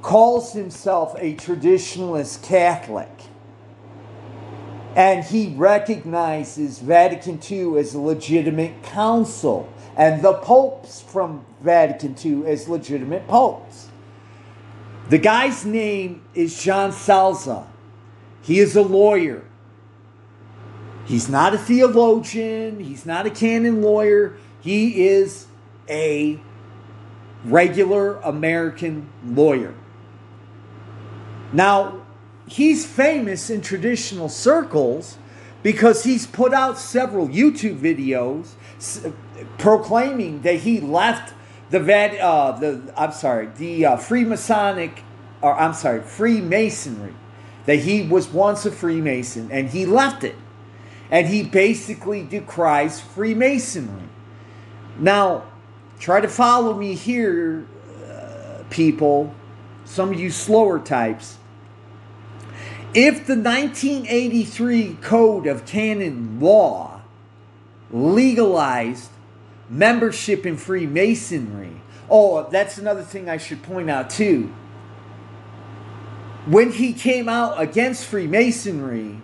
calls 0.00 0.54
himself 0.54 1.14
a 1.18 1.34
traditionalist 1.34 2.42
Catholic. 2.42 3.10
And 4.96 5.24
he 5.24 5.54
recognizes 5.56 6.78
Vatican 6.78 7.38
II 7.50 7.78
as 7.78 7.94
a 7.94 8.00
legitimate 8.00 8.82
council 8.82 9.72
and 9.96 10.22
the 10.22 10.34
popes 10.34 11.00
from 11.00 11.44
Vatican 11.60 12.16
II 12.24 12.46
as 12.46 12.68
legitimate 12.68 13.26
popes. 13.28 13.88
The 15.08 15.18
guy's 15.18 15.64
name 15.64 16.22
is 16.34 16.62
John 16.62 16.92
Salza. 16.92 17.66
He 18.42 18.58
is 18.58 18.76
a 18.76 18.82
lawyer. 18.82 19.44
He's 21.04 21.28
not 21.28 21.52
a 21.52 21.58
theologian, 21.58 22.80
he's 22.80 23.04
not 23.04 23.26
a 23.26 23.30
canon 23.30 23.82
lawyer. 23.82 24.36
He 24.60 25.06
is 25.06 25.46
a 25.88 26.40
regular 27.44 28.16
American 28.20 29.08
lawyer. 29.24 29.74
Now, 31.52 32.00
he's 32.46 32.86
famous 32.86 33.50
in 33.50 33.60
traditional 33.60 34.28
circles 34.28 35.18
because 35.62 36.04
he's 36.04 36.26
put 36.26 36.52
out 36.52 36.78
several 36.78 37.28
YouTube 37.28 37.78
videos 37.78 38.54
proclaiming 39.58 40.42
that 40.42 40.60
he 40.60 40.80
left 40.80 41.34
the 41.70 41.80
Vad, 41.80 42.16
uh, 42.16 42.52
the 42.52 42.92
I'm 42.96 43.12
sorry, 43.12 43.46
the 43.56 43.86
uh, 43.86 43.96
Freemasonic, 43.96 44.98
or 45.40 45.58
I'm 45.58 45.72
sorry, 45.72 46.02
Freemasonry, 46.02 47.14
that 47.66 47.76
he 47.76 48.02
was 48.02 48.28
once 48.28 48.66
a 48.66 48.72
Freemason 48.72 49.50
and 49.50 49.70
he 49.70 49.86
left 49.86 50.24
it, 50.24 50.36
and 51.10 51.26
he 51.28 51.42
basically 51.42 52.22
decries 52.22 53.00
Freemasonry. 53.00 54.08
Now, 54.98 55.44
try 55.98 56.20
to 56.20 56.28
follow 56.28 56.74
me 56.74 56.94
here, 56.94 57.66
uh, 58.06 58.64
people, 58.68 59.34
some 59.84 60.12
of 60.12 60.20
you 60.20 60.30
slower 60.30 60.78
types. 60.78 61.38
If 62.94 63.26
the 63.26 63.36
1983 63.36 64.98
Code 65.00 65.46
of 65.46 65.64
Canon 65.64 66.38
Law 66.40 67.00
legalized 67.90 69.10
membership 69.70 70.44
in 70.44 70.58
Freemasonry, 70.58 71.80
oh, 72.10 72.48
that's 72.50 72.76
another 72.76 73.02
thing 73.02 73.30
I 73.30 73.38
should 73.38 73.62
point 73.62 73.88
out 73.88 74.10
too. 74.10 74.52
When 76.44 76.72
he 76.72 76.92
came 76.92 77.30
out 77.30 77.58
against 77.58 78.04
Freemasonry, 78.04 79.22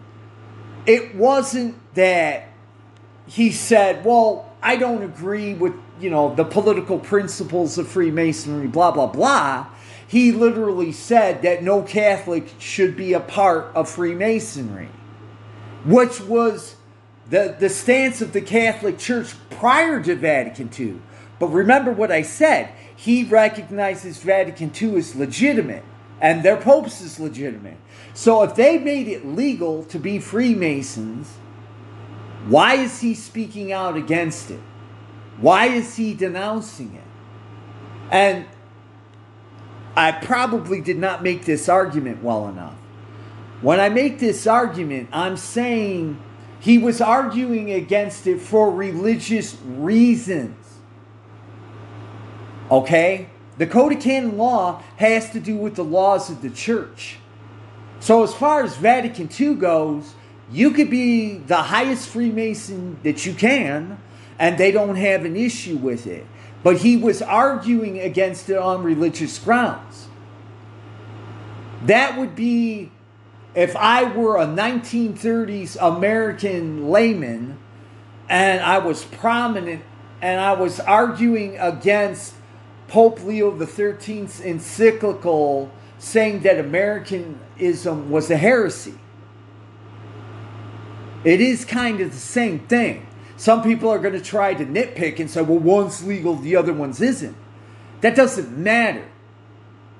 it 0.86 1.14
wasn't 1.14 1.76
that 1.94 2.48
he 3.26 3.52
said, 3.52 4.02
well, 4.02 4.50
I 4.62 4.76
don't 4.76 5.02
agree 5.02 5.52
with, 5.52 5.74
you 6.00 6.08
know, 6.08 6.34
the 6.34 6.44
political 6.44 6.98
principles 6.98 7.76
of 7.76 7.86
Freemasonry, 7.86 8.66
blah, 8.66 8.92
blah, 8.92 9.08
blah. 9.08 9.66
He 10.08 10.32
literally 10.32 10.90
said 10.90 11.42
that 11.42 11.62
no 11.62 11.82
Catholic 11.82 12.48
should 12.58 12.96
be 12.96 13.12
a 13.12 13.20
part 13.20 13.70
of 13.76 13.88
Freemasonry, 13.88 14.88
which 15.84 16.20
was 16.20 16.74
the, 17.30 17.54
the 17.56 17.68
stance 17.68 18.20
of 18.20 18.32
the 18.32 18.40
Catholic 18.40 18.98
Church 18.98 19.34
prior 19.50 20.02
to 20.02 20.16
Vatican 20.16 20.70
II. 20.76 21.00
But 21.38 21.48
remember 21.48 21.92
what 21.92 22.10
I 22.10 22.22
said. 22.22 22.70
He 22.96 23.22
recognizes 23.22 24.18
Vatican 24.18 24.72
II 24.74 24.96
as 24.96 25.14
legitimate 25.14 25.84
and 26.20 26.42
their 26.42 26.56
popes 26.56 27.00
is 27.00 27.20
legitimate. 27.20 27.76
So 28.14 28.42
if 28.42 28.54
they 28.54 28.78
made 28.78 29.08
it 29.08 29.26
legal 29.26 29.84
to 29.84 29.98
be 29.98 30.18
Freemasons, 30.18 31.36
why 32.46 32.74
is 32.74 33.00
he 33.00 33.14
speaking 33.14 33.72
out 33.72 33.96
against 33.96 34.50
it? 34.50 34.60
Why 35.40 35.66
is 35.66 35.96
he 35.96 36.14
denouncing 36.14 36.94
it? 36.94 37.04
And 38.10 38.46
I 39.98 40.12
probably 40.12 40.80
did 40.80 40.96
not 40.96 41.24
make 41.24 41.44
this 41.44 41.68
argument 41.68 42.22
well 42.22 42.46
enough. 42.46 42.76
When 43.62 43.80
I 43.80 43.88
make 43.88 44.20
this 44.20 44.46
argument, 44.46 45.08
I'm 45.12 45.36
saying 45.36 46.22
he 46.60 46.78
was 46.78 47.00
arguing 47.00 47.72
against 47.72 48.24
it 48.28 48.40
for 48.40 48.70
religious 48.70 49.56
reasons. 49.64 50.54
Okay? 52.70 53.28
The 53.56 53.66
Code 53.66 53.94
of 53.94 54.00
Canon 54.00 54.38
Law 54.38 54.84
has 54.98 55.30
to 55.30 55.40
do 55.40 55.56
with 55.56 55.74
the 55.74 55.82
laws 55.82 56.30
of 56.30 56.42
the 56.42 56.50
church. 56.50 57.16
So, 57.98 58.22
as 58.22 58.32
far 58.32 58.62
as 58.62 58.76
Vatican 58.76 59.28
II 59.36 59.56
goes, 59.56 60.14
you 60.52 60.70
could 60.70 60.90
be 60.90 61.38
the 61.38 61.56
highest 61.56 62.08
Freemason 62.08 63.00
that 63.02 63.26
you 63.26 63.34
can, 63.34 64.00
and 64.38 64.58
they 64.58 64.70
don't 64.70 64.94
have 64.94 65.24
an 65.24 65.36
issue 65.36 65.76
with 65.76 66.06
it. 66.06 66.24
But 66.68 66.82
he 66.82 66.98
was 66.98 67.22
arguing 67.22 67.98
against 67.98 68.50
it 68.50 68.58
on 68.58 68.82
religious 68.82 69.38
grounds. 69.38 70.06
That 71.86 72.18
would 72.18 72.36
be 72.36 72.92
if 73.54 73.74
I 73.74 74.04
were 74.04 74.36
a 74.36 74.44
1930s 74.44 75.78
American 75.80 76.90
layman 76.90 77.58
and 78.28 78.60
I 78.60 78.76
was 78.76 79.02
prominent 79.02 79.82
and 80.20 80.42
I 80.42 80.52
was 80.52 80.78
arguing 80.78 81.56
against 81.56 82.34
Pope 82.86 83.24
Leo 83.24 83.58
XIII's 83.58 84.38
encyclical 84.38 85.70
saying 85.98 86.40
that 86.40 86.58
Americanism 86.58 88.10
was 88.10 88.30
a 88.30 88.36
heresy. 88.36 88.98
It 91.24 91.40
is 91.40 91.64
kind 91.64 92.02
of 92.02 92.10
the 92.10 92.18
same 92.18 92.58
thing. 92.58 93.07
Some 93.38 93.62
people 93.62 93.88
are 93.88 94.00
going 94.00 94.14
to 94.14 94.20
try 94.20 94.52
to 94.52 94.66
nitpick 94.66 95.20
and 95.20 95.30
say, 95.30 95.42
well, 95.42 95.60
one's 95.60 96.04
legal, 96.04 96.34
the 96.34 96.56
other 96.56 96.72
one's 96.72 97.00
isn't. 97.00 97.36
That 98.00 98.16
doesn't 98.16 98.58
matter. 98.58 99.06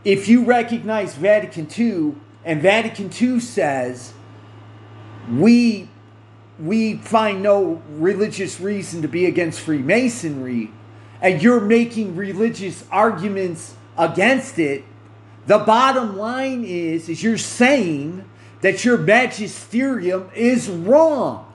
If 0.05 0.29
you 0.29 0.45
recognize 0.45 1.15
Vatican 1.15 1.69
II 1.79 2.15
and 2.45 2.61
Vatican 2.61 3.13
II 3.21 3.39
says, 3.39 4.13
we, 5.31 5.89
we 6.59 6.97
find 6.97 7.41
no 7.41 7.81
religious 7.91 8.59
reason 8.59 9.03
to 9.03 9.09
be 9.09 9.27
against 9.27 9.61
Freemasonry, 9.61 10.73
and 11.23 11.41
you're 11.41 11.61
making 11.61 12.17
religious 12.17 12.85
arguments 12.91 13.77
against 13.97 14.59
it, 14.59 14.83
the 15.47 15.59
bottom 15.59 16.17
line 16.17 16.65
is, 16.65 17.09
is 17.09 17.23
you're 17.23 17.39
saying 17.39 18.29
that 18.63 18.85
your 18.85 18.99
magisterium 18.99 20.29
is 20.35 20.69
wrong. 20.69 21.48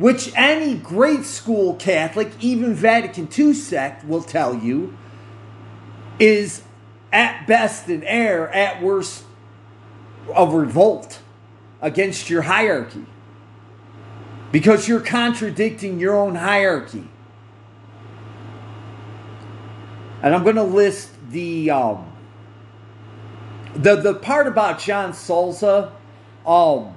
Which 0.00 0.32
any 0.34 0.74
great 0.74 1.24
school 1.24 1.74
Catholic, 1.74 2.32
even 2.40 2.74
Vatican 2.74 3.28
II 3.36 3.52
sect, 3.52 4.04
will 4.04 4.22
tell 4.22 4.54
you 4.54 4.96
is 6.18 6.62
at 7.12 7.46
best 7.46 7.88
an 7.88 8.02
error, 8.04 8.48
at 8.48 8.82
worst 8.82 9.24
a 10.34 10.46
revolt 10.46 11.20
against 11.80 12.30
your 12.30 12.42
hierarchy. 12.42 13.04
Because 14.50 14.88
you're 14.88 15.00
contradicting 15.00 16.00
your 16.00 16.16
own 16.16 16.34
hierarchy. 16.34 17.08
and 20.22 20.34
I'm 20.34 20.42
going 20.42 20.56
to 20.56 20.62
list 20.62 21.10
the 21.30 21.70
um, 21.70 22.12
the 23.74 23.96
the 23.96 24.14
part 24.14 24.46
about 24.46 24.78
John 24.78 25.12
Salza. 25.12 25.92
Um, 26.46 26.94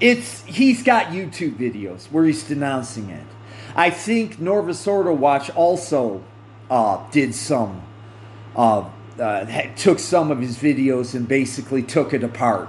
it's 0.00 0.42
he's 0.44 0.82
got 0.82 1.06
YouTube 1.06 1.56
videos 1.56 2.06
where 2.06 2.24
he's 2.24 2.42
denouncing 2.42 3.10
it. 3.10 3.26
I 3.76 3.90
think 3.90 4.40
Novus 4.40 4.86
Ordo 4.86 5.12
Watch 5.12 5.50
also 5.50 6.24
uh, 6.70 7.08
did 7.10 7.34
some, 7.34 7.82
uh, 8.56 8.88
uh, 9.18 9.44
took 9.76 9.98
some 9.98 10.30
of 10.30 10.40
his 10.40 10.56
videos 10.58 11.14
and 11.14 11.28
basically 11.28 11.82
took 11.82 12.12
it 12.12 12.24
apart. 12.24 12.68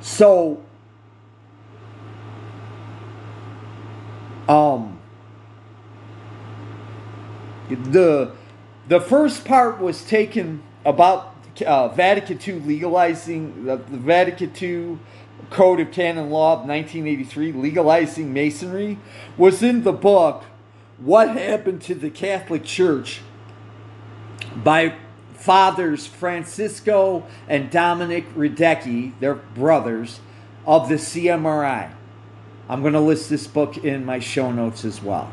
So, 0.00 0.62
um, 4.48 4.98
the 7.68 8.32
the 8.88 9.00
first 9.00 9.44
part 9.44 9.80
was 9.80 10.04
taken 10.04 10.62
about 10.84 11.34
uh, 11.64 11.88
Vatican 11.88 12.38
II 12.46 12.60
legalizing 12.60 13.64
the, 13.64 13.76
the 13.76 13.96
Vatican 13.96 14.52
II 14.60 14.98
Code 15.50 15.80
of 15.80 15.92
Canon 15.92 16.30
Law 16.30 16.54
of 16.54 16.68
1983 16.68 17.52
legalizing 17.52 18.32
Masonry 18.32 18.98
was 19.36 19.62
in 19.62 19.84
the 19.84 19.92
book 19.92 20.44
What 20.98 21.30
Happened 21.30 21.82
to 21.82 21.94
the 21.94 22.10
Catholic 22.10 22.64
Church 22.64 23.20
by 24.56 24.96
fathers 25.34 26.06
Francisco 26.06 27.26
and 27.48 27.70
Dominic 27.70 28.34
Radecki, 28.34 29.12
their 29.20 29.34
brothers, 29.34 30.20
of 30.66 30.88
the 30.88 30.96
CMRI. 30.96 31.92
I'm 32.68 32.80
going 32.80 32.94
to 32.94 33.00
list 33.00 33.30
this 33.30 33.46
book 33.46 33.76
in 33.78 34.04
my 34.04 34.18
show 34.18 34.50
notes 34.50 34.84
as 34.84 35.00
well. 35.00 35.32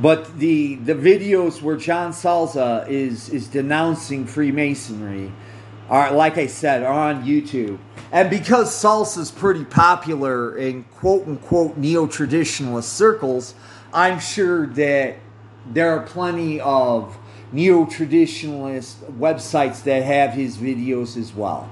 But 0.00 0.38
the 0.38 0.76
the 0.76 0.94
videos 0.94 1.60
where 1.60 1.76
John 1.76 2.12
Salza 2.12 2.88
is 2.88 3.28
is 3.28 3.48
denouncing 3.48 4.26
Freemasonry 4.26 5.32
are 5.88 6.12
like 6.12 6.36
I 6.36 6.46
said 6.46 6.82
on 6.82 7.24
YouTube. 7.24 7.78
And 8.12 8.30
because 8.30 8.74
Salza's 8.74 9.30
pretty 9.30 9.64
popular 9.64 10.56
in 10.56 10.84
quote 10.84 11.26
unquote 11.26 11.76
neo 11.76 12.06
traditionalist 12.06 12.84
circles, 12.84 13.54
I'm 13.92 14.18
sure 14.18 14.66
that 14.68 15.16
there 15.66 15.90
are 15.90 16.02
plenty 16.04 16.60
of 16.60 17.16
neo 17.52 17.84
traditionalist 17.84 18.96
websites 19.12 19.82
that 19.84 20.02
have 20.02 20.32
his 20.32 20.56
videos 20.56 21.16
as 21.16 21.34
well. 21.34 21.70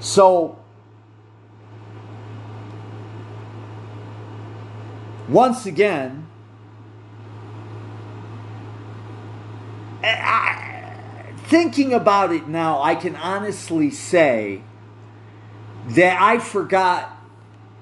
So, 0.00 0.58
once 5.28 5.66
again, 5.66 6.26
I, 10.02 10.67
thinking 11.48 11.94
about 11.94 12.32
it 12.32 12.46
now, 12.46 12.82
I 12.82 12.94
can 12.94 13.16
honestly 13.16 13.90
say 13.90 14.62
that 15.88 16.20
I 16.20 16.38
forgot 16.38 17.10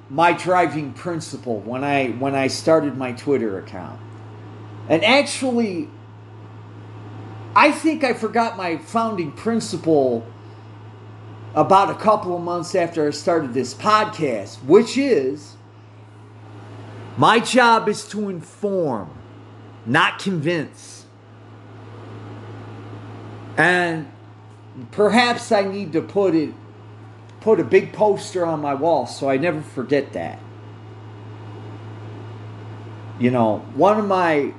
my 0.09 0.33
driving 0.33 0.93
principle 0.93 1.59
when 1.61 1.83
I 1.83 2.11
when 2.11 2.37
I 2.37 2.47
started 2.47 2.97
my 2.97 3.13
Twitter 3.13 3.59
account. 3.59 4.01
And 4.89 5.05
actually 5.05 5.91
I 7.57 7.73
think 7.73 8.05
I 8.05 8.13
forgot 8.13 8.57
my 8.57 8.77
founding 8.77 9.33
principle 9.33 10.25
about 11.55 11.91
a 11.91 11.95
couple 11.95 12.37
of 12.37 12.43
months 12.43 12.75
after 12.75 13.09
I 13.09 13.11
started 13.11 13.53
this 13.53 13.75
podcast, 13.75 14.63
which 14.63 14.97
is 14.97 15.57
my 17.17 17.41
job 17.41 17.89
is 17.89 18.07
to 18.09 18.29
inform, 18.29 19.11
not 19.87 20.19
convince. 20.19 20.96
And 23.57 24.11
perhaps 24.91 25.51
I 25.53 25.63
need 25.63 25.93
to 25.93 26.03
put 26.03 26.35
it 26.35 26.53
put 27.41 27.61
a 27.61 27.65
big 27.65 27.93
poster 27.93 28.45
on 28.45 28.61
my 28.61 28.75
wall 28.75 29.07
so 29.07 29.31
I 29.31 29.37
never 29.37 29.61
forget 29.61 30.13
that. 30.15 30.41
You 33.21 33.31
know, 33.31 33.59
one 33.75 33.99
of 33.99 34.07
my 34.07 34.53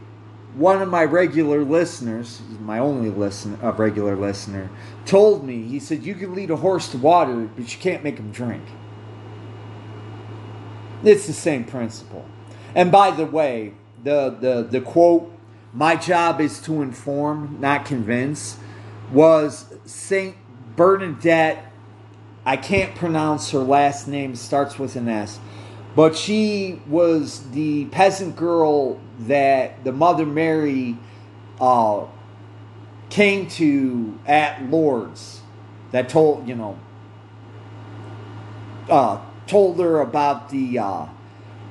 one 0.56 0.82
of 0.82 0.90
my 0.90 1.04
regular 1.04 1.64
listeners, 1.64 2.42
my 2.60 2.80
only 2.80 3.12
listen, 3.12 3.60
a 3.62 3.72
regular 3.72 4.16
listener, 4.16 4.72
told 5.06 5.44
me. 5.44 5.64
He 5.64 5.80
said, 5.80 6.04
"You 6.04 6.16
can 6.16 6.34
lead 6.34 6.50
a 6.50 6.56
horse 6.56 6.90
to 6.90 6.98
water, 6.98 7.50
but 7.56 7.72
you 7.72 7.80
can't 7.80 8.04
make 8.04 8.18
him 8.18 8.32
drink." 8.32 8.64
It's 11.04 11.28
the 11.28 11.34
same 11.34 11.64
principle. 11.64 12.26
And 12.74 12.92
by 12.92 13.12
the 13.12 13.26
way, 13.26 13.74
the 14.04 14.36
the 14.40 14.68
the 14.68 14.82
quote, 14.82 15.32
"My 15.74 15.96
job 15.96 16.42
is 16.42 16.60
to 16.62 16.82
inform, 16.82 17.58
not 17.60 17.86
convince," 17.86 18.58
was 19.12 19.74
Saint 19.86 20.36
Bernadette. 20.76 21.72
I 22.46 22.58
can't 22.58 22.96
pronounce 22.96 23.52
her 23.52 23.60
last 23.60 24.08
name. 24.08 24.36
Starts 24.36 24.80
with 24.80 24.96
an 24.96 25.08
S 25.08 25.40
but 25.98 26.16
she 26.16 26.80
was 26.86 27.50
the 27.50 27.86
peasant 27.86 28.36
girl 28.36 29.00
that 29.22 29.84
the 29.84 29.92
Mother 29.92 30.28
Mary 30.28 30.96
uh, 31.60 32.06
came 33.10 33.48
to 33.48 34.20
at 34.28 34.62
Lourdes 34.70 35.42
that 35.90 36.08
told, 36.08 36.48
you 36.48 36.54
know, 36.54 36.78
uh, 38.92 39.20
told 39.48 39.80
her 39.80 40.00
about 40.02 40.52
the, 40.52 40.78
uh, 40.78 41.08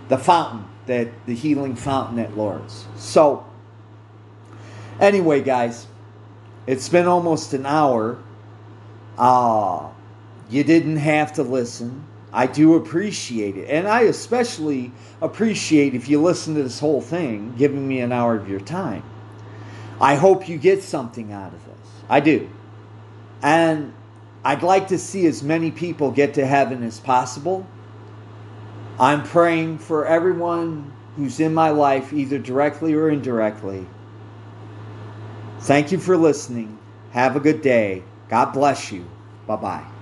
the 0.09 0.18
fountain, 0.18 0.64
that 0.87 1.07
the 1.26 1.34
healing 1.37 1.76
fountain 1.76 2.18
at 2.18 2.37
Lourdes. 2.37 2.87
So, 2.97 3.47
anyway, 4.99 5.41
guys, 5.41 5.87
it's 6.66 6.88
been 6.88 7.06
almost 7.06 7.52
an 7.54 7.66
hour. 7.66 8.18
Uh, 9.16 9.88
you 10.50 10.64
didn't 10.64 10.96
have 10.96 11.34
to 11.34 11.42
listen. 11.42 12.06
I 12.32 12.46
do 12.46 12.74
appreciate 12.74 13.56
it. 13.56 13.68
And 13.70 13.88
I 13.88 14.02
especially 14.02 14.92
appreciate 15.20 15.94
if 15.94 16.08
you 16.08 16.20
listen 16.20 16.54
to 16.56 16.62
this 16.62 16.78
whole 16.78 17.00
thing, 17.00 17.54
giving 17.56 17.86
me 17.86 18.00
an 18.00 18.12
hour 18.12 18.36
of 18.36 18.48
your 18.48 18.60
time. 18.60 19.02
I 20.00 20.16
hope 20.16 20.48
you 20.48 20.58
get 20.58 20.82
something 20.82 21.32
out 21.32 21.54
of 21.54 21.64
this. 21.64 21.90
I 22.08 22.20
do. 22.20 22.50
And 23.42 23.94
I'd 24.44 24.62
like 24.62 24.88
to 24.88 24.98
see 24.98 25.26
as 25.26 25.42
many 25.42 25.70
people 25.70 26.10
get 26.10 26.34
to 26.34 26.46
heaven 26.46 26.82
as 26.82 27.00
possible. 27.00 27.66
I'm 28.98 29.22
praying 29.22 29.78
for 29.78 30.06
everyone 30.06 30.92
who's 31.16 31.40
in 31.40 31.54
my 31.54 31.70
life, 31.70 32.12
either 32.12 32.38
directly 32.38 32.94
or 32.94 33.08
indirectly. 33.08 33.86
Thank 35.66 35.90
you 35.90 35.98
for 35.98 36.16
listening. 36.16 36.78
Have 37.10 37.34
a 37.34 37.40
good 37.40 37.60
day. 37.60 38.04
God 38.28 38.52
bless 38.52 38.92
you. 38.92 39.04
Bye 39.48 39.56
bye. 39.56 39.95